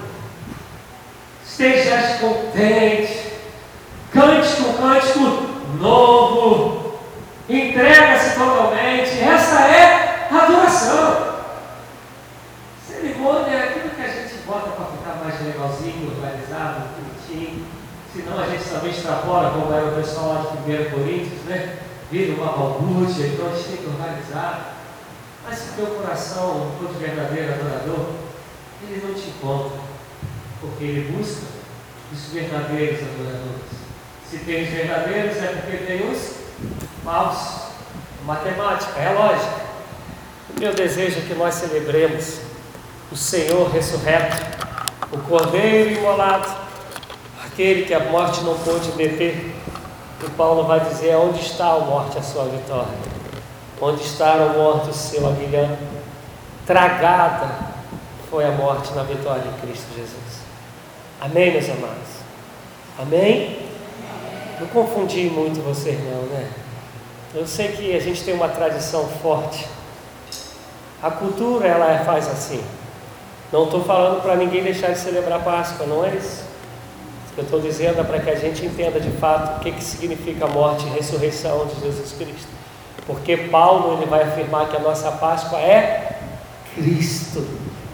Esteja 1.45 2.17
contente. 2.19 3.29
Cante 4.11 4.55
com 4.57 4.73
cântico 4.73 5.19
novo. 5.79 6.99
Entrega-se 7.47 8.37
totalmente. 8.37 9.19
Essa 9.19 9.61
é 9.61 10.27
a 10.29 10.43
adoração. 10.43 11.29
Cerimônia 12.87 13.51
é 13.51 13.63
aquilo 13.69 13.89
que 13.89 14.01
a 14.01 14.07
gente 14.07 14.35
bota 14.45 14.69
para 14.71 14.85
ficar 14.85 15.23
mais 15.23 15.41
legalzinho, 15.41 16.11
organizado, 16.15 16.89
bonitinho. 16.95 17.65
Senão 18.13 18.39
a 18.39 18.47
gente 18.47 18.63
também 18.69 18.91
extrapola, 18.91 19.51
como 19.51 19.73
era 19.73 19.85
o 19.85 19.95
pessoal 19.95 20.27
lá 20.29 20.51
de 20.51 20.71
1 20.71 20.89
Coríntios, 20.89 21.43
né? 21.45 21.77
Vira 22.11 22.33
uma 22.33 22.51
balbúrdia, 22.51 23.27
então 23.27 23.47
a 23.47 23.55
gente 23.55 23.67
tem 23.67 23.77
que 23.77 23.85
organizar. 23.85 24.78
Mas 25.49 25.57
se 25.57 25.71
teu 25.71 25.87
coração 25.87 26.71
for 26.77 26.89
de 26.89 26.99
verdadeiro 26.99 27.51
adorador, 27.53 28.05
ele 28.83 29.03
não 29.03 29.15
te 29.15 29.29
encontra, 29.29 29.79
porque 30.61 30.83
ele 30.83 31.11
busca 31.11 31.41
os 32.13 32.25
verdadeiros 32.31 32.99
adoradores. 32.99 33.69
Se 34.29 34.37
tem 34.37 34.63
os 34.63 34.69
verdadeiros, 34.69 35.37
é 35.37 35.47
porque 35.47 35.77
tem 35.77 36.11
os 36.11 36.35
falsos. 37.03 37.69
Matemática, 38.27 38.99
é 38.99 39.11
lógica. 39.11 39.61
O 40.55 40.59
meu 40.59 40.71
desejo 40.71 41.17
é 41.17 41.21
que 41.21 41.33
nós 41.33 41.55
celebremos 41.55 42.41
o 43.11 43.15
Senhor 43.15 43.71
ressurreto, 43.71 44.37
o 45.11 45.17
Cordeiro 45.17 45.93
imolado, 45.97 46.47
aquele 47.43 47.85
que 47.85 47.93
a 47.95 48.01
morte 48.01 48.41
não 48.41 48.55
pôde 48.59 48.91
deter. 48.91 49.51
E 50.23 50.29
Paulo 50.37 50.67
vai 50.67 50.79
dizer: 50.81 51.15
onde 51.15 51.41
está 51.41 51.71
a 51.71 51.79
morte, 51.79 52.19
a 52.19 52.21
sua 52.21 52.45
vitória? 52.45 53.18
Onde 53.81 54.01
está 54.03 54.35
o 54.35 54.57
morto, 54.57 54.89
o 54.89 54.93
seu 54.93 55.25
aguilhão? 55.27 55.77
Tragada 56.67 57.49
foi 58.29 58.45
a 58.45 58.51
morte 58.51 58.93
na 58.93 59.03
vitória 59.03 59.41
de 59.41 59.61
Cristo 59.61 59.87
Jesus. 59.95 60.41
Amém, 61.21 61.51
meus 61.51 61.69
amados? 61.69 62.19
Amém? 62.99 63.59
Não 64.59 64.67
confundi 64.67 65.29
muito 65.29 65.61
vocês, 65.61 65.97
não, 66.03 66.23
né? 66.23 66.49
Eu 67.33 67.47
sei 67.47 67.69
que 67.69 67.95
a 67.95 67.99
gente 67.99 68.23
tem 68.23 68.33
uma 68.33 68.49
tradição 68.49 69.07
forte. 69.07 69.65
A 71.01 71.09
cultura, 71.09 71.67
ela 71.67 72.03
faz 72.03 72.27
assim. 72.27 72.61
Não 73.51 73.63
estou 73.63 73.83
falando 73.83 74.21
para 74.21 74.35
ninguém 74.35 74.61
deixar 74.61 74.91
de 74.91 74.99
celebrar 74.99 75.43
Páscoa, 75.43 75.87
não 75.87 76.05
é 76.05 76.15
isso. 76.15 76.43
O 77.31 77.33
que 77.35 77.39
eu 77.39 77.43
estou 77.45 77.61
dizendo 77.61 78.01
é 78.01 78.03
para 78.03 78.19
que 78.19 78.29
a 78.29 78.35
gente 78.35 78.65
entenda 78.65 78.99
de 78.99 79.11
fato 79.11 79.57
o 79.57 79.59
que, 79.61 79.71
que 79.71 79.83
significa 79.83 80.45
a 80.45 80.49
morte 80.49 80.85
e 80.85 80.89
ressurreição 80.89 81.65
de 81.67 81.79
Jesus 81.79 82.11
Cristo. 82.11 82.58
Porque 83.09 83.35
Paulo 83.35 83.93
ele 83.93 84.05
vai 84.05 84.21
afirmar 84.21 84.69
que 84.69 84.77
a 84.77 84.79
nossa 84.79 85.11
Páscoa 85.13 85.57
é 85.57 86.19
Cristo. 86.75 87.43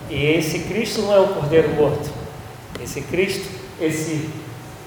E 0.09 0.26
esse 0.26 0.59
Cristo 0.59 1.03
não 1.03 1.16
é 1.16 1.20
o 1.22 1.30
Cordeiro 1.30 1.74
morto. 1.74 2.11
Esse 2.84 2.99
Cristo, 2.99 3.49
esse, 3.80 4.30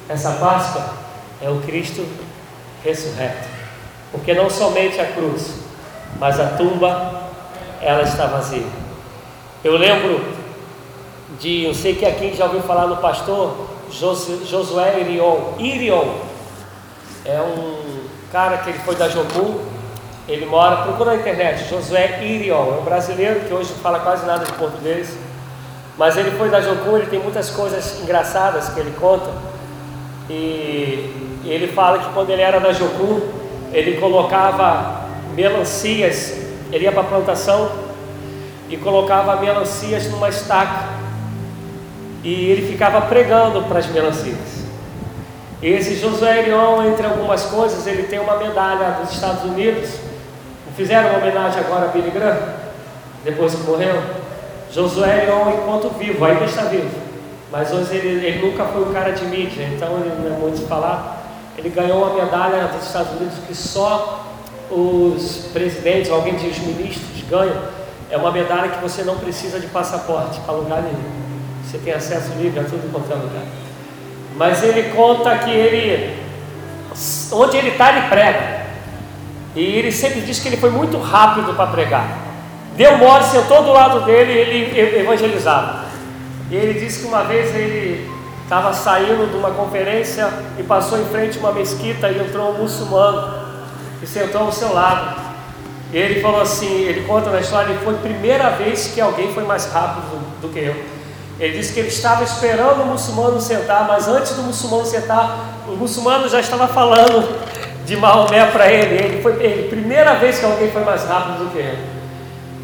essa 0.07 0.33
Páscoa 0.33 0.85
é 1.41 1.49
o 1.49 1.63
Cristo 1.63 2.07
ressurreto. 2.85 3.49
Porque 4.13 4.35
não 4.35 4.51
somente 4.51 5.01
a 5.01 5.07
cruz, 5.07 5.61
mas 6.19 6.39
a 6.39 6.49
tumba, 6.49 7.31
ela 7.81 8.03
está 8.03 8.27
vazia. 8.27 8.67
Eu 9.65 9.79
lembro 9.79 10.23
de, 11.41 11.65
eu 11.65 11.73
sei 11.73 11.95
que 11.95 12.05
aqui 12.05 12.37
já 12.37 12.45
ouviu 12.45 12.61
falar 12.61 12.87
no 12.87 12.99
pastor 12.99 13.67
Josué 13.91 15.01
Irion. 15.01 15.55
Irion 15.59 16.19
é 17.25 17.41
um 17.41 18.03
cara 18.31 18.59
que 18.59 18.69
ele 18.69 18.79
foi 18.81 18.95
da 18.95 19.09
Jogum, 19.09 19.78
ele 20.29 20.45
mora, 20.45 20.83
procura 20.83 21.13
na 21.13 21.17
internet, 21.17 21.69
Josué 21.69 22.23
Irion, 22.23 22.75
é 22.75 22.81
um 22.81 22.85
brasileiro 22.85 23.41
que 23.41 23.55
hoje 23.55 23.71
não 23.73 23.79
fala 23.79 24.01
quase 24.01 24.27
nada 24.27 24.45
de 24.45 24.53
português, 24.53 25.17
mas 25.97 26.17
ele 26.17 26.31
foi 26.33 26.51
da 26.51 26.61
Jogum, 26.61 26.97
ele 26.97 27.07
tem 27.07 27.19
muitas 27.19 27.49
coisas 27.51 28.01
engraçadas 28.03 28.69
que 28.69 28.79
ele 28.79 28.95
conta, 29.01 29.31
e 30.29 31.41
ele 31.45 31.69
fala 31.69 31.99
que 31.99 32.13
quando 32.13 32.31
ele 32.31 32.43
era 32.43 32.61
da 32.61 32.73
Jogum, 32.73 33.21
ele 33.73 33.99
colocava 33.99 35.09
melancias, 35.35 36.35
ele 36.71 36.85
ia 36.85 36.93
para 36.93 37.01
a 37.01 37.05
plantação 37.05 37.71
e 38.69 38.77
colocava 38.77 39.37
melancias 39.37 40.11
numa 40.11 40.29
estaca 40.29 40.99
e 42.23 42.51
ele 42.51 42.71
ficava 42.71 43.01
pregando 43.03 43.63
para 43.63 43.79
as 43.79 43.87
melancias. 43.87 44.59
Esse 45.63 45.97
Josué 45.97 46.41
Erion, 46.41 46.85
entre 46.85 47.07
algumas 47.07 47.45
coisas, 47.47 47.87
ele 47.87 48.05
tem 48.05 48.19
uma 48.19 48.37
medalha 48.37 48.99
dos 49.01 49.13
Estados 49.13 49.45
Unidos. 49.45 50.08
Fizeram 50.79 51.09
uma 51.09 51.19
homenagem 51.19 51.59
agora 51.59 51.87
a 51.87 51.89
Billy 51.89 52.09
Graham, 52.13 52.39
depois 53.25 53.53
que 53.53 53.63
morreu. 53.63 54.01
Josué 54.73 55.25
Erion, 55.25 55.51
enquanto 55.51 55.89
vivo, 55.99 56.25
ainda 56.25 56.45
está 56.45 56.63
vivo. 56.67 56.89
Mas 57.51 57.73
hoje 57.73 57.97
ele, 57.97 58.25
ele 58.25 58.47
nunca 58.47 58.65
foi 58.67 58.83
um 58.89 58.93
cara 58.93 59.11
de 59.11 59.25
mídia, 59.25 59.65
então 59.75 59.89
ele 59.99 60.13
não 60.23 60.37
é 60.37 60.39
muito 60.39 60.69
falar. 60.69 61.21
Ele 61.57 61.69
ganhou 61.69 61.99
uma 62.05 62.15
medalha 62.15 62.69
dos 62.69 62.87
Estados 62.87 63.11
Unidos 63.17 63.35
que 63.45 63.57
só 63.57 64.25
os 64.71 65.49
presidentes, 65.53 66.13
alguém 66.13 66.37
diz 66.37 66.57
ministros, 66.61 67.25
ganham. 67.29 67.61
É 68.09 68.17
uma 68.17 68.31
medalha 68.31 68.69
que 68.69 68.81
você 68.81 69.03
não 69.03 69.19
precisa 69.19 69.59
de 69.59 69.67
passaporte 69.67 70.39
para 70.43 70.55
lugar 70.55 70.81
nenhum. 70.81 71.11
Você 71.65 71.79
tem 71.79 71.93
acesso 71.93 72.31
livre 72.39 72.61
a 72.61 72.63
tudo 72.63 72.89
quanto 72.93 73.11
é 73.11 73.17
lugar. 73.17 73.43
Mas 74.37 74.63
ele 74.63 74.95
conta 74.95 75.39
que 75.39 75.51
ele, 75.51 76.17
onde 77.33 77.57
ele 77.57 77.71
está, 77.71 77.91
ele 77.91 78.09
prega. 78.09 78.68
E 79.59 79.77
ele 79.77 79.91
sempre 79.91 80.21
diz 80.21 80.39
que 80.39 80.47
ele 80.47 80.57
foi 80.57 80.71
muito 80.71 80.97
rápido 80.99 81.53
para 81.53 81.67
pregar. 81.67 82.17
Deu 82.77 82.97
mole, 82.97 83.25
sentou 83.25 83.65
do 83.65 83.73
lado 83.73 84.03
dele 84.05 84.33
e 84.33 84.79
ele 84.79 85.01
evangelizava. 85.01 85.87
E 86.49 86.55
ele 86.55 86.79
disse 86.79 87.01
que 87.01 87.07
uma 87.09 87.25
vez 87.25 87.53
ele 87.57 88.09
estava 88.45 88.73
saindo 88.73 89.29
de 89.29 89.37
uma 89.37 89.51
conferência 89.51 90.33
e 90.57 90.63
passou 90.63 91.01
em 91.01 91.07
frente 91.07 91.39
a 91.39 91.41
uma 91.41 91.51
mesquita 91.51 92.09
e 92.09 92.21
entrou 92.21 92.53
um 92.53 92.59
muçulmano 92.59 93.49
e 94.01 94.07
sentou 94.07 94.43
ao 94.43 94.53
seu 94.53 94.73
lado. 94.73 95.21
E 95.93 95.97
ele 95.97 96.21
falou 96.21 96.41
assim, 96.41 96.83
ele 96.83 97.01
conta 97.05 97.29
na 97.29 97.41
história, 97.41 97.77
foi 97.83 97.95
a 97.95 97.99
primeira 97.99 98.51
vez 98.51 98.93
que 98.95 99.01
alguém 99.01 99.35
foi 99.35 99.43
mais 99.43 99.67
rápido 99.73 100.21
do 100.41 100.49
que 100.51 100.61
eu. 100.61 100.77
Ele 101.41 101.59
disse 101.59 101.73
que 101.73 101.81
ele 101.81 101.89
estava 101.89 102.23
esperando 102.23 102.83
o 102.83 102.87
muçulmano 102.87 103.41
sentar, 103.41 103.89
mas 103.89 104.07
antes 104.07 104.37
do 104.37 104.43
muçulmano 104.43 104.87
sentar, 104.87 105.65
o 105.67 105.73
muçulmano 105.73 106.29
já 106.29 106.39
estava 106.39 106.69
falando 106.69 107.58
de 107.89 107.97
Maomé 107.97 108.45
para 108.53 108.71
ele. 108.71 109.03
Ele 109.03 109.23
foi 109.23 109.43
ele, 109.43 109.69
primeira 109.69 110.15
vez 110.17 110.39
que 110.39 110.45
alguém 110.45 110.71
foi 110.71 110.85
mais 110.85 111.05
rápido 111.05 111.45
do 111.45 111.51
que 111.51 111.59
ele. 111.59 111.85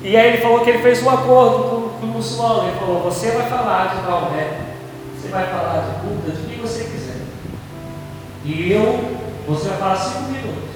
E 0.03 0.15
aí 0.15 0.35
ele 0.35 0.43
falou 0.43 0.61
que 0.61 0.69
ele 0.69 0.83
fez 0.83 1.03
um 1.03 1.09
acordo 1.09 1.65
com, 1.65 1.99
com 1.99 2.07
o 2.07 2.11
muçulmano. 2.11 2.69
Ele 2.69 2.79
falou: 2.79 3.03
Você 3.05 3.31
vai 3.31 3.49
falar 3.49 3.95
de 3.95 4.03
Maomé, 4.03 4.61
você 5.17 5.29
vai 5.29 5.47
falar 5.47 5.81
de 5.81 6.07
Buda, 6.07 6.31
de 6.31 6.47
quem 6.47 6.61
você 6.61 6.85
quiser. 6.85 7.17
E 8.45 8.71
eu, 8.71 9.17
você 9.49 9.69
vai 9.71 9.79
falar 9.79 9.97
cinco 9.97 10.31
minutos. 10.31 10.75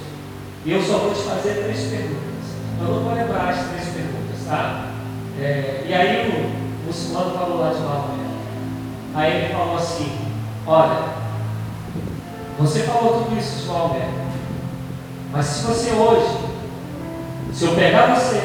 E 0.65 0.73
eu 0.73 0.83
só 0.83 0.97
vou 0.97 1.13
te 1.13 1.21
fazer 1.21 1.63
três 1.63 1.91
perguntas. 1.91 2.19
Eu 2.81 2.87
não 2.87 3.03
vou 3.03 3.15
lembrar 3.15 3.51
as 3.51 3.69
três 3.69 3.89
perguntas, 3.89 4.47
tá? 4.49 4.87
É, 5.39 5.85
e 5.87 5.93
aí 5.93 6.31
o 6.31 6.87
muçulmano 6.87 7.39
falou 7.39 7.61
lá 7.61 7.69
de 7.69 7.81
Maomé. 7.81 8.29
Aí 9.15 9.45
ele 9.45 9.53
falou 9.53 9.77
assim: 9.77 10.19
Olha, 10.67 11.19
você 12.59 12.81
falou 12.85 13.25
tudo 13.25 13.39
isso 13.39 13.61
de 13.61 13.67
Maomé. 13.67 14.28
Mas 15.31 15.47
se 15.47 15.67
você 15.67 15.91
hoje, 15.91 16.39
se 17.53 17.65
eu 17.65 17.75
pegar 17.75 18.15
você 18.15 18.41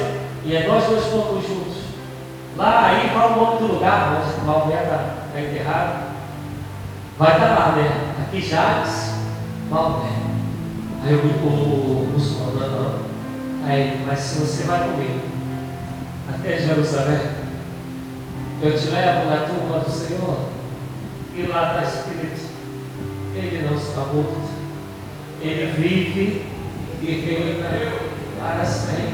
e 0.45 0.67
nós 0.67 0.84
dois 0.86 1.05
formos 1.05 1.47
juntos, 1.47 1.77
lá 2.57 2.88
aí 2.88 3.09
fala 3.09 3.38
o 3.38 3.45
nome 3.45 3.59
do 3.59 3.73
lugar 3.75 4.21
onde 4.21 4.45
Maomé 4.45 4.75
está 4.75 5.15
tá 5.34 5.41
enterrado, 5.41 6.13
vai 7.17 7.31
estar 7.34 7.47
tá 7.47 7.53
lá, 7.53 7.71
né? 7.77 8.13
Aqui 8.21 8.41
Jales, 8.41 9.13
Maomé. 9.69 10.09
Aí 11.05 11.15
o, 11.15 11.19
o, 11.19 12.07
o 12.07 12.11
muçulmano, 12.13 12.59
não. 12.59 13.13
Aí, 13.65 14.03
mas 14.05 14.19
se 14.19 14.39
você 14.39 14.63
vai 14.63 14.79
comigo 14.79 15.21
até 16.27 16.57
Jerusalém, 16.57 17.43
eu 18.61 18.77
te 18.77 18.88
levo 18.88 19.29
na 19.29 19.45
turma 19.45 19.79
do 19.79 19.89
Senhor, 19.89 20.49
e 21.36 21.43
lá 21.43 21.81
está 21.81 21.84
escrito, 21.84 22.49
ele 23.36 23.67
não 23.67 23.77
está 23.77 24.01
morto, 24.01 24.49
ele 25.41 25.71
vive 25.71 26.53
e 27.06 27.20
reina 27.20 27.70
para 28.39 28.66
sempre. 28.66 29.14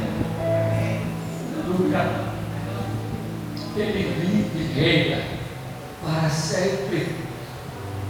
Aleluia. 1.55 2.29
Ele 3.75 4.13
vive 4.19 4.59
e 4.59 4.79
reina 4.79 5.23
para 6.03 6.29
sempre, 6.29 7.15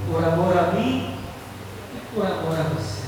por 0.08 0.24
amor 0.24 0.58
a 0.58 0.74
mim 0.74 1.16
e 1.96 2.14
por 2.14 2.26
amor 2.26 2.60
a 2.60 2.64
você. 2.64 3.08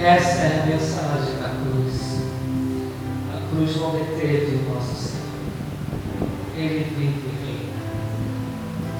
Essa 0.00 0.38
é 0.42 0.62
a 0.62 0.66
mensagem 0.66 1.34
da 1.42 1.48
cruz. 1.48 2.22
A 3.34 3.50
cruz 3.50 3.76
não 3.76 3.90
deteve 3.92 4.56
o 4.56 4.74
nosso 4.74 4.94
Senhor. 4.94 5.26
Ele 6.56 6.84
vive 6.96 7.22
e 7.26 7.46
reina. 7.46 7.72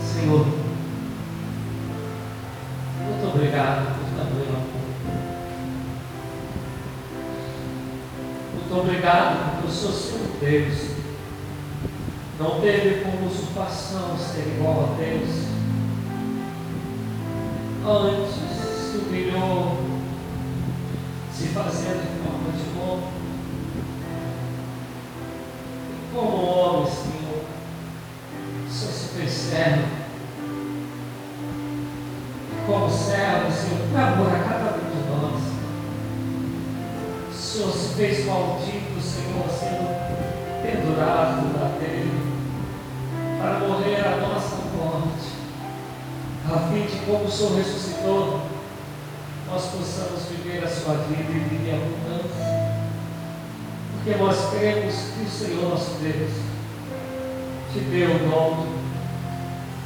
Senhor, 0.03 0.47
muito 3.07 3.29
obrigado 3.29 3.97
obrigado 8.81 9.64
o 9.66 9.70
Senhor 9.70 9.93
seu 9.93 10.18
Deus 10.41 10.99
não 12.39 12.61
teve 12.61 13.03
como 13.03 13.26
usurpação 13.26 14.16
ser 14.16 14.47
igual 14.47 14.93
a 14.93 14.97
Deus. 14.97 15.49
Antes 17.85 18.35
se 18.35 18.99
humilhou, 18.99 19.76
se 21.33 21.49
fazendo 21.49 22.03
em 22.03 22.22
forma 22.22 22.53
de 22.53 22.79
homem. 22.79 23.09
Como 26.14 26.45
homem, 26.45 26.87
Senhor, 26.87 27.45
Senhor 28.70 28.93
se 28.93 29.09
fez 29.16 29.31
servo. 29.33 29.89
Como 32.66 32.89
servo, 32.89 33.51
Senhor, 33.51 33.89
por 33.91 33.99
amor 33.99 34.47
Senhor 37.49 37.72
se 37.72 37.94
fez 37.94 38.26
maldito, 38.26 39.01
Senhor, 39.01 39.49
sendo 39.49 39.88
pendurado 40.62 41.46
no 41.46 41.59
madeira 41.59 42.11
para 43.40 43.59
morrer 43.61 44.07
a 44.07 44.16
nossa 44.20 44.57
morte, 44.76 45.32
a 46.44 46.68
fim 46.68 46.82
de 46.82 47.07
como 47.07 47.24
o 47.24 47.30
Senhor 47.30 47.57
ressuscitou, 47.57 48.42
nós 49.46 49.64
possamos 49.64 50.24
viver 50.24 50.62
a 50.62 50.68
sua 50.68 50.96
vida 50.96 51.22
e 51.22 51.49
viver 51.49 51.76
abundância. 51.76 52.68
Porque 53.94 54.22
nós 54.22 54.51
cremos 54.51 54.94
que 54.94 55.24
o 55.24 55.30
Senhor 55.30 55.70
nosso 55.70 55.92
Deus 56.03 56.32
te 57.72 57.80
deu 57.80 58.11
o 58.11 58.28
nome, 58.28 58.68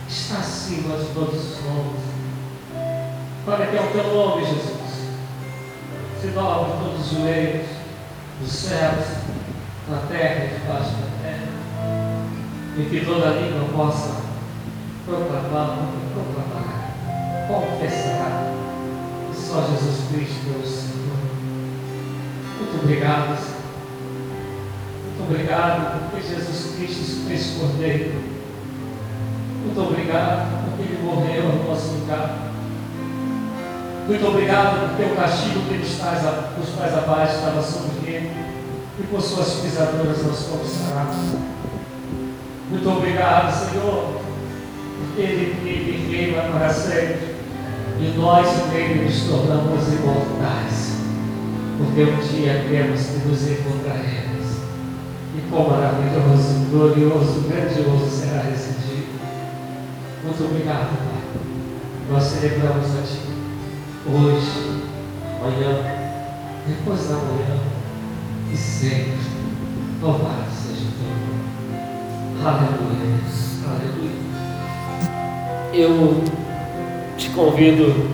está 0.09 0.39
acima 0.39 0.97
de 0.97 1.15
todos 1.15 1.35
os 1.35 1.65
nomes. 1.65 2.03
Para 3.47 3.67
que 3.69 3.79
ao 3.79 3.87
teu 3.87 4.13
nome, 4.13 4.47
Jesus, 4.47 4.72
dobre 6.35 6.73
todos 6.83 7.13
os 7.13 7.19
joelhos 7.19 7.67
dos 8.41 8.53
céus, 8.53 9.07
na 9.89 9.99
terra 10.09 10.45
e 10.45 10.59
debaixo 10.59 10.91
da 10.91 11.23
terra 11.23 11.63
e 12.77 12.85
que 12.85 13.05
toda 13.05 13.33
língua 13.33 13.69
possa 13.77 14.23
proclamar, 15.05 15.79
proclamar, 16.15 16.95
confessar 17.47 18.55
que 19.31 19.37
só 19.37 19.67
Jesus 19.67 20.09
Cristo 20.09 20.55
é 20.55 20.65
o 20.65 20.67
Senhor. 20.67 21.17
Muito 22.59 22.83
obrigado, 22.83 23.39
Senhor. 23.39 23.63
Muito 25.05 25.31
obrigado 25.31 26.11
porque 26.11 26.27
Jesus 26.27 26.77
Cristo 26.77 27.05
se 27.05 27.29
fez 27.29 27.59
cordeiro. 27.59 28.23
Muito 29.65 29.81
obrigado 29.81 30.65
porque 30.65 30.93
Ele 30.93 31.03
morreu 31.03 31.43
no 31.43 31.69
nosso 31.69 31.93
lugar. 31.93 32.52
Muito 34.07 34.27
obrigado 34.27 34.89
porque 34.89 35.13
o 35.13 35.17
castigo 35.17 35.61
que 35.69 35.79
nos 35.79 35.95
traz, 35.99 36.23
nos 36.59 36.69
traz 36.77 36.99
abaixo 36.99 37.37
estava 37.37 37.63
sobre 37.63 38.11
Ele 38.11 38.33
e 38.99 39.03
por 39.05 39.23
suas 39.23 39.55
pisaduras 39.61 40.23
nós 40.25 40.47
fomos 40.47 40.69
sarados. 40.69 41.17
Muito 42.69 42.91
obrigado, 42.91 43.53
Senhor, 43.53 44.23
porque 44.99 45.21
Ele 45.21 45.61
vive 45.63 45.91
e 45.91 46.17
reina 46.17 46.43
para 46.51 46.73
sempre. 46.73 47.33
E 48.01 48.19
nós 48.19 48.47
nele 48.73 49.05
nos 49.05 49.21
tornamos 49.23 49.87
imortais. 49.87 50.97
Porque 51.79 52.03
um 52.03 52.19
dia 52.19 52.65
temos 52.69 53.01
que 53.01 53.29
nos 53.29 53.43
encontraremos. 53.49 54.57
E 55.37 55.41
quão 55.49 55.71
maravilhoso, 55.71 56.67
glorioso, 56.71 57.45
grandioso 57.49 58.11
será 58.11 58.51
esse 58.51 58.73
dia. 58.81 59.07
Muito 60.25 60.45
obrigado, 60.45 60.97
Pai. 60.99 61.23
Nós 62.11 62.25
celebramos 62.25 62.87
a 62.99 63.02
hoje, 64.07 64.83
amanhã, 65.41 65.79
depois 66.67 67.09
da 67.09 67.15
manhã 67.17 67.61
e 68.53 68.57
sempre. 68.57 69.33
Louvado 70.01 70.51
seja 70.51 70.83
o 70.83 70.93
teu 70.99 71.09
nome. 71.09 71.43
Aleluia. 72.45 73.21
Aleluia. 73.69 74.23
Eu 75.73 76.25
te 77.17 77.31
convido 77.31 78.11